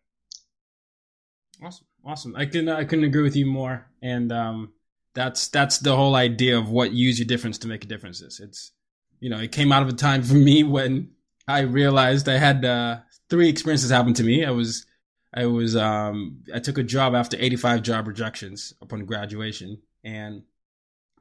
Awesome, 1.62 1.86
awesome. 2.04 2.36
I 2.36 2.46
can 2.46 2.68
I 2.68 2.84
couldn't 2.84 3.04
agree 3.04 3.22
with 3.22 3.36
you 3.36 3.46
more. 3.46 3.86
And 4.00 4.32
um, 4.32 4.72
that's 5.14 5.48
that's 5.48 5.78
the 5.78 5.94
whole 5.94 6.14
idea 6.14 6.58
of 6.58 6.70
what 6.70 6.92
use 6.92 7.18
your 7.18 7.26
difference 7.26 7.58
to 7.58 7.68
make 7.68 7.84
a 7.84 7.88
difference 7.88 8.22
is. 8.22 8.40
It's 8.40 8.72
you 9.20 9.30
know, 9.30 9.38
it 9.38 9.52
came 9.52 9.72
out 9.72 9.82
of 9.82 9.88
a 9.88 9.92
time 9.92 10.22
for 10.22 10.34
me 10.34 10.62
when 10.62 11.10
I 11.46 11.60
realized 11.60 12.28
I 12.28 12.38
had 12.38 12.64
uh, 12.64 12.98
three 13.30 13.48
experiences 13.48 13.90
happen 13.90 14.14
to 14.14 14.24
me. 14.24 14.44
I 14.44 14.50
was 14.50 14.86
I 15.34 15.46
was 15.46 15.74
um 15.74 16.44
I 16.54 16.60
took 16.60 16.78
a 16.78 16.84
job 16.84 17.14
after 17.14 17.36
85 17.38 17.82
job 17.82 18.06
rejections 18.06 18.72
upon 18.80 19.04
graduation. 19.04 19.82
And 20.04 20.44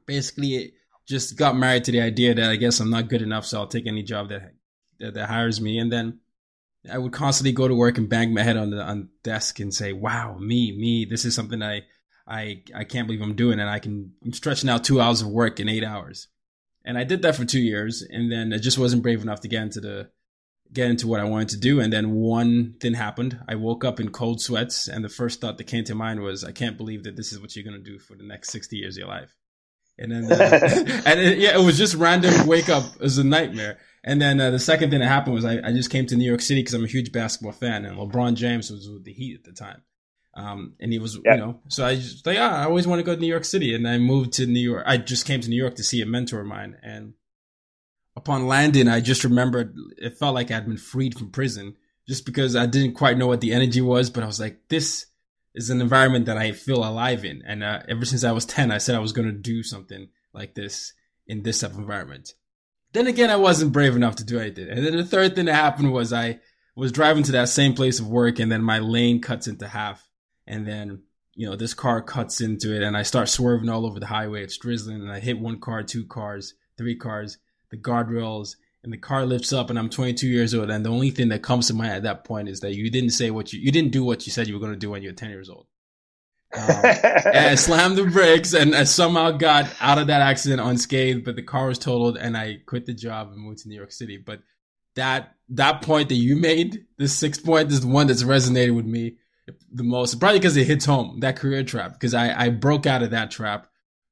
basically 0.06 0.54
it 0.54 0.74
just 1.06 1.36
got 1.36 1.56
married 1.56 1.84
to 1.84 1.92
the 1.92 2.00
idea 2.00 2.34
that 2.34 2.50
I 2.50 2.56
guess 2.56 2.80
I'm 2.80 2.90
not 2.90 3.08
good 3.08 3.22
enough 3.22 3.44
so 3.44 3.58
I'll 3.58 3.66
take 3.66 3.86
any 3.86 4.02
job 4.02 4.28
that 4.28 4.54
that, 5.00 5.14
that 5.14 5.28
hires 5.28 5.60
me. 5.60 5.78
And 5.78 5.92
then 5.92 6.20
I 6.90 6.98
would 6.98 7.12
constantly 7.12 7.52
go 7.52 7.66
to 7.66 7.74
work 7.74 7.98
and 7.98 8.08
bang 8.08 8.32
my 8.32 8.42
head 8.42 8.56
on 8.56 8.70
the 8.70 8.82
on 8.82 9.08
desk 9.22 9.58
and 9.58 9.74
say, 9.74 9.92
"Wow, 9.92 10.36
me, 10.38 10.76
me, 10.76 11.06
this 11.06 11.24
is 11.24 11.34
something 11.34 11.62
I 11.62 11.82
I 12.26 12.62
I 12.74 12.84
can't 12.84 13.08
believe 13.08 13.22
I'm 13.22 13.34
doing. 13.34 13.58
And 13.58 13.68
I 13.68 13.78
can 13.80 14.12
I'm 14.24 14.32
stretching 14.32 14.70
out 14.70 14.84
2 14.84 15.00
hours 15.00 15.22
of 15.22 15.28
work 15.28 15.58
in 15.60 15.68
8 15.68 15.82
hours." 15.82 16.28
And 16.84 16.98
I 16.98 17.04
did 17.04 17.22
that 17.22 17.36
for 17.36 17.46
2 17.46 17.58
years 17.58 18.02
and 18.02 18.30
then 18.30 18.52
I 18.52 18.58
just 18.58 18.78
wasn't 18.78 19.02
brave 19.02 19.22
enough 19.22 19.40
to 19.40 19.48
get 19.48 19.62
into 19.62 19.80
the 19.80 20.10
get 20.72 20.90
into 20.90 21.06
what 21.06 21.20
I 21.20 21.24
wanted 21.24 21.50
to 21.50 21.56
do. 21.58 21.80
And 21.80 21.92
then 21.92 22.12
one 22.12 22.74
thing 22.80 22.94
happened. 22.94 23.38
I 23.48 23.54
woke 23.54 23.84
up 23.84 24.00
in 24.00 24.10
cold 24.10 24.40
sweats, 24.40 24.88
and 24.88 25.04
the 25.04 25.08
first 25.08 25.40
thought 25.40 25.58
that 25.58 25.64
came 25.64 25.84
to 25.84 25.94
mind 25.94 26.20
was, 26.20 26.44
I 26.44 26.52
can't 26.52 26.76
believe 26.76 27.04
that 27.04 27.16
this 27.16 27.32
is 27.32 27.40
what 27.40 27.54
you're 27.54 27.64
going 27.64 27.82
to 27.82 27.90
do 27.90 27.98
for 27.98 28.16
the 28.16 28.24
next 28.24 28.50
60 28.50 28.76
years 28.76 28.96
of 28.96 29.00
your 29.00 29.08
life. 29.08 29.36
And 29.96 30.10
then, 30.10 30.32
uh, 30.32 30.58
and 31.06 31.20
it, 31.20 31.38
yeah, 31.38 31.56
it 31.56 31.64
was 31.64 31.78
just 31.78 31.94
random 31.94 32.46
wake 32.46 32.68
up. 32.68 32.84
It 32.96 33.02
was 33.02 33.18
a 33.18 33.24
nightmare. 33.24 33.78
And 34.02 34.20
then 34.20 34.40
uh, 34.40 34.50
the 34.50 34.58
second 34.58 34.90
thing 34.90 35.00
that 35.00 35.06
happened 35.06 35.34
was 35.34 35.44
I, 35.44 35.60
I 35.64 35.72
just 35.72 35.90
came 35.90 36.06
to 36.06 36.16
New 36.16 36.28
York 36.28 36.40
City 36.40 36.60
because 36.60 36.74
I'm 36.74 36.84
a 36.84 36.88
huge 36.88 37.12
basketball 37.12 37.52
fan, 37.52 37.84
and 37.84 37.96
LeBron 37.96 38.34
James 38.34 38.70
was 38.70 38.88
with 38.88 39.04
the 39.04 39.12
Heat 39.12 39.36
at 39.36 39.44
the 39.44 39.52
time. 39.52 39.82
Um, 40.36 40.74
and 40.80 40.92
he 40.92 40.98
was, 40.98 41.14
you 41.14 41.36
know, 41.36 41.60
so 41.68 41.86
I 41.86 41.94
just 41.94 42.26
like, 42.26 42.36
yeah, 42.36 42.50
I 42.50 42.64
always 42.64 42.88
want 42.88 42.98
to 42.98 43.04
go 43.04 43.14
to 43.14 43.20
New 43.20 43.28
York 43.28 43.44
City. 43.44 43.72
And 43.72 43.86
I 43.86 43.98
moved 43.98 44.32
to 44.34 44.46
New 44.46 44.60
York. 44.60 44.82
I 44.84 44.96
just 44.96 45.26
came 45.26 45.40
to 45.40 45.48
New 45.48 45.56
York 45.56 45.76
to 45.76 45.84
see 45.84 46.02
a 46.02 46.06
mentor 46.06 46.40
of 46.40 46.46
mine. 46.46 46.76
And 46.82 47.14
upon 48.16 48.46
landing, 48.46 48.88
I 48.88 49.00
just 49.00 49.24
remembered 49.24 49.76
it 49.98 50.18
felt 50.18 50.34
like 50.34 50.50
I'd 50.50 50.66
been 50.66 50.76
freed 50.76 51.18
from 51.18 51.30
prison 51.30 51.76
just 52.06 52.26
because 52.26 52.54
I 52.54 52.66
didn't 52.66 52.94
quite 52.94 53.16
know 53.16 53.26
what 53.26 53.40
the 53.40 53.52
energy 53.52 53.80
was, 53.80 54.10
but 54.10 54.22
I 54.22 54.26
was 54.26 54.40
like, 54.40 54.68
this 54.68 55.06
is 55.54 55.70
an 55.70 55.80
environment 55.80 56.26
that 56.26 56.36
I 56.36 56.52
feel 56.52 56.84
alive 56.84 57.24
in. 57.24 57.42
And 57.46 57.62
uh, 57.62 57.82
ever 57.88 58.04
since 58.04 58.24
I 58.24 58.32
was 58.32 58.44
10, 58.44 58.70
I 58.70 58.78
said 58.78 58.94
I 58.94 59.00
was 59.00 59.12
going 59.12 59.28
to 59.28 59.32
do 59.32 59.62
something 59.62 60.08
like 60.32 60.54
this 60.54 60.92
in 61.26 61.42
this 61.42 61.60
type 61.60 61.72
of 61.72 61.78
environment. 61.78 62.34
Then 62.92 63.06
again, 63.06 63.30
I 63.30 63.36
wasn't 63.36 63.72
brave 63.72 63.96
enough 63.96 64.16
to 64.16 64.24
do 64.24 64.38
anything. 64.38 64.68
And 64.68 64.84
then 64.84 64.96
the 64.96 65.04
third 65.04 65.34
thing 65.34 65.46
that 65.46 65.54
happened 65.54 65.92
was 65.92 66.12
I 66.12 66.40
was 66.76 66.92
driving 66.92 67.22
to 67.24 67.32
that 67.32 67.48
same 67.48 67.74
place 67.74 68.00
of 68.00 68.08
work 68.08 68.38
and 68.38 68.50
then 68.50 68.62
my 68.62 68.78
lane 68.78 69.20
cuts 69.20 69.46
into 69.46 69.66
half. 69.66 70.08
And 70.46 70.66
then, 70.66 71.02
you 71.34 71.48
know, 71.48 71.56
this 71.56 71.74
car 71.74 72.02
cuts 72.02 72.40
into 72.40 72.74
it 72.74 72.82
and 72.82 72.96
I 72.96 73.02
start 73.02 73.28
swerving 73.28 73.68
all 73.68 73.86
over 73.86 73.98
the 73.98 74.06
highway. 74.06 74.42
It's 74.42 74.58
drizzling 74.58 75.00
and 75.00 75.10
I 75.10 75.20
hit 75.20 75.40
one 75.40 75.60
car, 75.60 75.82
two 75.82 76.04
cars, 76.04 76.54
three 76.76 76.96
cars 76.96 77.38
the 77.74 77.80
guardrails, 77.80 78.56
and 78.84 78.92
the 78.92 78.98
car 78.98 79.26
lifts 79.26 79.52
up, 79.52 79.70
and 79.70 79.78
I'm 79.78 79.90
22 79.90 80.28
years 80.28 80.54
old, 80.54 80.70
and 80.70 80.84
the 80.84 80.90
only 80.90 81.10
thing 81.10 81.28
that 81.30 81.42
comes 81.42 81.66
to 81.68 81.74
mind 81.74 81.92
at 81.92 82.02
that 82.04 82.24
point 82.24 82.48
is 82.48 82.60
that 82.60 82.74
you 82.74 82.90
didn't 82.90 83.10
say 83.10 83.30
what 83.30 83.52
you 83.52 83.60
you 83.60 83.72
didn't 83.72 83.92
do 83.92 84.04
what 84.04 84.26
you 84.26 84.32
said 84.32 84.46
you 84.46 84.54
were 84.54 84.60
going 84.60 84.72
to 84.72 84.78
do 84.78 84.90
when 84.90 85.02
you 85.02 85.08
were 85.08 85.14
10 85.14 85.30
years 85.30 85.50
old. 85.50 85.66
Um, 86.56 86.68
and 86.84 87.46
I 87.46 87.54
slammed 87.56 87.96
the 87.96 88.04
brakes, 88.04 88.52
and 88.52 88.74
I 88.74 88.84
somehow 88.84 89.32
got 89.32 89.68
out 89.80 89.98
of 89.98 90.06
that 90.06 90.20
accident 90.20 90.60
unscathed, 90.60 91.24
but 91.24 91.34
the 91.34 91.42
car 91.42 91.66
was 91.66 91.78
totaled, 91.78 92.16
and 92.16 92.36
I 92.36 92.58
quit 92.66 92.86
the 92.86 92.94
job 92.94 93.32
and 93.32 93.38
moved 93.38 93.60
to 93.60 93.68
New 93.68 93.76
York 93.76 93.92
City. 93.92 94.18
But 94.18 94.40
that 94.94 95.34
that 95.48 95.82
point 95.82 96.10
that 96.10 96.14
you 96.14 96.36
made, 96.36 96.84
the 96.98 97.08
sixth 97.08 97.44
point, 97.44 97.72
is 97.72 97.80
the 97.80 97.88
one 97.88 98.06
that's 98.06 98.22
resonated 98.22 98.76
with 98.76 98.86
me 98.86 99.16
the 99.72 99.82
most. 99.82 100.20
Probably 100.20 100.38
because 100.38 100.56
it 100.56 100.66
hits 100.66 100.84
home 100.84 101.20
that 101.20 101.36
career 101.36 101.64
trap. 101.64 101.94
Because 101.94 102.14
I 102.14 102.44
I 102.44 102.48
broke 102.50 102.86
out 102.86 103.02
of 103.02 103.10
that 103.10 103.30
trap, 103.30 103.66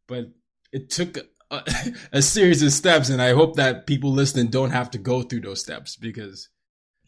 but 0.08 0.32
it 0.72 0.88
took 0.88 1.18
a, 2.12 2.22
series 2.22 2.62
of 2.62 2.72
steps, 2.72 3.08
and 3.08 3.20
I 3.20 3.32
hope 3.32 3.56
that 3.56 3.86
people 3.86 4.12
listening 4.12 4.48
don't 4.48 4.70
have 4.70 4.90
to 4.92 4.98
go 4.98 5.22
through 5.22 5.42
those 5.42 5.60
steps 5.60 5.96
because 5.96 6.48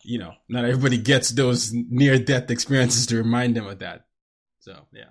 you 0.03 0.19
know 0.19 0.33
not 0.49 0.65
everybody 0.65 0.99
gets 0.99 1.31
those 1.31 1.73
near 1.73 2.19
death 2.19 2.51
experiences 2.51 3.07
to 3.07 3.17
remind 3.17 3.57
them 3.57 3.67
of 3.67 3.79
that. 3.79 4.05
So 4.61 4.87
yeah, 4.93 5.11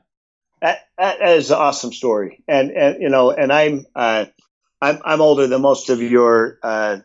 that, 0.61 0.79
that 0.97 1.21
is 1.21 1.51
an 1.51 1.57
awesome 1.57 1.93
story, 1.93 2.43
and 2.47 2.71
and 2.71 3.01
you 3.01 3.09
know, 3.09 3.31
and 3.31 3.51
I'm 3.51 3.85
uh, 3.95 4.25
I'm 4.81 4.99
I'm 5.03 5.21
older 5.21 5.47
than 5.47 5.61
most 5.61 5.89
of 5.89 6.01
your 6.01 6.59
uh, 6.61 6.99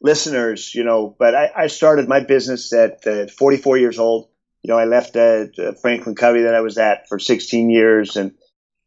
listeners, 0.00 0.74
you 0.74 0.84
know, 0.84 1.14
but 1.18 1.34
I, 1.34 1.50
I 1.56 1.66
started 1.68 2.08
my 2.08 2.20
business 2.20 2.72
at 2.72 3.06
uh, 3.06 3.26
44 3.26 3.78
years 3.78 3.98
old. 3.98 4.28
You 4.62 4.72
know, 4.72 4.78
I 4.78 4.84
left 4.84 5.16
uh, 5.16 5.46
Franklin 5.80 6.14
Covey 6.14 6.42
that 6.42 6.54
I 6.54 6.60
was 6.60 6.78
at 6.78 7.08
for 7.08 7.18
16 7.18 7.70
years, 7.70 8.16
and 8.16 8.32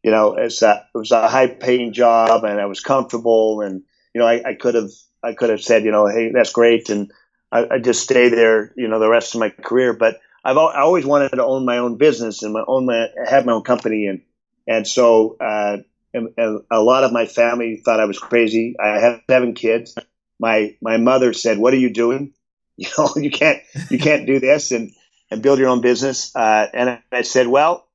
you 0.02 0.10
know, 0.10 0.34
it's 0.34 0.62
a, 0.62 0.86
it 0.94 0.98
was 0.98 1.12
a 1.12 1.28
high 1.28 1.46
paying 1.46 1.92
job 1.92 2.44
and 2.44 2.60
I 2.60 2.66
was 2.66 2.80
comfortable 2.80 3.60
and, 3.60 3.82
you 4.14 4.20
know, 4.20 4.26
I, 4.26 4.42
I 4.44 4.54
could 4.54 4.74
have, 4.74 4.90
I 5.22 5.34
could 5.34 5.50
have 5.50 5.62
said, 5.62 5.84
you 5.84 5.92
know, 5.92 6.06
Hey, 6.06 6.32
that's 6.32 6.52
great. 6.52 6.90
And 6.90 7.12
I, 7.50 7.66
I 7.72 7.78
just 7.78 8.02
stay 8.02 8.28
there, 8.28 8.72
you 8.76 8.88
know, 8.88 8.98
the 8.98 9.08
rest 9.08 9.34
of 9.34 9.40
my 9.40 9.50
career. 9.50 9.92
But 9.92 10.20
I've 10.44 10.56
I 10.56 10.80
always 10.80 11.06
wanted 11.06 11.30
to 11.30 11.44
own 11.44 11.64
my 11.64 11.78
own 11.78 11.98
business 11.98 12.42
and 12.42 12.52
my 12.52 12.64
own, 12.66 12.86
my, 12.86 13.08
have 13.28 13.46
my 13.46 13.52
own 13.52 13.62
company. 13.62 14.06
And, 14.06 14.22
and 14.66 14.86
so, 14.86 15.36
uh, 15.40 15.78
and, 16.12 16.30
and 16.36 16.62
a 16.70 16.82
lot 16.82 17.04
of 17.04 17.12
my 17.12 17.26
family 17.26 17.76
thought 17.76 18.00
I 18.00 18.06
was 18.06 18.18
crazy. 18.18 18.74
I 18.82 18.98
have 18.98 19.22
seven 19.30 19.54
kids. 19.54 19.96
My, 20.40 20.76
my 20.82 20.96
mother 20.96 21.32
said, 21.32 21.58
what 21.58 21.74
are 21.74 21.78
you 21.78 21.92
doing? 21.92 22.34
You 22.78 22.88
know, 22.96 23.12
you 23.16 23.30
can't, 23.30 23.62
you 23.90 23.98
can't 23.98 24.26
do 24.26 24.40
this 24.40 24.72
and, 24.72 24.92
and 25.30 25.42
build 25.42 25.58
your 25.58 25.68
own 25.68 25.82
business. 25.82 26.34
Uh, 26.34 26.66
and 26.72 26.98
I 27.12 27.20
said, 27.20 27.46
well, 27.46 27.86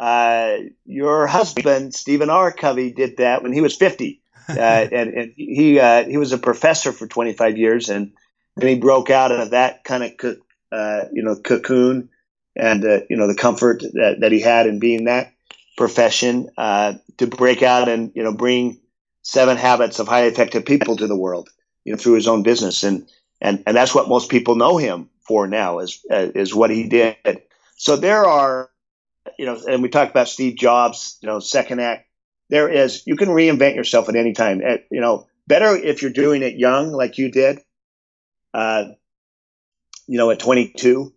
uh, 0.00 0.56
your 0.86 1.26
husband, 1.26 1.94
Stephen 1.94 2.30
R. 2.30 2.50
Covey, 2.52 2.90
did 2.90 3.18
that 3.18 3.42
when 3.42 3.52
he 3.52 3.60
was 3.60 3.76
50. 3.76 4.16
Uh, 4.50 4.54
and, 4.90 5.14
and, 5.14 5.32
he, 5.36 5.78
uh, 5.78 6.02
he 6.02 6.16
was 6.16 6.32
a 6.32 6.38
professor 6.38 6.90
for 6.90 7.06
25 7.06 7.56
years 7.56 7.88
and 7.88 8.10
then 8.56 8.68
he 8.68 8.74
broke 8.74 9.08
out 9.08 9.30
of 9.30 9.50
that 9.50 9.84
kind 9.84 10.02
of, 10.02 10.16
co- 10.16 10.38
uh, 10.72 11.04
you 11.12 11.22
know, 11.22 11.36
cocoon 11.36 12.08
and, 12.56 12.84
uh, 12.84 12.98
you 13.08 13.16
know, 13.16 13.28
the 13.28 13.36
comfort 13.36 13.80
that, 13.92 14.16
that 14.22 14.32
he 14.32 14.40
had 14.40 14.66
in 14.66 14.80
being 14.80 15.04
that 15.04 15.32
profession, 15.76 16.48
uh, 16.58 16.94
to 17.18 17.28
break 17.28 17.62
out 17.62 17.88
and, 17.88 18.10
you 18.16 18.24
know, 18.24 18.32
bring 18.32 18.80
seven 19.22 19.56
habits 19.56 20.00
of 20.00 20.08
highly 20.08 20.26
effective 20.26 20.64
people 20.64 20.96
to 20.96 21.06
the 21.06 21.16
world, 21.16 21.48
you 21.84 21.92
know, 21.92 21.98
through 21.98 22.14
his 22.14 22.26
own 22.26 22.42
business. 22.42 22.82
And, 22.82 23.06
and, 23.40 23.62
and 23.68 23.76
that's 23.76 23.94
what 23.94 24.08
most 24.08 24.30
people 24.30 24.56
know 24.56 24.78
him 24.78 25.10
for 25.28 25.46
now 25.46 25.78
is, 25.78 26.04
is 26.10 26.52
what 26.52 26.70
he 26.70 26.88
did. 26.88 27.42
So 27.76 27.94
there 27.94 28.24
are, 28.24 28.69
you 29.40 29.46
know, 29.46 29.58
and 29.66 29.82
we 29.82 29.88
talked 29.88 30.10
about 30.10 30.28
Steve 30.28 30.54
Jobs, 30.54 31.16
you 31.22 31.26
know, 31.26 31.40
second 31.40 31.80
act. 31.80 32.06
There 32.50 32.68
is, 32.68 33.06
you 33.06 33.16
can 33.16 33.30
reinvent 33.30 33.74
yourself 33.74 34.10
at 34.10 34.14
any 34.14 34.34
time. 34.34 34.60
At, 34.60 34.84
you 34.90 35.00
know, 35.00 35.28
better 35.46 35.74
if 35.74 36.02
you're 36.02 36.10
doing 36.10 36.42
it 36.42 36.56
young, 36.56 36.92
like 36.92 37.16
you 37.16 37.30
did, 37.30 37.58
uh, 38.52 38.84
you 40.06 40.18
know, 40.18 40.30
at 40.30 40.40
22, 40.40 41.14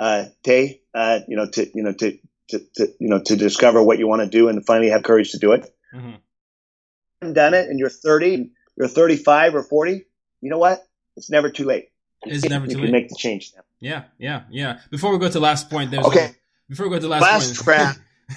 uh, 0.00 0.24
Tay, 0.42 0.80
uh, 0.92 1.20
you 1.28 1.36
know, 1.36 1.48
to, 1.48 1.70
you 1.72 1.84
know, 1.84 1.92
to, 1.92 2.18
to, 2.48 2.58
to, 2.74 2.92
you 2.98 3.08
know, 3.08 3.20
to 3.20 3.36
discover 3.36 3.80
what 3.80 4.00
you 4.00 4.08
want 4.08 4.22
to 4.22 4.28
do 4.28 4.48
and 4.48 4.66
finally 4.66 4.90
have 4.90 5.04
courage 5.04 5.30
to 5.30 5.38
do 5.38 5.52
it. 5.52 5.72
Mm-hmm. 5.94 7.32
Done 7.34 7.54
it 7.54 7.68
and 7.68 7.78
you're 7.78 7.88
30, 7.88 8.50
you're 8.76 8.88
35 8.88 9.54
or 9.54 9.62
40. 9.62 10.06
You 10.40 10.50
know 10.50 10.58
what? 10.58 10.84
It's 11.16 11.30
never 11.30 11.50
too 11.50 11.66
late. 11.66 11.90
It's 12.24 12.44
never 12.46 12.64
you 12.64 12.72
too 12.72 12.78
can 12.78 12.86
late. 12.86 12.92
make 12.92 13.08
the 13.10 13.16
change 13.16 13.52
now. 13.54 13.62
Yeah, 13.78 14.04
yeah, 14.18 14.42
yeah. 14.50 14.80
Before 14.90 15.12
we 15.12 15.18
go 15.18 15.28
to 15.28 15.32
the 15.32 15.38
last 15.38 15.70
point, 15.70 15.92
there's 15.92 16.04
Okay. 16.04 16.34
Before 16.70 16.86
we 16.86 16.90
go 16.90 16.96
to 16.96 17.02
the 17.02 17.08
last, 17.08 17.22
Last 17.22 17.46
point, 17.56 17.64
trap. 17.64 17.96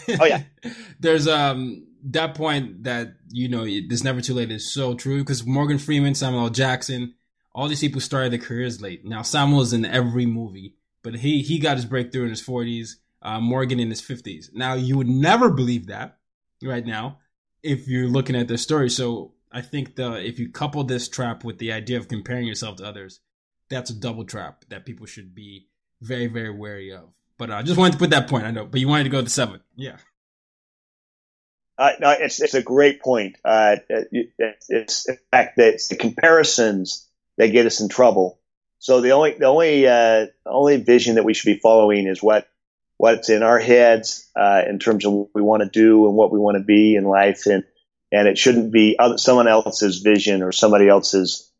Oh, 0.19 0.25
yeah. 0.25 0.41
there's 0.99 1.27
um 1.27 1.85
that 2.05 2.33
point 2.35 2.83
that 2.83 3.15
you 3.29 3.47
know 3.47 3.63
it's 3.65 4.03
never 4.03 4.21
too 4.21 4.33
late 4.33 4.51
is 4.51 4.73
so 4.73 4.95
true 4.95 5.19
because 5.19 5.45
Morgan 5.45 5.77
Freeman, 5.77 6.15
Samuel 6.15 6.45
L. 6.45 6.49
Jackson, 6.49 7.13
all 7.53 7.67
these 7.67 7.79
people 7.79 8.01
started 8.01 8.31
their 8.33 8.39
careers 8.39 8.81
late. 8.81 9.05
Now 9.05 9.21
Samuel 9.21 9.61
is 9.61 9.71
in 9.71 9.85
every 9.85 10.25
movie, 10.25 10.75
but 11.03 11.15
he 11.15 11.43
he 11.43 11.59
got 11.59 11.77
his 11.77 11.85
breakthrough 11.85 12.23
in 12.23 12.29
his 12.29 12.41
40s. 12.43 12.95
Uh, 13.21 13.39
Morgan 13.39 13.79
in 13.79 13.89
his 13.89 14.01
50s. 14.01 14.53
Now 14.53 14.73
you 14.73 14.97
would 14.97 15.07
never 15.07 15.49
believe 15.49 15.87
that 15.87 16.17
right 16.61 16.85
now 16.85 17.19
if 17.61 17.87
you're 17.87 18.09
looking 18.09 18.35
at 18.35 18.49
their 18.49 18.57
story. 18.57 18.89
So 18.89 19.33
I 19.51 19.61
think 19.61 19.95
the 19.95 20.15
if 20.15 20.39
you 20.39 20.49
couple 20.49 20.83
this 20.83 21.07
trap 21.07 21.43
with 21.45 21.59
the 21.59 21.71
idea 21.71 21.97
of 21.97 22.07
comparing 22.09 22.47
yourself 22.47 22.77
to 22.77 22.85
others, 22.85 23.21
that's 23.69 23.91
a 23.91 23.95
double 23.95 24.25
trap 24.25 24.65
that 24.69 24.85
people 24.85 25.05
should 25.05 25.33
be 25.33 25.67
very 26.01 26.27
very 26.27 26.49
wary 26.49 26.91
of. 26.91 27.13
But 27.37 27.51
I 27.51 27.59
uh, 27.59 27.63
just 27.63 27.77
wanted 27.77 27.93
to 27.93 27.99
put 27.99 28.11
that 28.11 28.27
point. 28.27 28.45
I 28.45 28.51
know, 28.51 28.65
but 28.65 28.79
you 28.79 28.87
wanted 28.87 29.05
to 29.05 29.09
go 29.09 29.21
to 29.21 29.29
seven. 29.29 29.61
Yeah. 29.75 29.97
Uh, 31.77 31.91
no, 31.99 32.11
it's 32.11 32.39
it's 32.39 32.53
a 32.53 32.61
great 32.61 33.01
point. 33.01 33.37
Uh, 33.43 33.77
it, 33.89 34.31
it's 34.69 35.05
the 35.05 35.17
fact 35.31 35.57
that 35.57 35.73
it's 35.73 35.87
the 35.87 35.95
comparisons 35.95 37.07
that 37.37 37.47
get 37.47 37.65
us 37.65 37.81
in 37.81 37.89
trouble. 37.89 38.39
So 38.79 39.01
the 39.01 39.11
only 39.11 39.33
the 39.33 39.45
only 39.45 39.87
uh, 39.87 40.27
only 40.45 40.77
vision 40.77 41.15
that 41.15 41.25
we 41.25 41.33
should 41.33 41.51
be 41.51 41.59
following 41.59 42.07
is 42.07 42.21
what 42.21 42.47
what's 42.97 43.29
in 43.29 43.41
our 43.41 43.59
heads 43.59 44.29
uh, 44.35 44.61
in 44.67 44.77
terms 44.77 45.05
of 45.05 45.13
what 45.13 45.29
we 45.33 45.41
want 45.41 45.63
to 45.63 45.69
do 45.69 46.05
and 46.05 46.15
what 46.15 46.31
we 46.31 46.39
want 46.39 46.57
to 46.57 46.63
be 46.63 46.95
in 46.95 47.05
life, 47.05 47.47
and 47.47 47.63
and 48.11 48.27
it 48.27 48.37
shouldn't 48.37 48.71
be 48.71 48.97
other, 48.99 49.17
someone 49.17 49.47
else's 49.47 49.99
vision 49.99 50.43
or 50.43 50.51
somebody 50.51 50.87
else's 50.87 51.51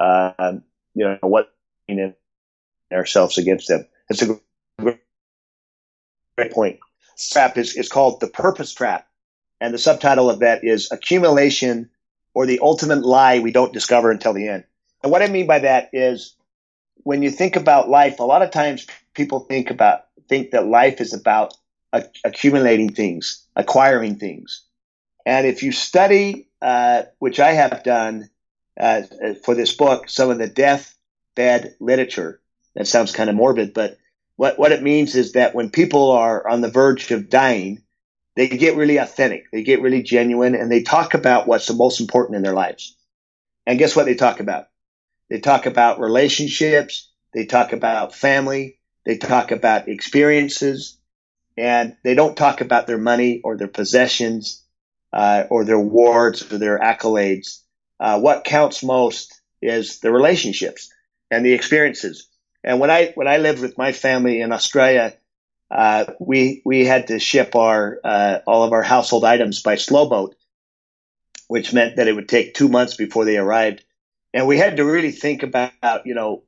uh, 0.00 0.54
you 0.94 1.04
know 1.04 1.18
what 1.22 1.52
in 1.86 2.14
ourselves 2.92 3.38
against 3.38 3.68
them. 3.68 3.86
It's 4.08 4.22
a 4.22 4.40
great, 4.78 4.98
great 6.40 6.52
point. 6.52 6.80
Trap 7.32 7.58
is 7.58 7.76
is 7.76 7.88
called 7.88 8.20
the 8.20 8.28
purpose 8.28 8.72
trap 8.74 9.06
And 9.60 9.74
the 9.74 9.78
subtitle 9.78 10.30
of 10.30 10.40
that 10.40 10.64
is 10.64 10.90
accumulation 10.90 11.90
or 12.34 12.46
the 12.46 12.60
ultimate 12.60 13.04
lie 13.04 13.40
we 13.40 13.52
don't 13.52 13.72
discover 13.74 14.10
until 14.10 14.34
the 14.34 14.48
end. 14.48 14.64
And 15.02 15.12
what 15.12 15.22
I 15.22 15.28
mean 15.28 15.46
by 15.46 15.60
that 15.60 15.90
is 15.92 16.36
when 17.04 17.22
you 17.22 17.30
think 17.30 17.56
about 17.56 17.90
life, 17.90 18.20
a 18.20 18.24
lot 18.24 18.42
of 18.42 18.50
times 18.52 18.86
people 19.14 19.40
think 19.40 19.70
about, 19.70 20.02
think 20.28 20.52
that 20.52 20.66
life 20.66 21.00
is 21.00 21.14
about 21.14 21.54
accumulating 22.24 22.92
things, 22.94 23.46
acquiring 23.56 24.16
things. 24.16 24.64
And 25.26 25.46
if 25.46 25.62
you 25.62 25.72
study, 25.72 26.48
uh, 26.62 27.04
which 27.20 27.40
I 27.40 27.52
have 27.52 27.84
done 27.84 28.30
uh, 28.80 29.02
for 29.44 29.54
this 29.54 29.74
book, 29.74 30.08
some 30.10 30.30
of 30.30 30.38
the 30.38 30.48
deathbed 30.48 31.76
literature, 31.80 32.40
that 32.76 32.88
sounds 32.88 33.12
kind 33.12 33.30
of 33.30 33.36
morbid, 33.36 33.74
but 33.74 33.98
what, 34.40 34.58
what 34.58 34.72
it 34.72 34.82
means 34.82 35.16
is 35.16 35.32
that 35.32 35.54
when 35.54 35.68
people 35.68 36.12
are 36.12 36.48
on 36.48 36.62
the 36.62 36.70
verge 36.70 37.10
of 37.10 37.28
dying, 37.28 37.82
they 38.36 38.48
get 38.48 38.74
really 38.74 38.96
authentic, 38.96 39.44
they 39.52 39.62
get 39.62 39.82
really 39.82 40.02
genuine, 40.02 40.54
and 40.54 40.72
they 40.72 40.82
talk 40.82 41.12
about 41.12 41.46
what's 41.46 41.66
the 41.66 41.74
most 41.74 42.00
important 42.00 42.36
in 42.36 42.42
their 42.42 42.54
lives. 42.54 42.96
And 43.66 43.78
guess 43.78 43.94
what 43.94 44.06
they 44.06 44.14
talk 44.14 44.40
about? 44.40 44.68
They 45.28 45.40
talk 45.40 45.66
about 45.66 46.00
relationships, 46.00 47.12
they 47.34 47.44
talk 47.44 47.74
about 47.74 48.14
family, 48.14 48.78
they 49.04 49.18
talk 49.18 49.50
about 49.50 49.88
experiences, 49.88 50.96
and 51.58 51.98
they 52.02 52.14
don't 52.14 52.34
talk 52.34 52.62
about 52.62 52.86
their 52.86 52.96
money 52.96 53.42
or 53.44 53.58
their 53.58 53.68
possessions 53.68 54.64
uh, 55.12 55.44
or 55.50 55.66
their 55.66 55.76
awards 55.76 56.50
or 56.50 56.56
their 56.56 56.78
accolades. 56.78 57.58
Uh, 58.00 58.18
what 58.18 58.44
counts 58.44 58.82
most 58.82 59.38
is 59.60 59.98
the 60.00 60.10
relationships 60.10 60.90
and 61.30 61.44
the 61.44 61.52
experiences. 61.52 62.29
And 62.62 62.80
when 62.80 62.90
I 62.90 63.12
when 63.14 63.28
I 63.28 63.38
lived 63.38 63.60
with 63.60 63.78
my 63.78 63.92
family 63.92 64.40
in 64.40 64.52
Australia, 64.52 65.16
uh, 65.70 66.06
we 66.18 66.62
we 66.64 66.84
had 66.84 67.08
to 67.08 67.18
ship 67.18 67.54
our 67.56 68.00
uh, 68.04 68.38
all 68.46 68.64
of 68.64 68.72
our 68.72 68.82
household 68.82 69.24
items 69.24 69.62
by 69.62 69.76
slow 69.76 70.08
boat, 70.08 70.36
which 71.48 71.72
meant 71.72 71.96
that 71.96 72.08
it 72.08 72.14
would 72.14 72.28
take 72.28 72.54
two 72.54 72.68
months 72.68 72.96
before 72.96 73.24
they 73.24 73.36
arrived. 73.36 73.84
And 74.32 74.46
we 74.46 74.58
had 74.58 74.76
to 74.76 74.84
really 74.84 75.10
think 75.10 75.42
about, 75.42 75.72
you 76.04 76.14
know, 76.14 76.44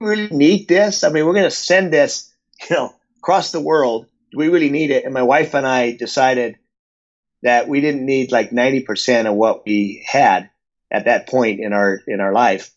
really 0.00 0.28
need 0.28 0.68
this. 0.68 1.02
I 1.02 1.08
mean, 1.08 1.26
we're 1.26 1.32
going 1.32 1.44
to 1.44 1.50
send 1.50 1.92
this, 1.92 2.32
you 2.70 2.76
know, 2.76 2.94
across 3.18 3.50
the 3.50 3.60
world. 3.60 4.06
Do 4.30 4.38
we 4.38 4.48
really 4.48 4.70
need 4.70 4.90
it? 4.90 5.04
And 5.04 5.14
my 5.14 5.22
wife 5.22 5.54
and 5.54 5.66
I 5.66 5.92
decided 5.92 6.58
that 7.42 7.68
we 7.68 7.80
didn't 7.80 8.04
need 8.04 8.32
like 8.32 8.50
90% 8.50 9.26
of 9.26 9.34
what 9.34 9.64
we 9.64 10.04
had 10.06 10.50
at 10.90 11.06
that 11.06 11.28
point 11.28 11.60
in 11.60 11.72
our, 11.72 12.00
in 12.06 12.20
our 12.20 12.32
life. 12.32 12.70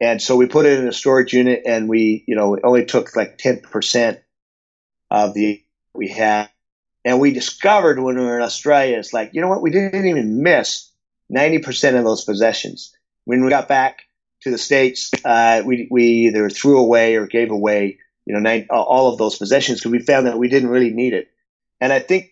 And 0.00 0.22
so 0.22 0.36
we 0.36 0.46
put 0.46 0.66
it 0.66 0.78
in 0.78 0.86
a 0.86 0.92
storage 0.92 1.32
unit 1.32 1.62
and 1.66 1.88
we, 1.88 2.24
you 2.26 2.36
know, 2.36 2.54
it 2.54 2.62
only 2.64 2.84
took 2.84 3.16
like 3.16 3.38
10% 3.38 4.20
of 5.10 5.34
the 5.34 5.62
we 5.94 6.08
had. 6.08 6.50
And 7.04 7.20
we 7.20 7.32
discovered 7.32 7.98
when 7.98 8.16
we 8.16 8.24
were 8.24 8.36
in 8.36 8.44
Australia, 8.44 8.98
it's 8.98 9.12
like, 9.12 9.30
you 9.32 9.40
know 9.40 9.48
what? 9.48 9.62
We 9.62 9.70
didn't 9.70 10.06
even 10.06 10.42
miss 10.42 10.90
90% 11.32 11.98
of 11.98 12.04
those 12.04 12.24
possessions. 12.24 12.94
When 13.24 13.42
we 13.42 13.50
got 13.50 13.68
back 13.68 14.02
to 14.42 14.50
the 14.50 14.58
States, 14.58 15.10
uh, 15.24 15.62
we, 15.64 15.88
we 15.90 16.04
either 16.28 16.48
threw 16.48 16.78
away 16.78 17.16
or 17.16 17.26
gave 17.26 17.50
away, 17.50 17.98
you 18.24 18.34
know, 18.34 18.40
nine, 18.40 18.66
all 18.70 19.12
of 19.12 19.18
those 19.18 19.36
possessions 19.36 19.80
because 19.80 19.92
we 19.92 19.98
found 20.00 20.26
that 20.26 20.38
we 20.38 20.48
didn't 20.48 20.70
really 20.70 20.90
need 20.90 21.14
it. 21.14 21.28
And 21.80 21.92
I 21.92 21.98
think 21.98 22.30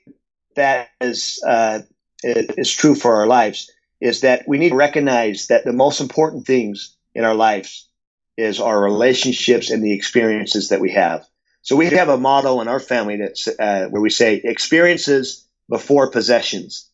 that 0.55 0.89
is, 1.01 1.43
uh, 1.47 1.81
is 2.23 2.73
true 2.73 2.95
for 2.95 3.17
our 3.17 3.27
lives 3.27 3.71
is 4.01 4.21
that 4.21 4.47
we 4.47 4.59
need 4.59 4.71
to 4.71 4.77
recognize 4.77 5.47
that 5.47 5.65
the 5.65 5.73
most 5.73 6.01
important 6.01 6.47
things 6.47 6.96
in 7.17 7.25
our 7.25 7.35
lives 7.35 7.89
is 8.37 8.61
our 8.61 8.79
relationships 8.81 9.71
and 9.71 9.83
the 9.83 9.95
experiences 9.95 10.69
that 10.69 10.81
we 10.81 10.93
have. 10.93 11.27
So 11.63 11.75
we 11.75 11.87
have 11.87 12.11
a 12.11 12.19
model 12.19 12.61
in 12.61 12.69
our 12.69 12.79
family 12.79 13.17
that's 13.17 13.49
uh, 13.49 13.89
where 13.91 14.03
we 14.03 14.11
say 14.11 14.35
experiences 14.45 15.49
before 15.69 16.11
possessions. 16.11 16.91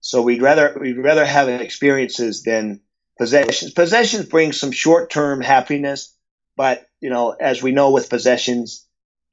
So 0.00 0.22
we'd 0.22 0.42
rather 0.42 0.76
we'd 0.78 0.98
rather 0.98 1.24
have 1.24 1.48
experiences 1.48 2.42
than 2.42 2.80
possessions. 3.16 3.72
Possessions 3.72 4.26
bring 4.26 4.52
some 4.52 4.72
short 4.72 5.08
term 5.08 5.40
happiness, 5.40 6.14
but 6.56 6.88
you 7.00 7.08
know, 7.08 7.30
as 7.30 7.62
we 7.62 7.70
know 7.70 7.92
with 7.92 8.10
possessions, 8.10 8.84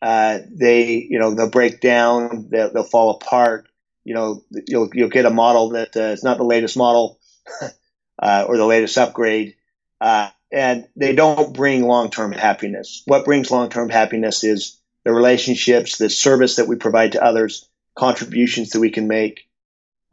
uh, 0.01 0.39
they 0.51 1.07
you 1.09 1.17
know 1.17 1.33
they'll 1.33 1.49
break 1.49 1.81
down, 1.81 2.47
they'll, 2.49 2.71
they'll, 2.71 2.83
fall 2.83 3.09
apart. 3.09 3.67
You 4.03 4.13
know, 4.13 4.43
you'll 4.67 4.89
you'll 4.93 5.09
get 5.09 5.25
a 5.25 5.31
model 5.31 5.69
that 5.69 5.97
uh, 5.97 6.13
is 6.13 6.23
not 6.23 6.37
the 6.37 6.43
latest 6.43 6.77
model 6.77 7.19
uh, 8.21 8.45
or 8.47 8.57
the 8.57 8.65
latest 8.65 8.97
upgrade. 8.97 9.55
Uh, 9.99 10.29
and 10.51 10.87
they 10.95 11.13
don't 11.13 11.53
bring 11.53 11.85
long-term 11.85 12.31
happiness. 12.31 13.03
What 13.05 13.25
brings 13.25 13.51
long-term 13.51 13.89
happiness 13.89 14.43
is 14.43 14.79
the 15.03 15.13
relationships, 15.13 15.97
the 15.97 16.09
service 16.09 16.57
that 16.57 16.67
we 16.67 16.75
provide 16.75 17.13
to 17.13 17.23
others, 17.23 17.67
contributions 17.95 18.71
that 18.71 18.79
we 18.79 18.91
can 18.91 19.07
make, 19.07 19.47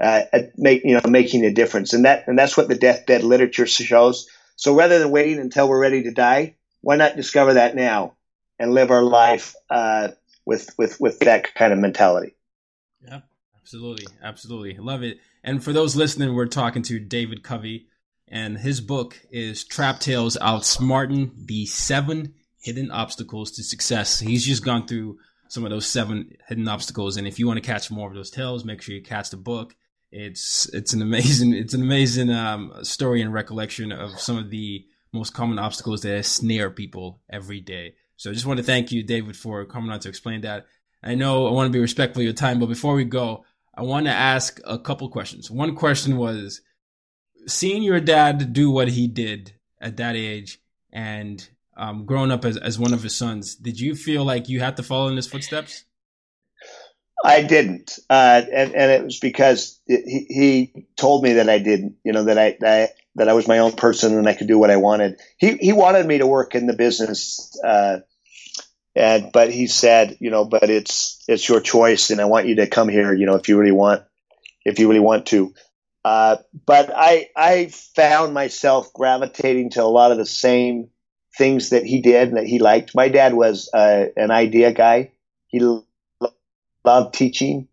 uh, 0.03 0.23
make 0.57 0.85
you 0.85 0.95
know 0.95 1.09
making 1.09 1.45
a 1.45 1.53
difference, 1.53 1.93
and 1.93 2.05
that 2.05 2.27
and 2.27 2.39
that's 2.39 2.57
what 2.57 2.69
the 2.69 2.75
deathbed 2.75 3.23
literature 3.23 3.67
shows. 3.67 4.29
So 4.57 4.75
rather 4.75 4.99
than 4.99 5.11
waiting 5.11 5.39
until 5.39 5.69
we're 5.69 5.81
ready 5.81 6.05
to 6.05 6.11
die, 6.11 6.57
why 6.81 6.97
not 6.97 7.17
discover 7.17 7.55
that 7.55 7.77
now 7.77 8.15
and 8.59 8.73
live 8.73 8.91
our 8.91 9.03
life 9.03 9.55
uh, 9.71 10.09
with 10.45 10.71
with 10.79 11.01
with 11.01 11.21
that 11.21 11.55
kind 11.55 11.73
of 11.73 11.79
mentality? 11.79 12.35
Yeah, 13.01 13.21
absolutely, 13.59 14.07
absolutely, 14.23 14.77
love 14.79 15.03
it. 15.03 15.19
And 15.43 15.63
for 15.63 15.73
those 15.73 15.95
listening, 15.95 16.35
we're 16.35 16.47
talking 16.47 16.83
to 16.83 16.99
David 16.99 17.43
Covey 17.43 17.89
and 18.29 18.59
his 18.59 18.81
book 18.81 19.21
is 19.31 19.65
Trap 19.65 20.01
Tales 20.01 20.37
Outsmarting 20.41 21.47
the 21.47 21.67
Seven 21.67 22.35
Hidden 22.59 22.91
Obstacles 22.91 23.51
to 23.53 23.63
Success. 23.63 24.21
He's 24.21 24.47
just 24.47 24.65
gone 24.65 24.87
through 24.87 25.19
some 25.49 25.65
of 25.65 25.71
those 25.71 25.87
seven 25.87 26.37
hidden 26.49 26.67
obstacles, 26.67 27.17
and 27.17 27.29
if 27.29 27.39
you 27.39 27.47
want 27.47 27.63
to 27.63 27.67
catch 27.67 27.91
more 27.91 28.09
of 28.09 28.15
those 28.15 28.31
tales, 28.31 28.65
make 28.65 28.83
sure 28.83 28.95
you 28.95 29.03
catch 29.03 29.31
the 29.31 29.37
book. 29.37 29.77
It's 30.11 30.67
it's 30.73 30.93
an 30.93 31.03
amazing 31.03 31.53
it's 31.55 31.75
an 31.75 31.83
amazing 31.83 32.31
um, 32.31 32.73
story 32.83 33.21
and 33.21 33.33
recollection 33.33 33.93
of 33.93 34.19
some 34.19 34.39
of 34.39 34.51
the 34.51 34.85
most 35.13 35.35
common 35.35 35.59
obstacles 35.59 36.03
that 36.03 36.25
snare 36.25 36.71
people 36.71 37.21
every 37.31 37.61
day. 37.61 37.95
So 38.17 38.31
I 38.31 38.33
just 38.33 38.47
want 38.47 38.59
to 38.59 38.65
thank 38.65 38.91
you, 38.91 39.03
David, 39.03 39.37
for 39.37 39.65
coming 39.65 39.91
on 39.91 40.01
to 40.01 40.09
explain 40.09 40.41
that. 40.43 40.67
I 41.03 41.15
know 41.15 41.47
I 41.47 41.53
want 41.53 41.69
to 41.69 41.73
be 41.73 41.81
respectful 41.81 42.21
of 42.21 42.25
your 42.25 42.33
time, 42.33 42.59
but 42.59 42.67
before 42.67 42.95
we 42.95 43.05
go, 43.05 43.45
I 43.77 43.83
want 43.83 44.07
to 44.07 44.13
ask 44.13 44.61
a 44.65 44.79
couple 44.79 45.09
questions. 45.09 45.51
One 45.51 45.75
question 45.77 46.17
was 46.17 46.63
seeing 47.47 47.83
your 47.83 48.01
dad 48.01 48.53
do 48.53 48.71
what 48.71 48.89
he 48.89 49.07
did 49.07 49.53
at 49.81 49.97
that 49.99 50.17
age 50.17 50.61
and 50.93 51.47
um, 51.77 52.07
growing 52.07 52.31
up 52.31 52.45
as, 52.45 52.57
as 52.57 52.79
one 52.79 52.93
of 52.93 53.03
his 53.03 53.17
sons, 53.17 53.57
did 53.57 53.81
you 53.81 53.95
feel 53.95 54.25
like 54.25 54.49
you 54.49 54.61
had 54.61 54.77
to 54.77 54.83
follow 54.83 55.09
in 55.09 55.17
his 55.17 55.27
footsteps? 55.27 55.85
I 57.25 57.43
didn't, 57.43 57.99
uh, 58.11 58.43
and 58.53 58.75
and 58.75 58.91
it 58.91 59.03
was 59.03 59.19
because 59.19 59.81
it, 59.87 60.05
he, 60.05 60.35
he 60.35 60.87
told 60.97 61.23
me 61.23 61.35
that 61.35 61.49
I 61.49 61.59
didn't. 61.59 61.97
You 62.05 62.13
know 62.13 62.25
that 62.25 62.39
I, 62.39 62.57
I, 62.63 62.89
that 63.15 63.29
I 63.31 63.33
was 63.33 63.49
my 63.49 63.59
own 63.59 63.73
person 63.73 64.19
and 64.19 64.29
I 64.29 64.35
could 64.35 64.47
do 64.47 64.59
what 64.59 64.71
I 64.71 64.77
wanted. 64.77 65.21
He 65.39 65.57
he 65.57 65.73
wanted 65.73 66.05
me 66.05 66.19
to 66.19 66.27
work 66.27 66.55
in 66.55 66.67
the 66.67 66.75
business, 66.75 67.59
uh, 67.65 68.01
and 68.95 69.31
but 69.33 69.51
he 69.51 69.69
said, 69.69 70.19
you 70.21 70.31
know, 70.31 70.45
but 70.45 70.69
it's 70.69 71.25
it's 71.27 71.49
your 71.49 71.61
choice, 71.61 72.11
and 72.11 72.21
I 72.21 72.27
want 72.27 72.47
you 72.47 72.57
to 72.57 72.67
come 72.67 72.91
here. 72.91 73.15
You 73.15 73.25
know, 73.25 73.37
if 73.37 73.49
you 73.49 73.59
really 73.59 73.73
want, 73.73 74.03
if 74.67 74.79
you 74.79 74.89
really 74.89 75.01
want 75.01 75.27
to. 75.27 75.55
Uh, 76.05 76.37
but 76.67 76.93
I, 76.95 77.31
I 77.35 77.67
found 77.67 78.35
myself 78.35 78.93
gravitating 78.93 79.71
to 79.71 79.83
a 79.83 79.85
lot 79.85 80.13
of 80.13 80.19
the 80.19 80.27
same 80.27 80.91
things 81.37 81.71
that 81.71 81.85
he 81.85 82.03
did 82.03 82.29
and 82.29 82.37
that 82.37 82.47
he 82.47 82.59
liked. 82.59 82.95
My 82.95 83.09
dad 83.09 83.35
was 83.35 83.71
uh, 83.73 84.07
an 84.17 84.31
idea 84.31 84.73
guy. 84.73 85.13
He 85.47 85.61
lo- 85.61 85.85
loved 86.85 87.15
teaching, 87.15 87.69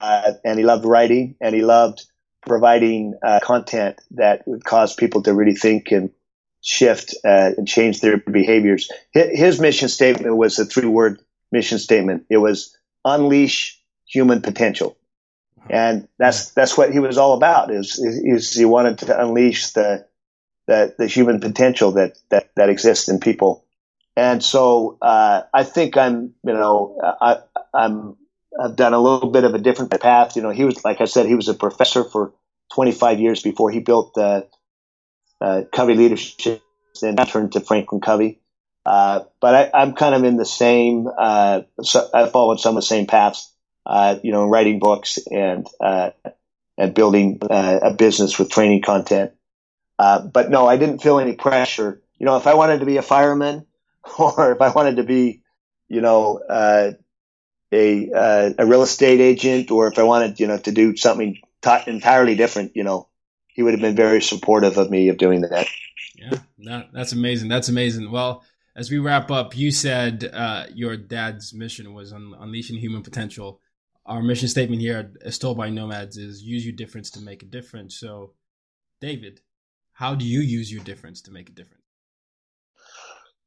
uh, 0.00 0.32
and 0.44 0.58
he 0.58 0.64
loved 0.64 0.84
writing, 0.84 1.36
and 1.40 1.54
he 1.54 1.62
loved 1.62 2.04
providing 2.46 3.18
uh, 3.24 3.40
content 3.42 3.98
that 4.12 4.46
would 4.46 4.64
cause 4.64 4.94
people 4.94 5.22
to 5.22 5.34
really 5.34 5.54
think 5.54 5.90
and 5.90 6.10
shift 6.62 7.14
uh, 7.24 7.52
and 7.56 7.66
change 7.66 8.00
their 8.00 8.18
behaviors. 8.18 8.90
His 9.12 9.60
mission 9.60 9.88
statement 9.88 10.36
was 10.36 10.58
a 10.58 10.66
three-word 10.66 11.20
mission 11.50 11.78
statement. 11.78 12.26
It 12.28 12.38
was 12.38 12.76
unleash 13.04 13.80
human 14.04 14.42
potential 14.42 14.96
and 15.68 16.08
that's 16.18 16.50
that's 16.52 16.76
what 16.76 16.92
he 16.92 16.98
was 16.98 17.18
all 17.18 17.34
about. 17.34 17.70
Is 17.70 17.98
is 17.98 18.52
he 18.52 18.64
wanted 18.64 18.98
to 18.98 19.20
unleash 19.20 19.70
the 19.70 20.06
the, 20.66 20.94
the 20.98 21.06
human 21.06 21.40
potential 21.40 21.92
that, 21.92 22.18
that 22.30 22.50
that 22.56 22.68
exists 22.68 23.08
in 23.08 23.20
people, 23.20 23.64
and 24.16 24.42
so 24.42 24.98
uh, 25.02 25.42
I 25.52 25.64
think 25.64 25.96
I'm 25.96 26.34
you 26.44 26.52
know 26.52 26.98
I 27.20 27.38
I'm 27.74 28.16
I've 28.58 28.76
done 28.76 28.94
a 28.94 28.98
little 28.98 29.30
bit 29.30 29.44
of 29.44 29.54
a 29.54 29.58
different 29.58 29.90
path. 30.00 30.36
You 30.36 30.42
know, 30.42 30.50
he 30.50 30.64
was 30.64 30.84
like 30.84 31.00
I 31.00 31.06
said, 31.06 31.26
he 31.26 31.34
was 31.34 31.48
a 31.48 31.54
professor 31.54 32.04
for 32.04 32.32
25 32.74 33.20
years 33.20 33.42
before 33.42 33.70
he 33.70 33.80
built 33.80 34.14
the 34.14 34.48
uh, 35.40 35.62
Covey 35.72 35.94
Leadership, 35.94 36.62
then 37.00 37.16
turned 37.16 37.52
to 37.52 37.60
Franklin 37.60 38.00
Covey. 38.00 38.40
Uh, 38.84 39.24
but 39.40 39.72
I, 39.74 39.82
am 39.82 39.94
kind 39.94 40.14
of 40.14 40.22
in 40.24 40.36
the 40.36 40.44
same. 40.44 41.08
Uh, 41.18 41.62
so 41.82 42.08
I 42.14 42.28
followed 42.28 42.60
some 42.60 42.76
of 42.76 42.82
the 42.82 42.86
same 42.86 43.06
paths 43.06 43.52
uh, 43.86 44.18
you 44.22 44.32
know, 44.32 44.46
writing 44.46 44.78
books 44.80 45.18
and 45.30 45.66
uh, 45.80 46.10
and 46.76 46.94
building 46.94 47.38
uh, 47.48 47.78
a 47.82 47.94
business 47.94 48.38
with 48.38 48.50
training 48.50 48.82
content. 48.82 49.32
Uh, 49.98 50.20
but 50.20 50.50
no, 50.50 50.66
I 50.66 50.76
didn't 50.76 50.98
feel 50.98 51.18
any 51.18 51.34
pressure. 51.34 52.02
You 52.18 52.26
know, 52.26 52.36
if 52.36 52.46
I 52.46 52.54
wanted 52.54 52.80
to 52.80 52.86
be 52.86 52.96
a 52.96 53.02
fireman, 53.02 53.64
or 54.18 54.52
if 54.52 54.60
I 54.60 54.70
wanted 54.70 54.96
to 54.96 55.04
be, 55.04 55.42
you 55.88 56.00
know, 56.00 56.40
uh, 56.48 56.92
a 57.72 58.10
uh, 58.12 58.50
a 58.58 58.66
real 58.66 58.82
estate 58.82 59.20
agent, 59.20 59.70
or 59.70 59.86
if 59.86 59.98
I 59.98 60.02
wanted, 60.02 60.40
you 60.40 60.48
know, 60.48 60.58
to 60.58 60.72
do 60.72 60.96
something 60.96 61.38
t- 61.62 61.78
entirely 61.86 62.34
different, 62.34 62.72
you 62.74 62.84
know, 62.84 63.08
he 63.46 63.62
would 63.62 63.72
have 63.72 63.80
been 63.80 63.96
very 63.96 64.20
supportive 64.20 64.76
of 64.78 64.90
me 64.90 65.08
of 65.08 65.16
doing 65.16 65.42
that. 65.42 65.66
Yeah, 66.16 66.38
that, 66.64 66.88
that's 66.92 67.12
amazing. 67.12 67.48
That's 67.48 67.68
amazing. 67.68 68.10
Well, 68.10 68.42
as 68.74 68.90
we 68.90 68.98
wrap 68.98 69.30
up, 69.30 69.56
you 69.56 69.70
said 69.70 70.30
uh, 70.32 70.66
your 70.74 70.96
dad's 70.96 71.54
mission 71.54 71.94
was 71.94 72.12
un- 72.12 72.34
unleashing 72.38 72.78
human 72.78 73.02
potential. 73.02 73.60
Our 74.06 74.22
mission 74.22 74.48
statement 74.48 74.80
here, 74.80 75.12
as 75.24 75.38
told 75.38 75.58
by 75.58 75.70
Nomads, 75.70 76.16
is 76.16 76.42
use 76.42 76.64
your 76.64 76.74
difference 76.74 77.10
to 77.12 77.20
make 77.20 77.42
a 77.42 77.46
difference. 77.46 77.98
So, 77.98 78.34
David, 79.00 79.40
how 79.92 80.14
do 80.14 80.24
you 80.24 80.40
use 80.40 80.72
your 80.72 80.84
difference 80.84 81.22
to 81.22 81.32
make 81.32 81.48
a 81.48 81.52
difference? 81.52 81.82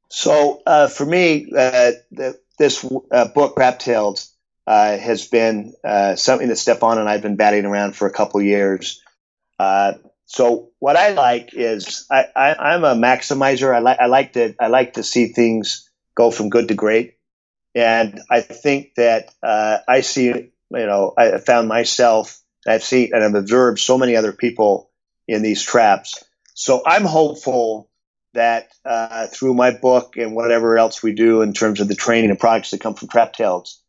So, 0.09 0.61
uh, 0.65 0.87
for 0.87 1.05
me, 1.05 1.45
uh, 1.55 1.91
the, 2.11 2.39
this 2.57 2.85
uh, 3.11 3.29
book, 3.29 3.55
Trap 3.55 3.79
Tales, 3.79 4.33
uh, 4.67 4.97
has 4.97 5.27
been 5.27 5.73
uh, 5.83 6.15
something 6.15 6.47
that 6.49 6.57
Stephan 6.57 6.99
and 6.99 7.09
I 7.09 7.13
have 7.13 7.21
been 7.21 7.37
batting 7.37 7.65
around 7.65 7.95
for 7.95 8.07
a 8.07 8.11
couple 8.11 8.41
years. 8.41 9.01
Uh, 9.57 9.93
so 10.25 10.69
what 10.77 10.95
I 10.95 11.09
like 11.09 11.55
is 11.55 12.05
I, 12.11 12.25
am 12.35 12.83
a 12.83 12.93
maximizer. 12.93 13.73
I 13.73 13.79
like 13.79 13.99
I 13.99 14.05
like 14.05 14.33
to 14.33 14.53
I 14.59 14.67
like 14.67 14.93
to 14.93 15.03
see 15.03 15.29
things 15.29 15.89
go 16.15 16.29
from 16.29 16.49
good 16.49 16.67
to 16.67 16.75
great, 16.75 17.15
and 17.79 18.21
I 18.29 18.41
think 18.41 18.95
that 18.95 19.33
uh, 19.41 19.77
I 19.87 20.01
see 20.01 20.27
you 20.27 20.51
know 20.71 21.13
I 21.17 21.37
found 21.37 21.67
myself 21.67 22.41
I've 22.67 22.83
seen 22.83 23.11
and 23.13 23.23
I've 23.23 23.35
observed 23.35 23.79
so 23.79 23.97
many 23.97 24.15
other 24.15 24.33
people 24.33 24.89
in 25.27 25.41
these 25.41 25.63
traps. 25.63 26.23
So 26.53 26.81
I'm 26.85 27.05
hopeful 27.05 27.89
that 28.33 28.69
uh, 28.85 29.27
through 29.27 29.53
my 29.53 29.71
book 29.71 30.17
and 30.17 30.35
whatever 30.35 30.77
else 30.77 31.01
we 31.01 31.13
do 31.13 31.41
in 31.41 31.53
terms 31.53 31.79
of 31.79 31.87
the 31.87 31.95
training 31.95 32.29
and 32.29 32.39
products 32.39 32.71
that 32.71 32.81
come 32.81 32.95
from 32.95 33.07
Trap 33.07 33.33
Tales, 33.33 33.81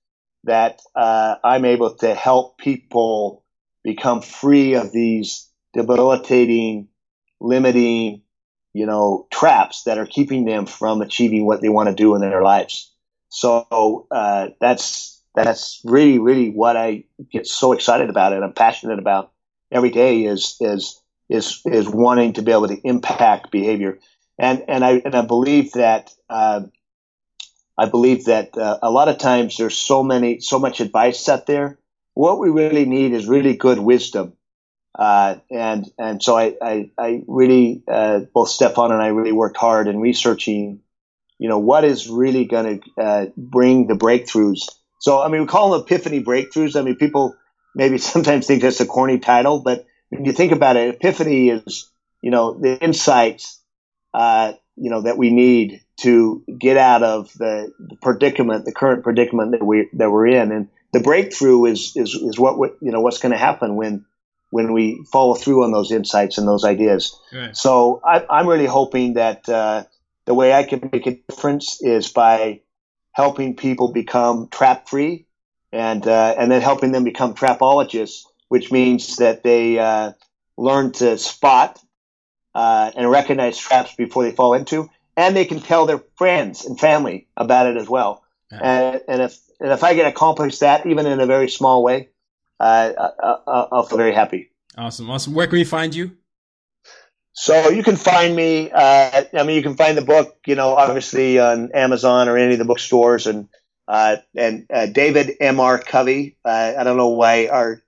that 0.45 0.80
uh, 0.95 1.36
I'm 1.43 1.64
able 1.64 1.95
to 1.97 2.14
help 2.14 2.59
people 2.59 3.45
become 3.82 4.22
free 4.22 4.74
of 4.74 4.93
these 4.93 5.49
debilitating, 5.72 6.88
limiting, 7.41 8.22
you 8.72 8.86
know, 8.86 9.26
traps 9.30 9.84
that 9.84 9.99
are 9.99 10.07
keeping 10.07 10.45
them 10.45 10.66
from 10.66 11.03
achieving 11.03 11.45
what 11.45 11.61
they 11.61 11.68
want 11.68 11.88
to 11.88 11.95
do 11.95 12.14
in 12.14 12.20
their 12.20 12.43
lives. 12.43 12.91
So 13.31 14.09
uh, 14.11 14.51
that's 14.61 15.22
that's 15.35 15.81
really, 15.85 16.18
really 16.20 16.51
what 16.51 16.76
I 16.76 17.05
get 17.33 17.47
so 17.49 17.72
excited 17.72 18.11
about 18.11 18.35
and 18.35 18.45
I'm 18.45 18.55
passionate 18.55 19.01
about 19.01 19.33
every 19.72 19.91
day 19.91 20.24
is 20.24 20.57
is 20.61 21.01
is 21.31 21.62
is 21.66 21.89
wanting 21.89 22.35
to 22.35 22.43
be 22.43 22.53
able 22.53 22.68
to 22.68 22.81
impact 22.85 23.53
behavior. 23.53 23.99
And 24.39 24.64
and 24.68 24.85
I 24.85 25.03
and 25.05 25.16
I 25.16 25.22
believe 25.22 25.72
that 25.74 26.14
uh, 26.31 26.62
I 27.78 27.87
believe 27.87 28.26
that 28.26 28.57
uh, 28.59 28.78
a 28.83 28.91
lot 28.91 29.09
of 29.09 29.18
times 29.18 29.57
there's 29.59 29.76
so 29.78 30.05
many 30.05 30.41
so 30.41 30.59
much 30.61 30.81
advice 30.81 31.28
out 31.28 31.47
there. 31.47 31.78
What 32.14 32.41
we 32.41 32.51
really 32.51 32.87
need 32.87 33.12
is 33.14 33.28
really 33.28 33.57
good 33.57 33.78
wisdom 33.78 34.35
uh, 34.99 35.37
and 35.51 35.91
and 35.99 36.22
so 36.22 36.37
I 36.37 36.55
I, 36.62 36.91
I 36.99 37.22
really 37.26 37.83
uh, 37.89 38.20
both 38.35 38.51
Stephan 38.51 38.93
and 38.93 39.03
I 39.03 39.09
really 39.09 39.33
worked 39.33 39.57
hard 39.57 39.89
in 39.89 40.01
researching, 40.01 40.81
you 41.41 41.49
know, 41.49 41.59
what 41.59 41.84
is 41.84 42.07
really 42.07 42.45
going 42.45 42.80
to 42.80 43.03
uh, 43.03 43.26
bring 43.34 43.86
the 43.86 43.95
breakthroughs. 43.95 44.68
So 44.99 45.22
I 45.22 45.28
mean, 45.28 45.41
we 45.41 45.47
call 45.47 45.70
them 45.70 45.80
epiphany 45.80 46.22
breakthroughs. 46.22 46.78
I 46.78 46.82
mean, 46.82 46.97
people 46.97 47.34
maybe 47.74 47.97
sometimes 48.12 48.47
think 48.47 48.61
that's 48.62 48.80
a 48.80 48.86
corny 48.86 49.18
title, 49.18 49.61
but 49.61 49.86
when 50.11 50.26
you 50.26 50.32
think 50.32 50.53
about 50.53 50.76
it, 50.76 50.95
epiphany 50.95 51.49
is 51.49 51.91
you 52.20 52.30
know 52.30 52.61
the 52.61 52.78
insights, 52.78 53.59
uh, 54.12 54.53
you 54.76 54.91
know, 54.91 55.01
that 55.01 55.16
we 55.16 55.30
need 55.30 55.80
to 56.03 56.45
get 56.59 56.76
out 56.76 57.03
of 57.03 57.32
the, 57.32 57.72
the 57.78 57.97
predicament, 57.97 58.66
the 58.66 58.72
current 58.72 59.03
predicament 59.03 59.53
that 59.53 59.64
we 59.64 59.88
that 59.95 60.11
we're 60.11 60.26
in, 60.26 60.53
and 60.53 60.68
the 60.93 61.01
breakthrough 61.01 61.64
is 61.64 61.97
is 61.97 62.14
is 62.14 62.38
what 62.38 62.59
you 62.82 62.93
know 62.93 63.01
what's 63.01 63.18
going 63.18 63.32
to 63.32 63.38
happen 63.38 63.76
when 63.76 64.05
when 64.51 64.74
we 64.74 65.03
follow 65.11 65.34
through 65.34 65.64
on 65.64 65.72
those 65.72 65.91
insights 65.91 66.36
and 66.36 66.47
those 66.47 66.66
ideas. 66.66 67.18
So 67.53 68.03
I, 68.05 68.41
am 68.41 68.47
really 68.47 68.66
hoping 68.66 69.14
that 69.14 69.49
uh, 69.49 69.84
the 70.27 70.35
way 70.35 70.53
I 70.53 70.64
can 70.64 70.89
make 70.93 71.07
a 71.07 71.16
difference 71.29 71.83
is 71.83 72.12
by 72.12 72.61
helping 73.12 73.57
people 73.57 73.93
become 73.93 74.49
trap 74.49 74.89
free 74.89 75.27
and 75.73 76.07
uh, 76.07 76.35
and 76.39 76.51
then 76.51 76.62
helping 76.62 76.93
them 76.93 77.05
become 77.05 77.35
trapologists, 77.35 78.25
which 78.49 78.73
means 78.73 79.16
that 79.16 79.43
they 79.43 79.79
uh, 79.79 80.12
learn 80.57 80.93
to 80.93 81.18
spot 81.18 81.79
uh, 82.55 82.91
and 82.97 83.11
recognize 83.11 83.57
traps 83.59 83.95
before 83.95 84.25
they 84.25 84.33
fall 84.33 84.55
into, 84.55 84.91
and 85.16 85.37
they 85.37 85.45
can 85.45 85.61
tell 85.61 85.87
their 85.87 86.03
friends 86.16 86.64
and 86.64 86.79
family 86.79 87.29
about 87.37 87.66
it 87.66 87.77
as 87.77 87.89
well. 87.89 88.25
Yeah. 88.51 88.59
And, 88.62 89.01
and 89.09 89.23
if 89.23 89.39
and 89.61 89.71
if 89.71 89.85
I 89.85 89.95
can 89.95 90.07
accomplish 90.07 90.59
that, 90.59 90.87
even 90.87 91.07
in 91.07 91.21
a 91.21 91.27
very 91.27 91.49
small 91.49 91.83
way, 91.83 92.09
uh, 92.59 92.62
uh, 92.62 93.66
I'll 93.73 93.85
feel 93.85 93.99
very 93.99 94.14
happy. 94.14 94.51
Awesome, 94.77 95.11
awesome. 95.11 95.35
Where 95.35 95.47
can 95.47 95.59
we 95.59 95.64
find 95.64 95.95
you? 95.95 96.16
So 97.41 97.70
you 97.70 97.82
can 97.82 97.97
find 97.97 98.36
me. 98.36 98.70
Uh, 98.70 99.24
I 99.32 99.45
mean, 99.45 99.57
you 99.57 99.62
can 99.62 99.74
find 99.74 99.97
the 99.97 100.03
book, 100.03 100.36
you 100.47 100.57
know, 100.57 100.74
obviously 100.74 101.38
on 101.38 101.72
Amazon 101.72 102.28
or 102.28 102.36
any 102.36 102.53
of 102.53 102.59
the 102.59 102.66
bookstores, 102.66 103.26
and 103.26 103.49
uh, 103.88 104.16
and 104.36 104.66
uh, 104.70 104.84
David 104.84 105.36
M. 105.41 105.59
R. 105.59 105.78
Covey. 105.78 106.36
Uh, 106.45 106.74
I 106.78 106.84
don't 106.84 106.99
know 106.99 107.09
why 107.09 107.47
our 107.47 107.82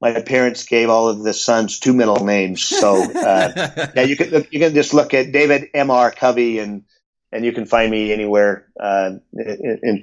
my 0.00 0.20
parents 0.22 0.64
gave 0.64 0.90
all 0.90 1.08
of 1.08 1.22
the 1.22 1.32
sons 1.32 1.78
two 1.78 1.92
middle 1.92 2.24
names. 2.24 2.64
So 2.64 2.96
uh, 2.96 3.90
yeah, 3.94 4.02
you 4.02 4.16
can 4.16 4.48
you 4.50 4.58
can 4.58 4.74
just 4.74 4.92
look 4.92 5.14
at 5.14 5.30
David 5.30 5.68
M. 5.74 5.92
R. 5.92 6.10
Covey, 6.10 6.58
and 6.58 6.82
and 7.30 7.44
you 7.44 7.52
can 7.52 7.66
find 7.66 7.92
me 7.92 8.12
anywhere. 8.12 8.66
and 8.76 9.22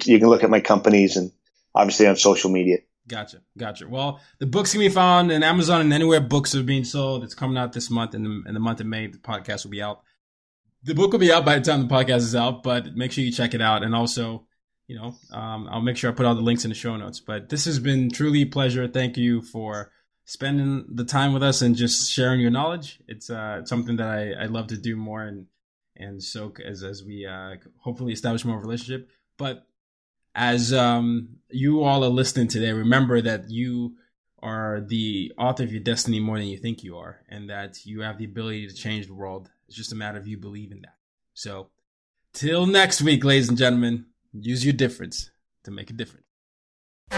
you 0.06 0.18
can 0.18 0.28
look 0.28 0.42
at 0.42 0.48
my 0.48 0.60
companies 0.60 1.18
and 1.18 1.32
obviously 1.74 2.06
on 2.06 2.16
social 2.16 2.50
media. 2.50 2.78
Gotcha, 3.08 3.42
gotcha. 3.56 3.88
Well, 3.88 4.20
the 4.40 4.46
books 4.46 4.72
can 4.72 4.80
be 4.80 4.88
found 4.88 5.30
in 5.30 5.42
Amazon 5.42 5.80
and 5.80 5.92
anywhere 5.92 6.20
books 6.20 6.54
are 6.54 6.62
being 6.62 6.84
sold. 6.84 7.22
It's 7.22 7.34
coming 7.34 7.56
out 7.56 7.72
this 7.72 7.90
month, 7.90 8.14
in 8.14 8.24
the, 8.24 8.42
in 8.48 8.54
the 8.54 8.60
month 8.60 8.80
of 8.80 8.86
May, 8.86 9.06
the 9.06 9.18
podcast 9.18 9.64
will 9.64 9.70
be 9.70 9.82
out. 9.82 10.02
The 10.82 10.94
book 10.94 11.12
will 11.12 11.20
be 11.20 11.32
out 11.32 11.44
by 11.44 11.58
the 11.58 11.64
time 11.64 11.86
the 11.86 11.94
podcast 11.94 12.18
is 12.18 12.34
out, 12.34 12.62
but 12.62 12.96
make 12.96 13.12
sure 13.12 13.22
you 13.22 13.32
check 13.32 13.54
it 13.54 13.60
out. 13.60 13.84
And 13.84 13.94
also, 13.94 14.46
you 14.88 14.96
know, 14.96 15.14
um, 15.32 15.68
I'll 15.70 15.80
make 15.80 15.96
sure 15.96 16.10
I 16.10 16.14
put 16.14 16.26
all 16.26 16.34
the 16.34 16.40
links 16.40 16.64
in 16.64 16.68
the 16.68 16.74
show 16.74 16.96
notes. 16.96 17.20
But 17.20 17.48
this 17.48 17.64
has 17.64 17.78
been 17.78 18.10
truly 18.10 18.42
a 18.42 18.46
pleasure. 18.46 18.86
Thank 18.88 19.16
you 19.16 19.42
for 19.42 19.92
spending 20.24 20.84
the 20.88 21.04
time 21.04 21.32
with 21.32 21.42
us 21.42 21.62
and 21.62 21.76
just 21.76 22.10
sharing 22.10 22.40
your 22.40 22.50
knowledge. 22.50 23.00
It's 23.06 23.30
uh, 23.30 23.64
something 23.64 23.96
that 23.96 24.08
I, 24.08 24.44
I 24.44 24.46
love 24.46 24.66
to 24.68 24.76
do 24.76 24.96
more 24.96 25.22
and 25.22 25.46
and 25.96 26.22
soak 26.22 26.60
as 26.60 26.82
as 26.82 27.02
we 27.02 27.26
uh, 27.26 27.54
hopefully 27.78 28.12
establish 28.12 28.44
more 28.44 28.58
relationship. 28.58 29.08
But 29.38 29.66
as 30.36 30.72
um, 30.72 31.30
you 31.50 31.82
all 31.82 32.04
are 32.04 32.10
listening 32.10 32.46
today, 32.46 32.70
remember 32.70 33.22
that 33.22 33.50
you 33.50 33.96
are 34.42 34.82
the 34.86 35.32
author 35.38 35.64
of 35.64 35.72
your 35.72 35.82
destiny 35.82 36.20
more 36.20 36.38
than 36.38 36.46
you 36.46 36.58
think 36.58 36.84
you 36.84 36.98
are, 36.98 37.22
and 37.28 37.48
that 37.48 37.86
you 37.86 38.02
have 38.02 38.18
the 38.18 38.26
ability 38.26 38.68
to 38.68 38.74
change 38.74 39.06
the 39.06 39.14
world. 39.14 39.50
It's 39.66 39.76
just 39.76 39.92
a 39.92 39.96
matter 39.96 40.18
of 40.18 40.28
you 40.28 40.36
believing 40.36 40.82
that. 40.82 40.94
So, 41.32 41.70
till 42.34 42.66
next 42.66 43.00
week, 43.00 43.24
ladies 43.24 43.48
and 43.48 43.56
gentlemen, 43.56 44.04
use 44.32 44.64
your 44.64 44.74
difference 44.74 45.30
to 45.64 45.70
make 45.70 45.88
a 45.88 45.94
difference. 45.94 46.26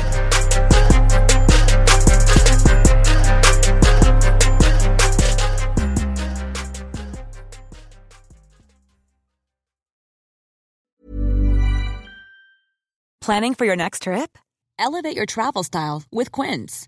Planning 13.21 13.53
for 13.53 13.65
your 13.65 13.77
next 13.77 14.03
trip? 14.03 14.37
Elevate 14.79 15.15
your 15.15 15.27
travel 15.27 15.63
style 15.63 16.03
with 16.11 16.31
Quince. 16.31 16.87